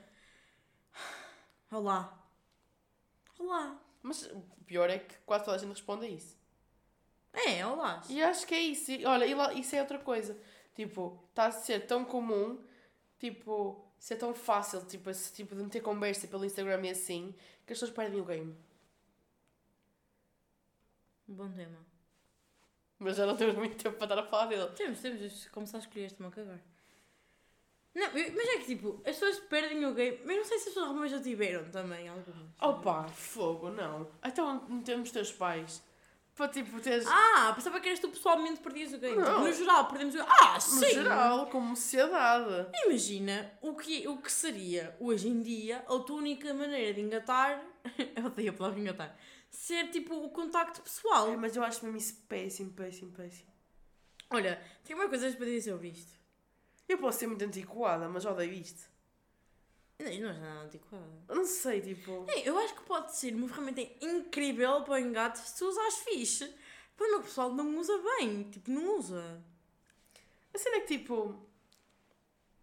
[1.71, 2.17] Olá.
[3.39, 3.79] Olá.
[4.03, 6.37] Mas o pior é que quase toda a gente responde a isso.
[7.33, 8.01] É, olá.
[8.09, 8.91] E acho que é isso.
[8.91, 10.37] E, olha, isso é outra coisa.
[10.75, 12.59] Tipo, está a ser tão comum,
[13.19, 17.35] tipo, ser tão fácil, tipo, esse tipo de meter conversa pelo Instagram e assim,
[17.67, 18.57] que as pessoas perdem o game.
[21.27, 21.77] Bom tema.
[22.97, 24.67] Mas já não temos muito tempo para estar a falar dele.
[24.71, 25.47] Temos, temos.
[25.49, 26.59] Começar a escolher este-me a cagar.
[27.93, 30.19] Não, mas é que tipo, as pessoas perdem o game.
[30.25, 32.49] Mas não sei se as pessoas já tiveram também, algumas.
[32.59, 34.09] Opa, fogo, não.
[34.25, 35.83] Então metemos os teus pais.
[36.41, 37.05] Para tipo teres.
[37.07, 39.15] Ah, pensava que eras tu pessoalmente perdias o game.
[39.15, 39.25] Não.
[39.25, 40.29] Tipo, no geral, perdemos o game.
[40.41, 40.89] Ah, no sim!
[40.89, 42.67] geral, como sociedade.
[42.87, 47.63] Imagina o que, o que seria hoje em dia a tua única maneira de engatar.
[48.15, 49.15] Eu odeio a palavra engatar.
[49.51, 51.29] Ser tipo o contacto pessoal.
[51.29, 53.51] Ai, mas eu acho mesmo isso péssimo, péssimo, péssimo.
[54.31, 56.11] Olha, tenho uma coisa para dizer sobre isto.
[56.89, 58.89] Eu posso ser muito antiquada, mas odeio isto.
[60.01, 61.03] Não, é nada antiquado.
[61.27, 62.25] Eu não sei, tipo.
[62.29, 65.95] Ei, Eu acho que pode ser uma ferramenta incrível para o engate se tu usares
[65.99, 66.53] fixe.
[66.99, 68.43] O meu pessoal não usa bem.
[68.43, 69.41] Tipo, não usa.
[70.53, 71.35] A cena é que tipo.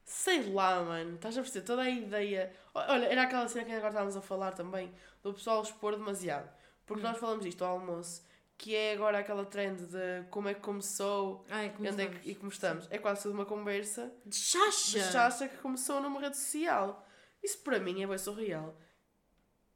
[0.05, 1.17] Sei lá, mano.
[1.17, 1.67] Estás a perceber?
[1.67, 2.53] Toda a ideia.
[2.75, 4.93] Olha, era aquela cena que agora estávamos a falar também.
[5.23, 6.49] Do pessoal expor demasiado.
[6.87, 7.09] Porque Hum.
[7.11, 8.23] nós falamos isto ao almoço.
[8.57, 12.07] Que é agora aquela trend de como é que começou Ai, como e, onde é
[12.09, 12.89] que, e como estamos.
[12.91, 14.99] É quase tudo uma conversa De chacha!
[14.99, 17.07] de chacha que começou numa rede social.
[17.43, 18.77] Isso para mim é bem surreal.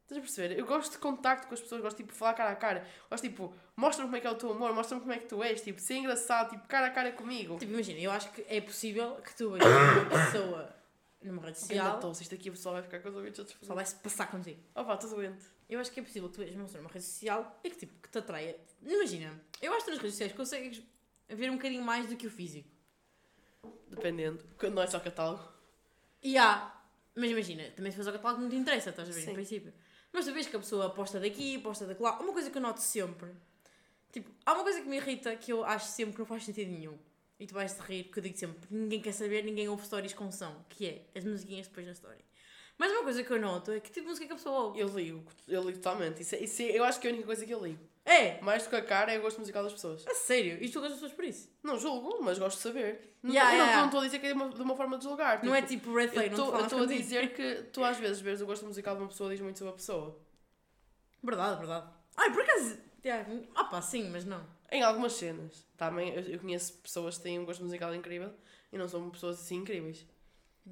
[0.03, 0.59] Estás a perceber?
[0.59, 2.87] Eu gosto de contacto com as pessoas, gosto tipo, de falar cara a cara.
[3.09, 5.41] Gosto tipo, mostra-me como é que é o teu humor, mostra-me como é que tu
[5.41, 7.57] és, tipo, ser engraçado, tipo, cara a cara comigo.
[7.57, 10.75] Tipo, imagina, eu acho que é possível que tu vejas uma pessoa
[11.21, 11.95] numa rede Ok, ainda social.
[11.95, 14.29] estou, se isto aqui o pessoal vai ficar com os ouvidos a Só vai-se passar
[14.29, 14.59] contigo.
[14.75, 15.45] Opa, estou doente.
[15.69, 17.77] Eu acho que é possível que tu vejas uma pessoa numa rede social e que
[17.77, 18.57] tipo, que te atraia.
[18.85, 20.83] Imagina, eu acho que nas redes sociais consegues
[21.29, 22.67] ver um bocadinho mais do que o físico.
[23.87, 24.43] Dependendo.
[24.57, 25.43] Quando não é só catálogo.
[26.21, 26.71] E há.
[27.15, 29.73] Mas imagina, também se faz o catálogo não te interessa, estás a ver, no princípio.
[30.11, 32.19] Mas tu vês que a pessoa aposta daqui, aposta daquela.
[32.19, 33.29] Uma coisa que eu noto sempre.
[34.11, 36.71] Tipo, há uma coisa que me irrita que eu acho sempre que não faz sentido
[36.71, 36.97] nenhum.
[37.39, 40.13] E tu vais te rir, porque eu digo sempre, ninguém quer saber, ninguém ouve stories
[40.13, 42.23] com som, que é as musiquinhas depois na story.
[42.77, 44.79] Mas uma coisa que eu noto é que tipo de música que a pessoa ouve.
[44.79, 46.21] Eu ligo, eu ligo totalmente.
[46.21, 47.79] Isso, é- isso é- eu acho que é a única coisa que eu ligo.
[48.05, 48.39] É!
[48.41, 50.05] Mais do que a cara é o gosto musical das pessoas.
[50.07, 51.49] A sério, e tu julgas as pessoas por isso?
[51.63, 53.15] Não julgo, mas gosto de saber.
[53.23, 53.85] Não- Yeah, não- yeah.
[53.85, 55.41] estou a dizer que é de uma, de uma forma de julgar.
[55.43, 58.45] não é tipo red flag, não estou a dizer que tu às vezes vês o
[58.45, 60.19] gosto musical de uma pessoa diz muito sobre a pessoa.
[61.23, 61.87] Verdade, verdade.
[62.17, 62.77] Ai, por acaso.
[63.05, 63.29] Yeah.
[63.55, 64.45] Ah pá, sim, mas não.
[64.71, 65.65] Em algumas cenas.
[65.77, 68.31] Também eu, eu conheço pessoas que têm um gosto musical incrível
[68.71, 70.05] e não são pessoas assim incríveis.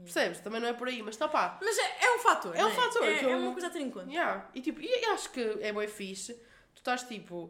[0.03, 0.39] Percebes?
[0.39, 1.59] Também não é por aí, mas está pá.
[1.61, 2.55] Mas é, é um fator.
[2.55, 4.09] É um não fator É, eu- é uma coisa a ter em conta.
[4.09, 4.49] Yeah.
[4.55, 6.38] E tipo, e acho que é bem fixe.
[6.74, 7.49] Tu estás tipo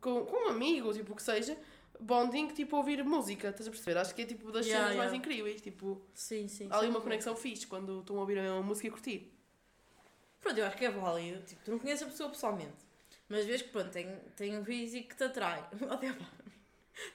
[0.00, 1.56] com, com um amigo, tipo o que seja,
[2.00, 3.98] bonding, tipo ouvir música, estás a perceber?
[3.98, 5.16] Acho que é tipo das Yeah, cenas mais yeah.
[5.16, 5.60] incríveis.
[5.60, 6.68] Tipo, Sim, sim.
[6.70, 9.32] há ali uma conexão fixe quando estão a ouvir a mesma música e curtir.
[10.40, 11.42] Pronto, eu acho que é válido.
[11.42, 12.84] Tipo, tu não conheces a pessoa pessoalmente.
[13.28, 15.64] Mas vês que, pronto, tem, tem um físico que te atrai.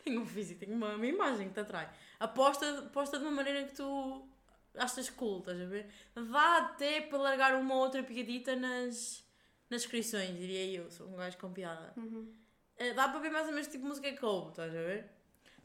[0.04, 1.90] Tem um físico, tem uma, uma imagem que te atrai.
[2.20, 4.28] Aposta, aposta de uma maneira que tu
[4.76, 5.88] achas cool, estás a ver?
[6.14, 9.24] Dá até para largar uma ou outra piadita nas,
[9.70, 10.90] nas descrições, diria eu.
[10.90, 11.94] Sou um gajo com piada.
[12.78, 15.10] Eh, Dá para ver mais ou menos tipo música que ouve, estás a ver?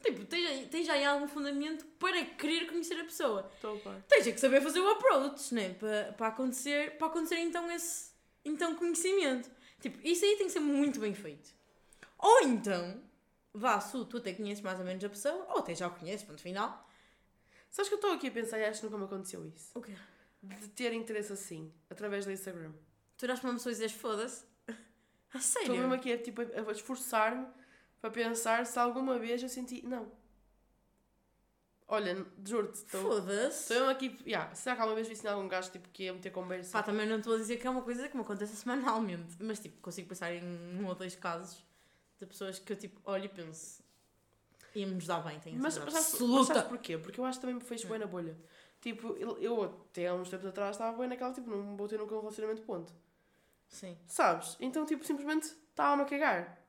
[0.01, 3.49] Tipo, tens, tens já aí algum fundamento para querer conhecer a pessoa.
[3.55, 3.95] Estou pá.
[4.07, 5.73] Tens é que saber fazer o approach, né?
[5.73, 8.11] Para, para, acontecer, para acontecer então esse
[8.43, 9.49] então conhecimento.
[9.79, 11.49] Tipo, isso aí tem que ser muito bem feito.
[12.19, 13.01] Ou então,
[13.53, 16.25] vá, se tu até conheces mais ou menos a pessoa, ou até já o conheces,
[16.25, 16.87] ponto final.
[17.71, 19.71] Sabes que eu estou aqui a pensar e acho que nunca me aconteceu isso.
[19.73, 19.93] O quê?
[20.45, 22.71] de ter interesse assim, através do Instagram.
[23.17, 24.45] Tu olhas para uma pessoa e dizes foda-se.
[25.33, 25.67] A sério?
[25.67, 27.47] Estou mesmo aqui tipo, a a esforçar-me
[28.01, 29.85] para pensar se alguma vez eu senti.
[29.85, 30.11] Não.
[31.87, 33.01] Olha, juro-te, estou.
[33.01, 33.61] Foda-se.
[33.61, 34.17] Estou mesmo aqui.
[34.25, 36.71] Yeah, será que alguma vez vi em algum gajo tipo, que ia meter conversa?
[36.71, 39.35] Pá, também não estou a dizer que é uma coisa que me acontece semanalmente.
[39.39, 41.63] Mas tipo, consigo pensar em um ou dois casos
[42.17, 43.83] de pessoas que eu tipo olho e penso.
[44.73, 46.53] Íamos dar bem, tenho a Mas, mas, sabes, mas absoluta.
[46.53, 46.97] sabes porquê?
[46.97, 48.35] Porque eu acho que também me fez bem na bolha.
[48.81, 51.97] Tipo, eu, eu até há uns tempos atrás estava bem naquela, tipo, não vou ter
[51.97, 52.93] nunca um relacionamento ponto.
[53.69, 53.97] Sim.
[54.07, 54.57] Sabes?
[54.59, 56.61] Então, tipo, simplesmente estava-me a cagar.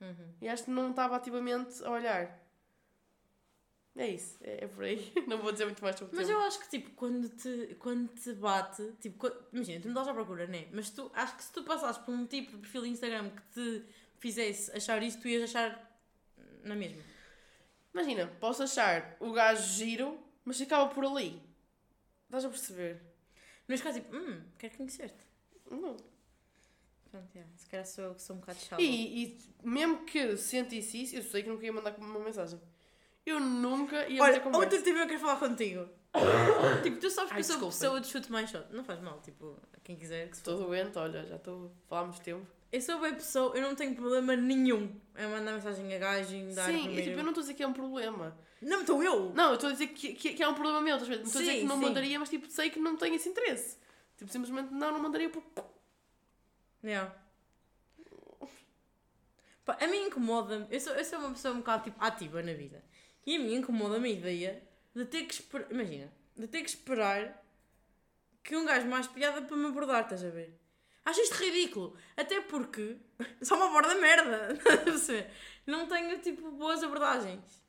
[0.00, 0.34] Uhum.
[0.40, 2.42] E acho que não estava ativamente a olhar.
[3.98, 5.10] É isso, é, é por aí.
[5.26, 6.38] Não vou dizer muito mais sobre o Mas tema.
[6.38, 10.08] eu acho que, tipo, quando te, quando te bate, tipo, quando- imagina, tu me estás
[10.08, 10.68] à procura, né?
[10.70, 13.42] Mas tu, acho que se tu passasses por um tipo de perfil de Instagram que
[13.54, 13.86] te
[14.18, 15.98] fizesse achar isso, tu ias achar
[16.62, 17.02] na mesma.
[17.94, 21.42] Imagina, posso achar o gajo giro, mas ficava por ali.
[22.26, 23.00] Estás a perceber?
[23.66, 25.24] Mas caso, tipo, hum, quero conhecer-te.
[25.70, 25.96] Não.
[27.16, 27.50] Pronto, yeah.
[27.56, 28.82] se calhar sou eu que sou um bocado chata.
[28.82, 32.60] E, e mesmo que sentisse isso, eu sei que nunca ia mandar uma mensagem.
[33.24, 35.88] Eu nunca ia Olha, outro tema eu quero falar contigo.
[36.82, 37.78] tipo, tu sabes que Ai, eu sou desculpem.
[37.78, 38.66] pessoa de chute mais shot.
[38.70, 41.72] Não faz mal, tipo, quem quiser que se Estou doente, olha, já estou.
[41.88, 42.46] Falámos tempo.
[42.70, 46.52] Eu sou bem pessoa, eu não tenho problema nenhum em mandar mensagem a gajo e
[46.52, 48.36] dar Sim, e, tipo, eu não estou a dizer que é um problema.
[48.60, 49.32] Não, estou eu!
[49.34, 50.96] Não, eu estou a dizer que, que, que é um problema meu.
[50.96, 51.20] estás a ver?
[51.20, 51.82] Não estou a dizer que não sim.
[51.82, 53.78] mandaria, mas tipo, sei que não tenho esse interesse.
[54.16, 55.48] Tipo, simplesmente não, não mandaria porque.
[56.82, 57.12] Yeah.
[59.64, 60.66] Pá, a mim incomoda-me.
[60.70, 62.84] Eu sou, eu sou uma pessoa um bocado tipo, ativa na vida.
[63.26, 64.62] E a mim incomoda-me a ideia
[64.94, 65.70] de ter que esperar.
[65.72, 67.42] Imagina, de ter que esperar
[68.44, 70.56] que um gajo mais piada para me abordar, estás a ver?
[71.04, 71.96] Acho isto ridículo.
[72.16, 72.96] Até porque
[73.42, 74.48] só me aborda merda.
[75.66, 77.64] não tenho tipo boas abordagens.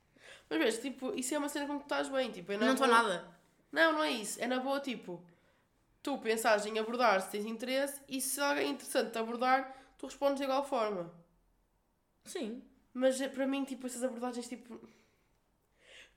[0.49, 2.32] Mas vês, tipo, isso é uma cena com que tu estás bem.
[2.32, 3.38] Tipo, é não estou boa- nada.
[3.72, 4.41] Não, não é isso.
[4.41, 5.22] É na boa, tipo,
[6.08, 10.05] tu pensas em abordar se tens interesse e se alguém é interessante te abordar, tu
[10.05, 11.14] respondes de igual forma.
[12.24, 12.64] Sim.
[12.93, 14.80] Mas é, para mim, tipo, essas abordagens, tipo.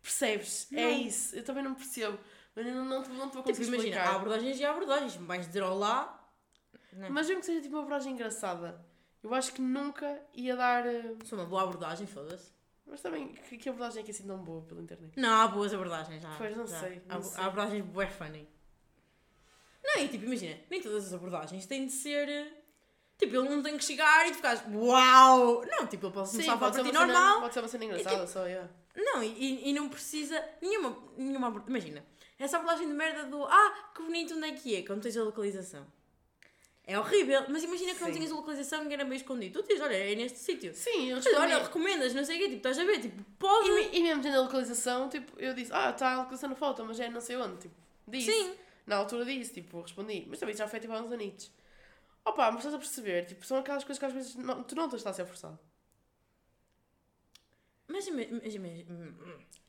[0.01, 0.69] Percebes?
[0.73, 0.91] É Não.
[1.01, 1.35] isso.
[1.35, 2.17] Eu também não percebo.
[2.55, 4.71] Mas eu não, não, te- não te vou Tipo, conseguir imagina, há abordagens e há
[4.71, 5.17] abordagens.
[5.17, 6.31] Vais dizer olá.
[6.93, 7.11] Não.
[7.11, 8.85] Mas mesmo que seja tipo uma abordagem engraçada,
[9.25, 10.87] eu acho que nunca ia dar.
[10.87, 12.53] eh, Sou uma boa abordagem, foda-se.
[12.87, 15.13] Mas também, que, que abordagem é que é assim tão boa pela internet?
[15.19, 16.35] Não, há boas abordagens já.
[16.37, 16.79] Pois, não já.
[16.81, 17.41] sei, Há, não bo- sei.
[17.43, 18.49] há abordagens bué funny.
[19.95, 22.29] Não, e tipo, imagina, nem todas as abordagens têm de ser.
[22.29, 22.47] eh,
[23.19, 25.63] Tipo, ele não tem que chegar e tu ficares uau!
[25.67, 27.41] Não, tipo, ele pode começar a falar para ti normal.
[27.43, 28.67] pode ser uma cena engraçada, só, yeah.
[28.97, 30.43] Não, e, e- não precisa.
[30.63, 30.97] Nenhuma.
[31.19, 32.03] nenhuma Imagina,
[32.39, 34.83] essa abordagem de merda do ah, que bonito, onde é que é?
[34.83, 35.87] Quando tens a localização.
[36.87, 38.15] É horrível, mas imagina que não Sim.
[38.15, 39.63] tinhas a localização e era meio escondido.
[39.63, 40.75] Tu dizes, olha, é neste sítio.
[40.75, 41.37] Sim, eu respondi.
[41.37, 43.69] olha, recomendas, não sei o quê, tipo, estás a ver, tipo, pode.
[43.71, 46.85] E, e mesmo tendo a localização, tipo, eu disse, ah, está a localização na foto,
[46.85, 47.75] mas é não sei onde, tipo,
[48.09, 48.33] disse.
[48.33, 48.55] Sim.
[48.91, 50.27] Na altura disse, tipo, respondi.
[50.29, 51.51] Mas também já foi tipo há uns anitos.
[52.25, 54.87] Opa, mas estás a perceber, tipo, são aquelas coisas que às vezes não, tu não
[54.87, 55.59] estás a ser forçado.
[57.89, 58.69] Mas ima- mas ima-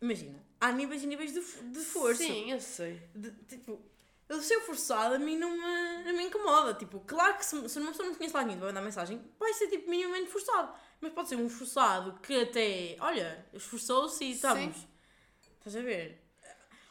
[0.01, 1.39] imagina, há níveis e níveis de,
[1.71, 2.23] de força.
[2.23, 3.01] Sim, eu sei.
[3.15, 3.81] De- tipo,
[4.29, 6.73] ele ser forçado a mim não me, não me incomoda.
[6.75, 9.53] Tipo, claro que se, se uma pessoa não conhece lá ninguém vai mandar mensagem, vai
[9.53, 10.73] ser tipo minimamente forçado.
[10.99, 14.87] Mas pode ser um forçado que até, olha, esforçou-se e estamos.
[15.57, 16.20] Estás a ver?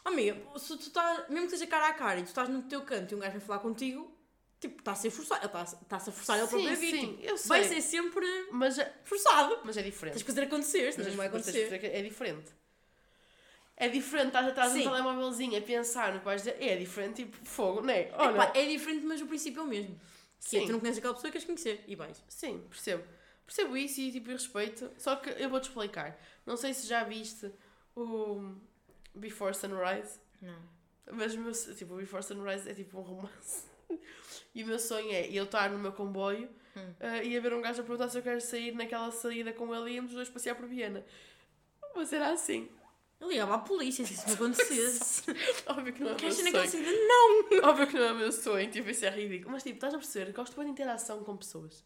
[0.05, 2.62] Oh, amiga, se tu estás, mesmo que seja cara a cara e tu estás no
[2.62, 4.10] teu canto e um gajo vai falar contigo,
[4.59, 5.44] tipo, está a ser forçado.
[5.47, 6.90] Está-se a forçar ele próprio a vir.
[6.90, 7.48] sim, Tipo, eu sei.
[7.48, 9.59] vai ser sempre Mas, é- forçado.
[9.64, 10.14] mas é diferente.
[10.14, 11.72] Tens que fazer acontecer, senão Mas não vai acontecer.
[11.85, 12.51] é diferente.
[13.77, 16.56] É diferente, estás atrás de um telemóvelzinho a pensar no que vais dizer.
[16.62, 18.10] É diferente, tipo, fogo, não é?
[18.14, 19.98] Olha, Epá, é diferente, mas o princípio é o mesmo.
[20.48, 21.82] Que é, tu não conheces aquela pessoa queres conhecer.
[21.86, 22.22] E vais.
[22.28, 23.05] sim, percebo.
[23.47, 24.90] Percebo isso e, tipo, respeito.
[24.98, 26.18] Só que eu vou-te explicar.
[26.47, 27.51] Não sei se já viste
[27.97, 28.55] o
[29.15, 30.19] Before Sunrise.
[30.41, 30.59] Não.
[31.12, 33.65] Mas o meu, tipo, Before Sunrise é tipo um romance.
[34.55, 36.95] E o meu sonho é eu estar no meu comboio Hum.
[37.01, 39.91] eh, e haver um gajo a perguntar se eu quero sair naquela saída com ele
[39.91, 41.05] e íamos os dois passear por Viena.
[41.97, 42.69] Mas era assim.
[43.20, 45.23] Eu ligava à polícia se isso me acontecesse.
[45.66, 47.09] Óbvio que não é o meu sonho.
[47.09, 47.59] Não!
[47.69, 49.53] Óbvio que não é o meu sonho, tipo, isso é ridículo.
[49.53, 50.32] Mas tipo, estás a perceber?
[50.32, 51.85] Gosto bem de interação com pessoas.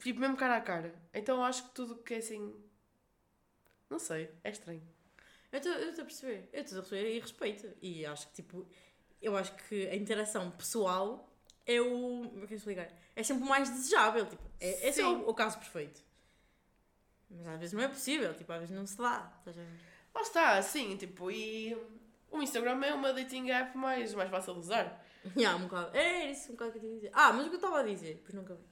[0.00, 0.92] Tipo, mesmo cara a cara.
[1.12, 2.52] Então acho que tudo que é assim.
[3.88, 4.82] Não sei, é estranho.
[5.54, 6.48] Eu estou a perceber.
[6.52, 7.68] Eu estou a perceber e respeito.
[7.80, 8.66] E acho que, tipo,
[9.22, 11.32] eu acho que a interação pessoal
[11.66, 12.28] é o.
[12.28, 12.88] Como é explicar?
[13.14, 14.26] É sempre o mais desejável.
[14.26, 15.14] Tipo, é, esse é Sim.
[15.16, 16.02] o, o caso perfeito.
[17.30, 18.34] Mas às vezes não é possível.
[18.34, 19.32] Tipo, às vezes não se dá.
[19.38, 19.80] Estás a ver?
[20.14, 21.76] Lá está, assim, tipo, e
[22.30, 25.04] o Instagram é uma dating app mais, mais fácil de usar.
[25.34, 25.96] Yeah, um bocado.
[25.96, 27.10] É isso, um bocado que eu tinha a dizer.
[27.14, 28.64] Ah, mas o que eu estava a dizer, pois nunca vi.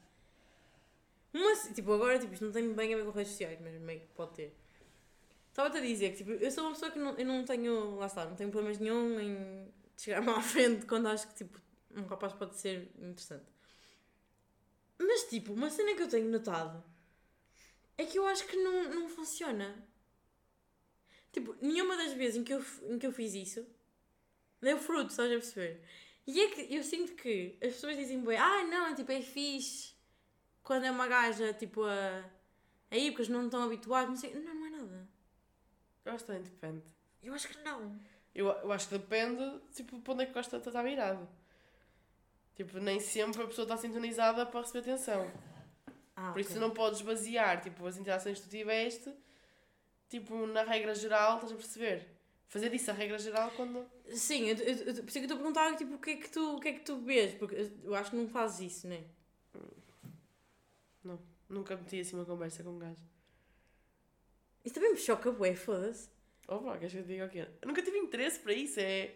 [1.33, 4.01] Mas, tipo, agora, tipo, isto não tem bem a ver com redes sociais, mas meio
[4.01, 4.62] que pode ter.
[5.53, 8.07] Estava-te a dizer que, tipo, eu sou uma pessoa que não, eu não tenho, lá
[8.07, 11.61] está, não tenho problemas nenhum em chegar-me à frente quando acho que tipo,
[11.95, 13.45] um rapaz pode ser interessante.
[14.99, 16.83] Mas tipo, uma cena que eu tenho notado
[17.99, 19.87] é que eu acho que não, não funciona.
[21.33, 23.67] Tipo, nenhuma das vezes em que, eu, em que eu fiz isso
[24.59, 25.83] deu fruto, estás a perceber?
[26.27, 29.93] E é que eu sinto que as pessoas dizem bem, ah não, tipo, é fixe
[30.63, 32.25] quando é uma gaja, tipo, a.
[32.91, 34.35] Aí, porque não estão habituados, não sei.
[34.35, 34.62] Não, não.
[36.05, 36.83] Eu acho que também depende.
[37.23, 37.99] Eu acho que não.
[38.35, 41.29] Eu, eu acho que depende, tipo, para onde é que gosta de estar virado.
[42.55, 45.31] Tipo, nem sempre a pessoa está sintonizada para receber atenção.
[46.17, 49.13] Ah, Por isso não podes basear, tipo, as interações que tu tiveste,
[50.09, 52.07] tipo, na regra geral, estás a perceber?
[52.49, 53.87] Fazer isso a regra geral quando...
[54.15, 56.11] Sim, eu, eu, eu, por isso é que eu estou a perguntar tipo, o, que
[56.11, 58.73] é que tu, o que é que tu vês, porque eu- acho que não fazes
[58.77, 59.05] isso, né?
[61.49, 63.03] Nunca meti assim uma conversa com um gajo.
[64.65, 66.09] Isso também me choca, bué, foda-se.
[66.49, 67.47] Opa, queres que eu diga o quê?
[67.61, 69.15] Eu nunca tive interesse para isso, é...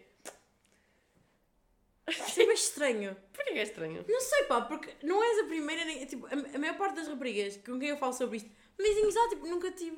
[2.09, 3.17] Isso é bem estranho.
[3.33, 4.05] Porquê que é estranho?
[4.07, 7.07] Não sei, pá, porque não és a primeira, nem, tipo, a, a maior parte das
[7.07, 8.49] raparigas com quem eu falo sobre isto
[8.79, 9.97] me dizem isso, ah, tipo, nunca tive,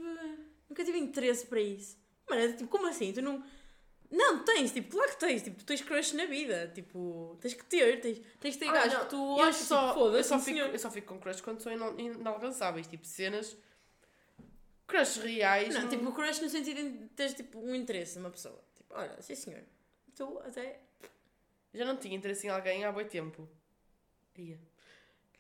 [0.70, 1.98] nunca tive interesse para isso.
[2.30, 3.12] Mano, é, tipo, como assim?
[3.14, 3.44] Tu não...
[4.10, 7.64] Não, tens, tipo, claro que tens, tipo, tu tens crush na vida, tipo, tens que
[7.66, 10.40] ter, tens, tens de ter Ah, gajos não, que tu achas, só, tipo, foda-se, eu,
[10.40, 13.56] só fico, eu só fico com crush quando são ina- inalcançáveis, tipo, cenas...
[14.90, 15.74] Crushes reais...
[15.74, 18.60] Não, não- tipo, crush no sentido de teres, tipo, um interesse numa pessoa.
[18.76, 19.64] Tipo, olha, sim senhor,
[20.16, 20.80] tu até...
[21.72, 23.48] Já não tinha interesse em alguém há boi tempo.
[24.36, 24.60] Ia.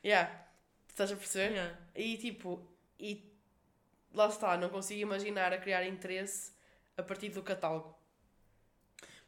[0.05, 0.45] Yeah.
[0.87, 1.53] Estás a perceber?
[1.53, 1.79] Yeah.
[1.95, 2.63] E tipo,
[2.99, 3.33] e
[4.13, 6.51] lá está, não consigo imaginar a criar interesse
[6.95, 7.97] a partir do catálogo.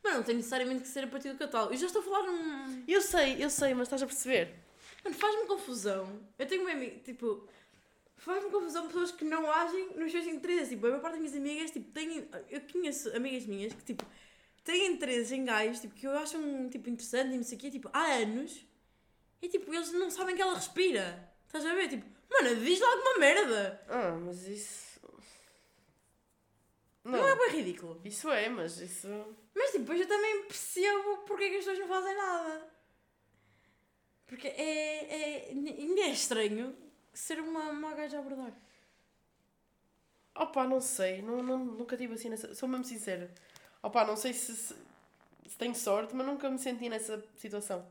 [0.03, 1.73] Mas não tem necessariamente que ser a partir do catálogo.
[1.73, 2.83] Eu já estou a falar num...
[2.87, 4.53] Eu sei, eu sei, mas estás a perceber?
[5.03, 6.21] Mano, faz-me confusão.
[6.37, 7.47] Eu tenho uma amiga, tipo,
[8.21, 10.69] faz-me confusão pessoas que não agem nos seus interesses.
[10.69, 12.29] Tipo, a maior parte das minhas amigas, tipo, têm.
[12.49, 14.05] Eu conheço amigas minhas que, tipo,
[14.63, 17.61] têm interesses em gajos, tipo, que eu acho um, tipo, interessante e não sei o
[17.61, 18.65] quê, tipo, há anos.
[19.41, 21.29] E, tipo, eles não sabem que ela respira.
[21.47, 21.89] Estás a ver?
[21.89, 23.83] Tipo, mano, diz lá alguma merda.
[23.89, 24.91] Ah, mas isso.
[27.03, 27.99] Não, Não, é bem ridículo.
[28.05, 29.07] isso é, mas isso.
[29.55, 32.71] Mas, tipo, depois eu também percebo porque é que as pessoas não fazem nada.
[34.27, 35.47] Porque é.
[35.47, 36.75] é ainda é estranho
[37.13, 38.53] ser uma, uma gaja a abordar.
[40.35, 42.53] Opa, não sei, não, não, nunca tive assim nessa.
[42.55, 43.33] Sou mesmo sincera.
[43.83, 44.75] Opa, não sei se, se,
[45.47, 47.85] se tenho sorte, mas nunca me senti nessa situação.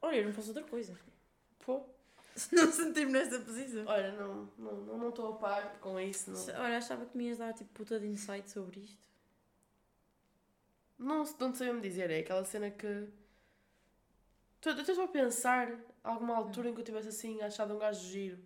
[0.00, 0.98] Olha, eu não faço outra coisa.
[1.60, 1.82] Pô,
[2.34, 3.86] Se não sentir-me nesta posição.
[3.86, 6.30] olha, não estou não, não, a par com isso.
[6.30, 9.08] Não, Olha, achava que me ias dar tipo puta de insight sobre isto.
[10.98, 13.08] não, não sei mesmo dizer, é aquela cena que.
[14.62, 15.70] Tu- Eu estou a pensar
[16.02, 18.38] alguma altura em que eu tivesse assim achado um gajo giro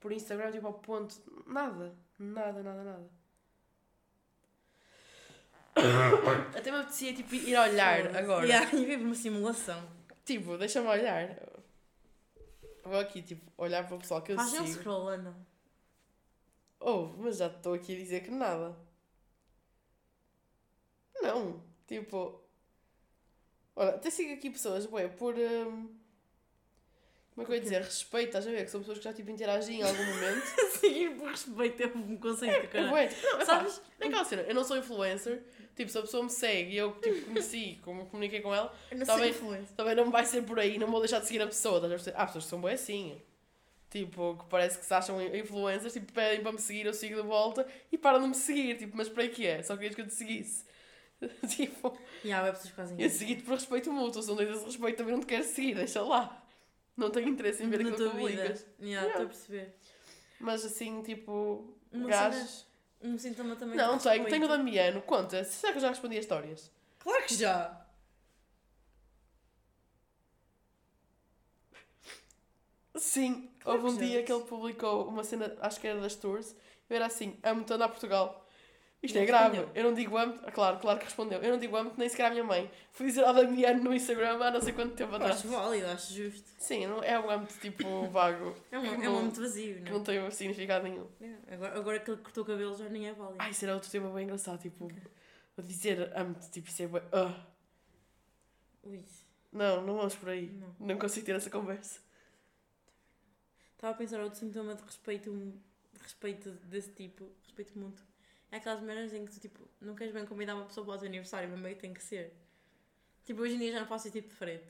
[0.00, 1.14] por Instagram, tipo ao ponto.
[1.46, 3.10] Nada, nada, nada, nada.
[6.56, 8.46] Até me apetecia tipo, ir olhar agora.
[8.46, 9.86] Yeah, e vive uma simulação.
[10.24, 11.38] Tipo, deixa-me olhar.
[12.82, 14.78] Vou aqui, tipo, olhar para o pessoal que eu Faz um sigo.
[14.80, 15.34] scroll, anda.
[16.80, 18.76] Oh, mas já estou aqui a dizer que nada.
[21.20, 22.40] Não, tipo.
[23.76, 25.34] Olha, até sigo aqui pessoas, ué, por.
[25.34, 25.88] hum,
[27.36, 27.82] como é que eu ia dizer?
[27.82, 28.64] Respeito, estás a ver?
[28.64, 30.42] Que são pessoas que já tipo interagem em algum momento.
[30.80, 33.82] Seguir por respeito é um conceito de É, ué, tipo, não, Sabes?
[34.00, 35.42] É aquela cena, eu não sou influencer.
[35.76, 38.96] Tipo, se a pessoa me segue e eu tipo, conheci, como comuniquei com ela, Eu
[38.96, 39.76] não influência.
[39.76, 41.76] também não vai ser por aí, não vou deixar de seguir a pessoa.
[41.76, 42.16] Estás a perceber?
[42.16, 43.20] Há pessoas que são bem assim.
[43.90, 47.22] Tipo, que parece que se acham influencers, tipo, pedem para me seguir, eu sigo de
[47.28, 48.78] volta e param de me seguir.
[48.78, 49.62] Tipo, mas para que é?
[49.62, 50.64] Só querias que eu te seguisse.
[51.48, 53.18] tipo, E há pessoas que fazem eu isso.
[53.18, 56.02] segui-te por respeito mútuo, se não tens esse respeito também não te quero seguir, deixa
[56.02, 56.42] lá.
[56.96, 58.42] Não tenho interesse em ver Na aquilo tua que vida.
[58.42, 58.66] publicas.
[58.80, 59.74] Yeah, Estou a perceber.
[60.40, 62.66] Mas assim, tipo, Uma gajos.
[63.02, 64.30] Um sintoma também Não, tenho, respeito.
[64.30, 65.02] tenho o Damiano.
[65.02, 66.70] Conta, será que eu já respondi a histórias?
[66.98, 67.86] Claro que já.
[72.96, 76.00] Sim, Claro houve um que já dia que ele publicou uma cena, acho que era
[76.00, 76.54] das tours,
[76.88, 78.45] eu era assim, amo-te andar a Portugal.
[79.06, 79.74] Isto Não é grave, respondeu.
[79.74, 82.26] eu não digo amo ah, claro, claro que respondeu, eu não digo amo nem sequer
[82.26, 82.70] à minha mãe.
[82.92, 85.36] Fui dizer ao Damiano no Instagram há não sei quanto tempo atrás.
[85.36, 86.48] Acho válido, acho justo.
[86.58, 89.90] Sim, não, é um amo tipo vago, É um, é um não- momento vazio, que
[89.90, 91.06] não não tem significado nenhum.
[91.20, 91.54] é?
[91.54, 93.36] Agora, agora que ele cortou o cabelo já nem é válido.
[93.38, 94.88] Ai, será outro tema bem engraçado, tipo,
[95.58, 97.34] dizer amo-te, tipo, isso é bué- ah.
[98.82, 99.04] Ui,
[99.52, 100.74] Não, não vamos por aí, não.
[100.78, 102.00] não consigo ter essa conversa.
[103.74, 105.30] Estava a pensar outro sintoma de respeito,
[105.92, 108.05] de respeito desse tipo, respeito mútuo.
[108.50, 110.98] É aquelas merdas em que tu, tipo, não queres bem convidar uma pessoa para o
[110.98, 112.32] teu aniversário, mas meio que tem que ser.
[113.24, 114.66] Tipo, hoje em dia já não faço esse tipo de frente.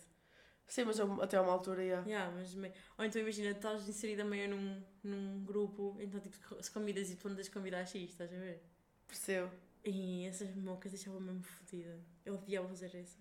[0.66, 2.02] Sim, mas eu- até a uma altura, já.
[2.02, 2.72] Yeah, mas meio...
[2.98, 7.28] Ou então imagina, estás inserida meio num, num grupo, então tipo, se convidas e tu
[7.28, 8.62] andas a convidar X, estás a ver?
[9.06, 9.50] percebo.
[9.84, 12.00] E essas mocas deixavam mesmo fodida.
[12.24, 13.16] Eu odiava fazer essas.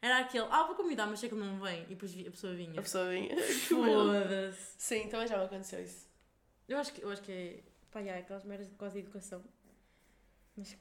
[0.00, 1.82] Era aquele, ah, vou convidar, mas sei que ele não vem.
[1.82, 2.78] E depois a pessoa vinha.
[2.78, 3.36] A pessoa vinha.
[3.68, 4.74] Foda-se.
[4.78, 6.08] Sim, também já me aconteceu isso.
[6.66, 7.62] Eu acho que, eu acho que é.
[7.90, 9.44] Pá, já, aquelas merdas de quase de educação.
[10.56, 10.70] Mas.
[10.72, 10.78] que-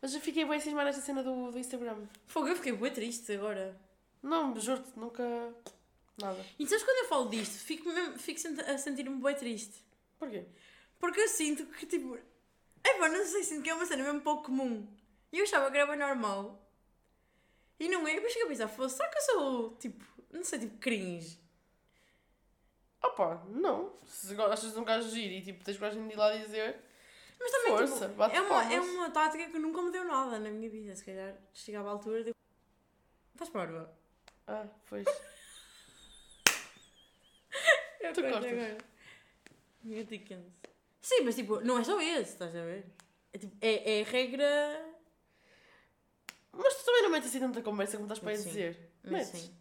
[0.00, 2.06] Mas eu fiquei bem cismada nesta cena do, do Instagram.
[2.26, 3.76] Fogo, eu fiquei bem triste agora.
[4.22, 5.22] Não, juro-te, nunca.
[6.20, 6.44] Nada.
[6.58, 9.84] E sabes quando eu falo disto, fico, mesmo, fico a sentir-me bem triste.
[10.18, 10.44] Porquê?
[10.98, 12.16] Porque eu sinto que, tipo.
[12.84, 14.86] É pá, não sei, sinto que é uma cena mesmo pouco comum.
[15.32, 16.60] E eu achava que era bem normal.
[17.78, 18.14] E não é.
[18.14, 21.38] Depois cheguei a pensar, fosse, será que eu sou, tipo, não sei, tipo, cringe?
[23.02, 23.92] Opa, não.
[24.06, 26.80] Se gostas de um gajo giro e tipo, tens coragem de ir lá dizer.
[27.40, 30.50] Mas também, Força, tipo, é uma, é uma tática que nunca me deu nada na
[30.50, 30.94] minha vida.
[30.96, 32.34] Se calhar chegava à altura de.
[33.32, 33.92] Estás parva?
[34.46, 35.06] Ah, pois.
[38.00, 38.44] Eu Tu cortas?
[38.52, 38.78] agora.
[39.82, 40.52] Meu Dickens.
[41.00, 42.84] Sim, mas tipo, não é só esse, estás a ver?
[43.32, 44.94] É, tipo, é, é regra.
[46.52, 48.48] Mas tu também não metes assim tanta conversa como estás para Sim.
[48.48, 48.90] dizer.
[49.04, 49.40] Mas Metes.
[49.42, 49.54] sim.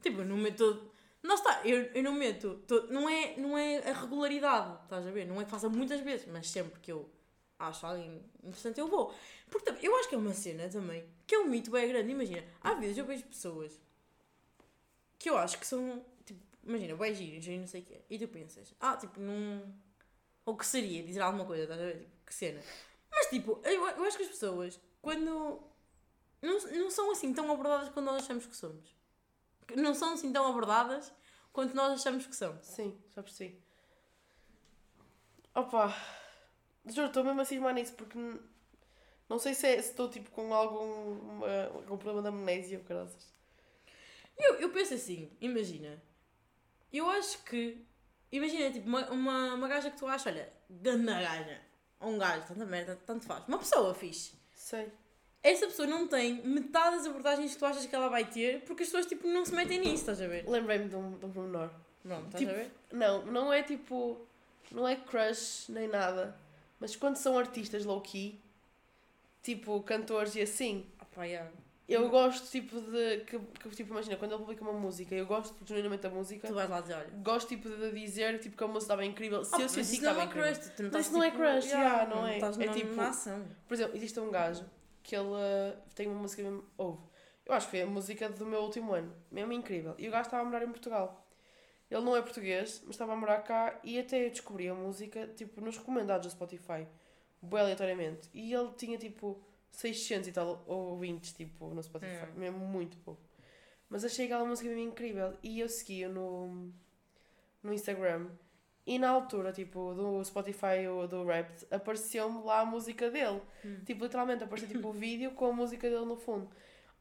[0.00, 0.91] Tipo, eu não meto.
[1.22, 2.56] Não está, eu, eu não meto.
[2.66, 5.26] to- Não é, não é a regularidade, estás a ver?
[5.26, 7.08] Não é que faça muitas vezes, mas sempre que eu
[7.58, 9.14] acho alguém interessante eu vou.
[9.50, 12.10] Porque eu acho que é uma cena também que é um mito bem grande.
[12.10, 13.80] Imagina, às vezes eu vejo pessoas
[15.18, 16.04] que eu acho que são.
[16.24, 18.00] Tipo, imagina, bem giros e não sei o quê.
[18.10, 19.62] E tu pensas, ah, tipo, não.
[20.44, 21.98] Ou que seria dizer alguma coisa, estás a ver?
[22.00, 22.60] Tipo, que cena.
[23.10, 25.60] Mas tipo, eu, eu acho que as pessoas, quando.
[26.42, 28.94] Não, não são assim tão abordadas quando nós achamos que somos.
[29.76, 31.12] Não são assim tão abordadas
[31.52, 32.58] quanto nós achamos que são.
[32.62, 33.62] Sim, já percebi.
[35.54, 35.94] Opa,
[36.86, 38.18] juro, estou mesmo a cismar nisso porque
[39.28, 41.44] não sei se é- estou tipo com algum,
[41.74, 43.32] algum problema de amnésia ou caraças.
[44.38, 46.02] Eu, eu penso assim, imagina.
[46.92, 47.86] Eu acho que.
[48.30, 51.60] Imagina, tipo, uma, uma, uma gaja que tu achas, olha, grande gaja.
[52.00, 53.46] Ou um gajo, tanta merda, tanto faz.
[53.46, 54.34] Uma pessoa fixe.
[54.54, 54.90] Sei.
[55.42, 58.82] Essa pessoa não tem metade das abordagens que tu achas que ela vai ter porque
[58.84, 60.48] as pessoas, tipo, não se metem nisso, estás a ver?
[60.48, 61.68] Lembrei-me de um, de um pormenor.
[62.02, 62.70] Pronto, estás Tipo, a ver?
[62.92, 64.20] Não, não é tipo.
[64.70, 66.34] Não é crush nem nada.
[66.78, 68.40] Mas quando são artistas low-key,
[69.42, 71.50] tipo cantores e assim, Opa, yeah.
[71.88, 73.18] eu gosto tipo de.
[73.24, 76.46] Que, que, tipo, imagina, quando ele publica uma música, eu gosto genuinamente da música.
[76.48, 77.10] Tu vais lá dizer, olha.
[77.22, 79.44] Gosto tipo de dizer tipo, que a música estava incrível.
[79.44, 80.52] Se Ah, eu senti que não estava é incrível.
[80.54, 82.34] crush, tu não Mas isso não é tipo, crush, yeah, yeah, não é?
[82.36, 82.94] Estás É tipo-.
[83.68, 84.64] Por exemplo, existe um gajo
[85.02, 86.64] que ele uh, tem uma música mesmo.
[86.76, 87.02] Ouve.
[87.44, 89.14] Eu acho que foi a música do meu último ano.
[89.30, 89.94] Mesmo incrível.
[89.98, 91.26] E o gajo estava a morar em Portugal.
[91.90, 95.26] Ele não é português, mas estava a morar cá e até eu descobri a música
[95.36, 96.86] tipo nos recomendados do Spotify.
[97.42, 98.30] Bem aleatoriamente.
[98.32, 99.42] E ele tinha tipo
[99.72, 102.30] 600 e tal ouvintes tipo no Spotify.
[102.34, 102.38] Hum.
[102.38, 103.20] Mesmo muito pouco.
[103.90, 105.36] Mas achei aquela música mesmo incrível.
[105.42, 106.72] E eu segui-o no,
[107.62, 108.30] no Instagram.
[108.84, 113.40] E na altura, tipo, do Spotify ou do Rap, apareceu-me lá a música dele.
[113.64, 113.78] Hum.
[113.86, 116.50] Tipo, literalmente, apareceu tipo o vídeo com a música dele no fundo.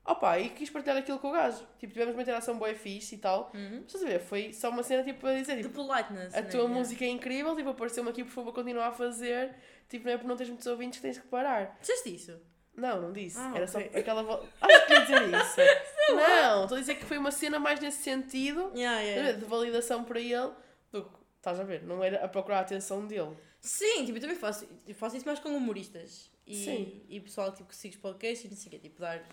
[0.06, 1.64] Opa, e quis partilhar aquilo com o gajo.
[1.80, 3.52] Tipo, tivemos uma interação boa fixe e tal.
[3.54, 3.70] Uhum.
[3.84, 6.34] Mas estás a ver, foi só uma cena tipo a dizer, tipo, politeness.
[6.36, 6.48] a né?
[6.50, 9.56] tua música é incrível, tipo, apareceu-me aqui, por favor, continua a fazer.
[9.90, 11.78] Tipo, não é por não teres muitos ouvintes que tens que parar.
[11.82, 12.40] Disseste isso?
[12.76, 13.38] Não, não disse.
[13.38, 13.68] Ah, Era ok.
[13.68, 14.48] só aquela voz.
[14.62, 15.58] Acho que ia dizer isso.
[16.16, 19.32] não, estou a dizer que foi uma cena mais nesse sentido, Yeah, yeah.
[19.34, 20.52] de validação para ele,
[20.92, 23.36] do que, estás a ver, não era a procurar a atenção dele.
[23.60, 26.30] Sim, tipo, eu também faço, eu faço isso mais com humoristas.
[26.46, 27.02] E, Sim.
[27.10, 29.24] e pessoal tipo, que siga os podcasts e não sei o quê, tipo, dar,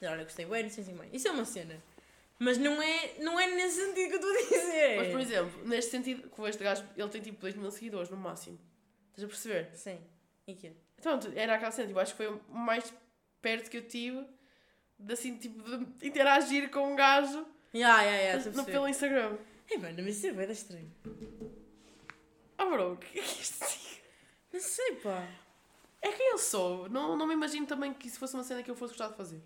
[0.00, 0.92] dar olha, gostei bem, não sei quê.
[1.12, 1.76] Isso é uma cena.
[2.38, 4.96] Mas não é, não é nesse sentido que eu estou a dizer.
[4.96, 8.16] Mas, por exemplo, neste sentido, com este gajo, ele tem tipo 2 mil seguidores no
[8.16, 8.58] máximo.
[9.10, 9.70] Estás a perceber?
[9.74, 9.98] Sim.
[10.46, 10.72] E quê?
[10.98, 12.92] Então, era aquela cena, tipo, acho que foi o mais
[13.42, 14.24] perto que eu tive
[14.98, 18.72] de assim, tipo, de interagir com um gajo Yeah, yeah, yeah, perceber.
[18.72, 19.36] pelo Instagram.
[19.70, 20.90] É, mano, mas isso é bem estranho.
[22.58, 24.06] Ah, bro, o que é que isto significa?
[24.52, 25.26] Não sei, pá.
[26.02, 26.88] É quem eu sou.
[26.88, 29.16] Não, não me imagino também que isso fosse uma cena que eu fosse gostar de
[29.16, 29.42] fazer.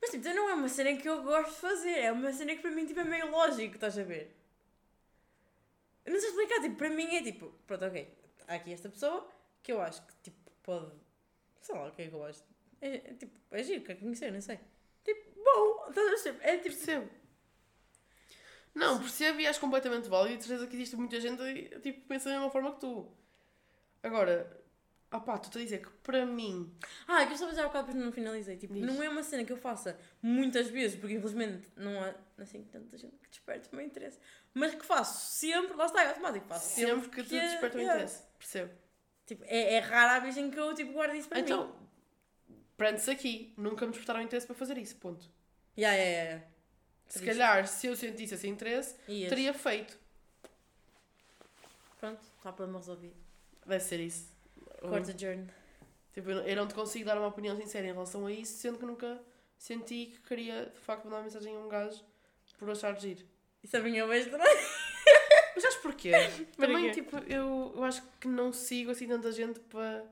[0.00, 2.62] Mas tipo, não é uma cena que eu gosto de fazer, é uma cena que
[2.62, 4.34] para mim tipo, é meio lógico, estás a ver?
[6.04, 8.08] Eu não sei explicar, tipo, para mim é tipo, pronto, ok,
[8.46, 9.28] há aqui esta pessoa
[9.62, 10.92] que eu acho que tipo pode,
[11.60, 12.42] sei lá, o que é que eu acho.
[12.80, 14.58] É, é, tipo, é giro, quer conhecer, não sei.
[15.04, 16.38] Tipo, bom, estás a perceber?
[16.44, 17.10] É tipo, Percebo.
[18.78, 22.06] Não, percebo e acho completamente válido e de certeza que existe muita gente que tipo,
[22.06, 23.12] pensa da mesma forma que tu.
[24.02, 24.62] Agora,
[25.10, 26.72] ah pá, tu a dizer que para mim.
[27.08, 28.56] ah, é que eu estava a dizer há bocado, depois não finalizei.
[28.56, 28.84] Tipo, Diz.
[28.84, 32.96] não é uma cena que eu faça muitas vezes, porque infelizmente não há assim tanta
[32.96, 34.20] gente que desperte o meu interesse,
[34.54, 36.94] mas que faço sempre, lá está, é automático, faço sempre.
[36.94, 38.00] Sempre que te é- desperta o yeah.
[38.00, 38.22] interesse.
[38.38, 38.72] Percebo.
[39.26, 41.44] Tipo, é, é rara a vez em que eu tipo, guardo isso para mim.
[41.44, 41.74] Então,
[42.76, 43.52] prende-se aqui.
[43.56, 44.96] Nunca me despertaram interesse para fazer isso.
[44.96, 45.28] Ponto.
[45.76, 46.57] Yeah, yeah, yeah, yeah.
[47.08, 49.28] Se calhar, se eu sentisse esse interesse, Ias.
[49.28, 49.98] teria feito.
[51.98, 52.20] Pronto.
[52.36, 53.16] Está problema resolvido.
[53.66, 54.28] Deve ser isso.
[54.80, 55.46] Quarta journey.
[56.12, 58.84] Tipo, eu não te consigo dar uma opinião sincera em relação a isso, sendo que
[58.84, 59.20] nunca
[59.56, 62.04] senti que queria de facto mandar uma mensagem a um gajo
[62.58, 63.24] por achar giro.
[63.62, 64.46] Isso a minha vez também.
[65.54, 66.12] Mas sabes porquê?
[66.56, 70.04] Também, tipo, eu, eu acho que não sigo assim tanta gente para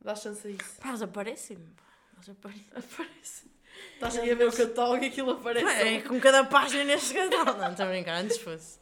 [0.00, 0.80] dar chance a isso.
[0.80, 1.66] Pá, eles aparecem-me.
[1.74, 1.82] pá.
[2.16, 2.66] Eles aparecem.
[2.74, 3.53] Aparece.
[3.94, 5.66] Estás aí a ver o catálogo e aquilo aparece.
[5.66, 7.56] É, com cada página neste canal.
[7.56, 8.78] Não, estou a brincar, antes fosse.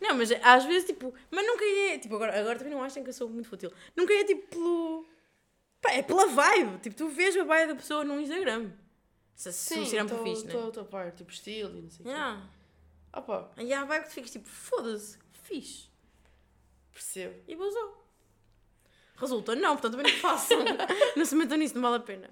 [0.00, 3.08] Não, mas às vezes, tipo, mas nunca ia, tipo, agora, agora também não achem que
[3.08, 3.72] eu sou muito fútil.
[3.94, 5.06] Nunca ia, tipo, pelo.
[5.80, 6.78] Pá, é pela vibe.
[6.78, 8.70] Tipo, tu vês a vibe da pessoa no Instagram.
[9.34, 10.54] Se, se Sim, o Instagram for fixe, né?
[10.54, 12.08] estou a par, tipo estilo e não sei o quê.
[12.08, 12.42] Yeah.
[13.12, 15.88] Ah pá, E há a vibe que tu ficas tipo, foda-se, fixe.
[16.92, 17.34] percebo.
[17.46, 18.06] E vazou.
[19.16, 20.58] Resulta, não, portanto também não façam.
[21.16, 22.30] não se metam nisso, não vale a pena.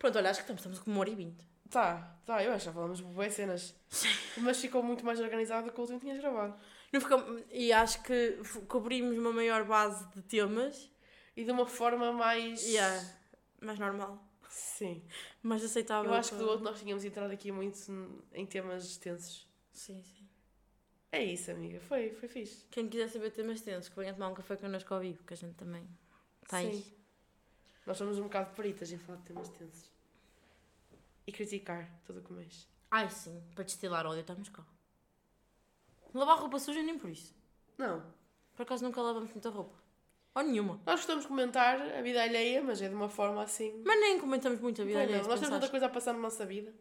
[0.00, 1.46] Pronto, olha, acho que estamos, estamos com uma hora e vinte.
[1.68, 3.74] Tá, tá, eu acho que já falamos boas cenas.
[4.38, 6.58] Mas ficou muito mais organizado do que o último que tinhas gravado.
[6.90, 7.16] Não fica...
[7.50, 10.90] E acho que cobrimos uma maior base de temas.
[11.36, 12.64] E de uma forma mais.
[12.64, 13.08] Yeah.
[13.60, 14.18] Mais normal.
[14.48, 15.04] Sim.
[15.42, 16.10] Mais aceitável.
[16.10, 17.78] Eu acho que do outro nós tínhamos entrado aqui muito
[18.32, 19.46] em temas extensos.
[19.70, 20.26] Sim, sim.
[21.12, 21.78] É isso, amiga.
[21.80, 22.64] Foi, foi fixe.
[22.70, 25.36] Quem quiser saber temas tensos, que venha tomar um café connosco ao vivo, que a
[25.36, 25.86] gente também
[26.42, 26.99] está aí.
[27.90, 29.90] Nós somos um bocado peritas em falar de temas tensos.
[31.26, 32.68] E criticar tudo o que mexe.
[32.88, 34.64] Ai sim, para destilar ódio estamos cá.
[36.14, 37.34] Lavar roupa suja nem por isso.
[37.76, 38.00] Não.
[38.54, 39.76] Por acaso nunca lavamos muita roupa.
[40.36, 40.80] Ou nenhuma.
[40.86, 43.82] Nós gostamos de comentar a vida alheia, mas é de uma forma assim.
[43.84, 46.12] Mas nem comentamos muito a vida Não, alheia, não, nós temos muita coisa a passar
[46.12, 46.72] na nossa vida.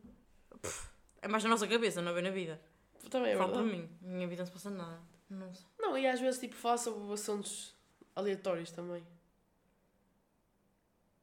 [1.24, 2.62] É mais na nossa cabeça, não é bem na vida.
[3.10, 3.66] Também é por verdade.
[3.68, 3.90] mim.
[4.00, 5.02] Na minha vida não se passa nada.
[5.28, 5.66] Não sei.
[5.80, 7.76] Não, e às vezes tipo falar sobre assuntos
[8.16, 9.04] aleatórios também.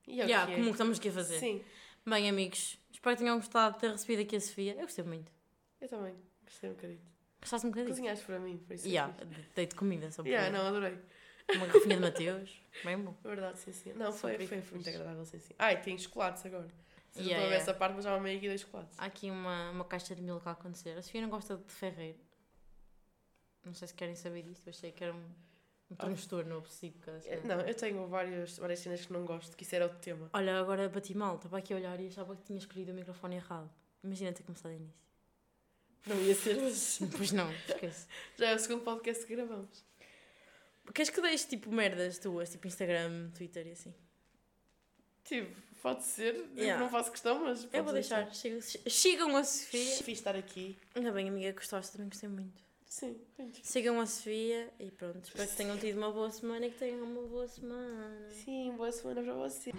[0.07, 0.55] E é o Yeah, que é.
[0.57, 1.39] como que estamos aqui a fazer.
[1.39, 1.65] Sim,
[2.07, 4.75] Bem, amigos, espero que tenham gostado de ter recebido aqui a Sofia.
[4.75, 5.33] Eu gostei muito.
[5.81, 6.15] eu também.
[6.45, 7.01] Gostei um bocadinho.
[7.41, 7.91] Gostaste um bocadinho?
[7.95, 8.87] Cozinhaste para mim, por isso.
[8.87, 9.13] Yeah,
[9.55, 10.97] dei-te comida só por Yeah, não, adorei.
[11.55, 12.63] Uma garrafinha de Mateus.
[12.85, 13.15] Bem bom.
[13.25, 13.93] É verdade, sim, sim.
[13.95, 15.55] Não, foi, foi, foi muito agradável, sim, sim.
[15.59, 16.69] Ai, tem chocolates agora.
[17.13, 17.57] Vocês Yeah, não yeah.
[17.63, 18.99] essa parte, mas já amei aqui dois chocolates.
[18.99, 20.91] Há aqui uma, uma caixa de milk a acontecer.
[20.99, 22.19] A Sofia não gosta de ferreiro.
[23.65, 24.67] Não sei se querem saber disto.
[24.67, 25.25] Eu achei que era um,
[25.91, 26.99] um transtorno obsessivo.
[27.01, 27.57] cada É, semana.
[27.57, 30.29] Não, eu tenho várias, várias cenas que não gosto, que isso era outro tema.
[30.33, 31.37] Olha, agora bati mal.
[31.37, 33.71] Estava aqui a olhar e achava que tinha escolhido o microfone errado.
[34.03, 35.07] Imagina ter começado início.
[36.07, 38.07] Não ia ser, mas Pois não, esquece.
[38.39, 39.85] já é o segundo podcast que gravamos.
[40.95, 43.93] Queres que deixe tipo merdas tuas, tipo Instagram, Twitter e assim?
[45.25, 46.81] Tipo, pode ser, Yeah.
[46.81, 47.67] não faço questão, mas.
[47.73, 48.33] Eu vou deixar.
[48.33, 49.97] Sigam, sigam a Sofia.
[50.05, 50.79] Fiz estar aqui.
[50.95, 52.63] Ainda bem, amiga, gostaste, também gostei muito.
[52.89, 53.61] Sim, muito.
[53.63, 55.25] Sigam a Sofia e pronto.
[55.25, 58.29] Espero que tenham tido uma boa semana e que tenham uma boa semana.
[58.31, 59.73] Sim, boa semana para você.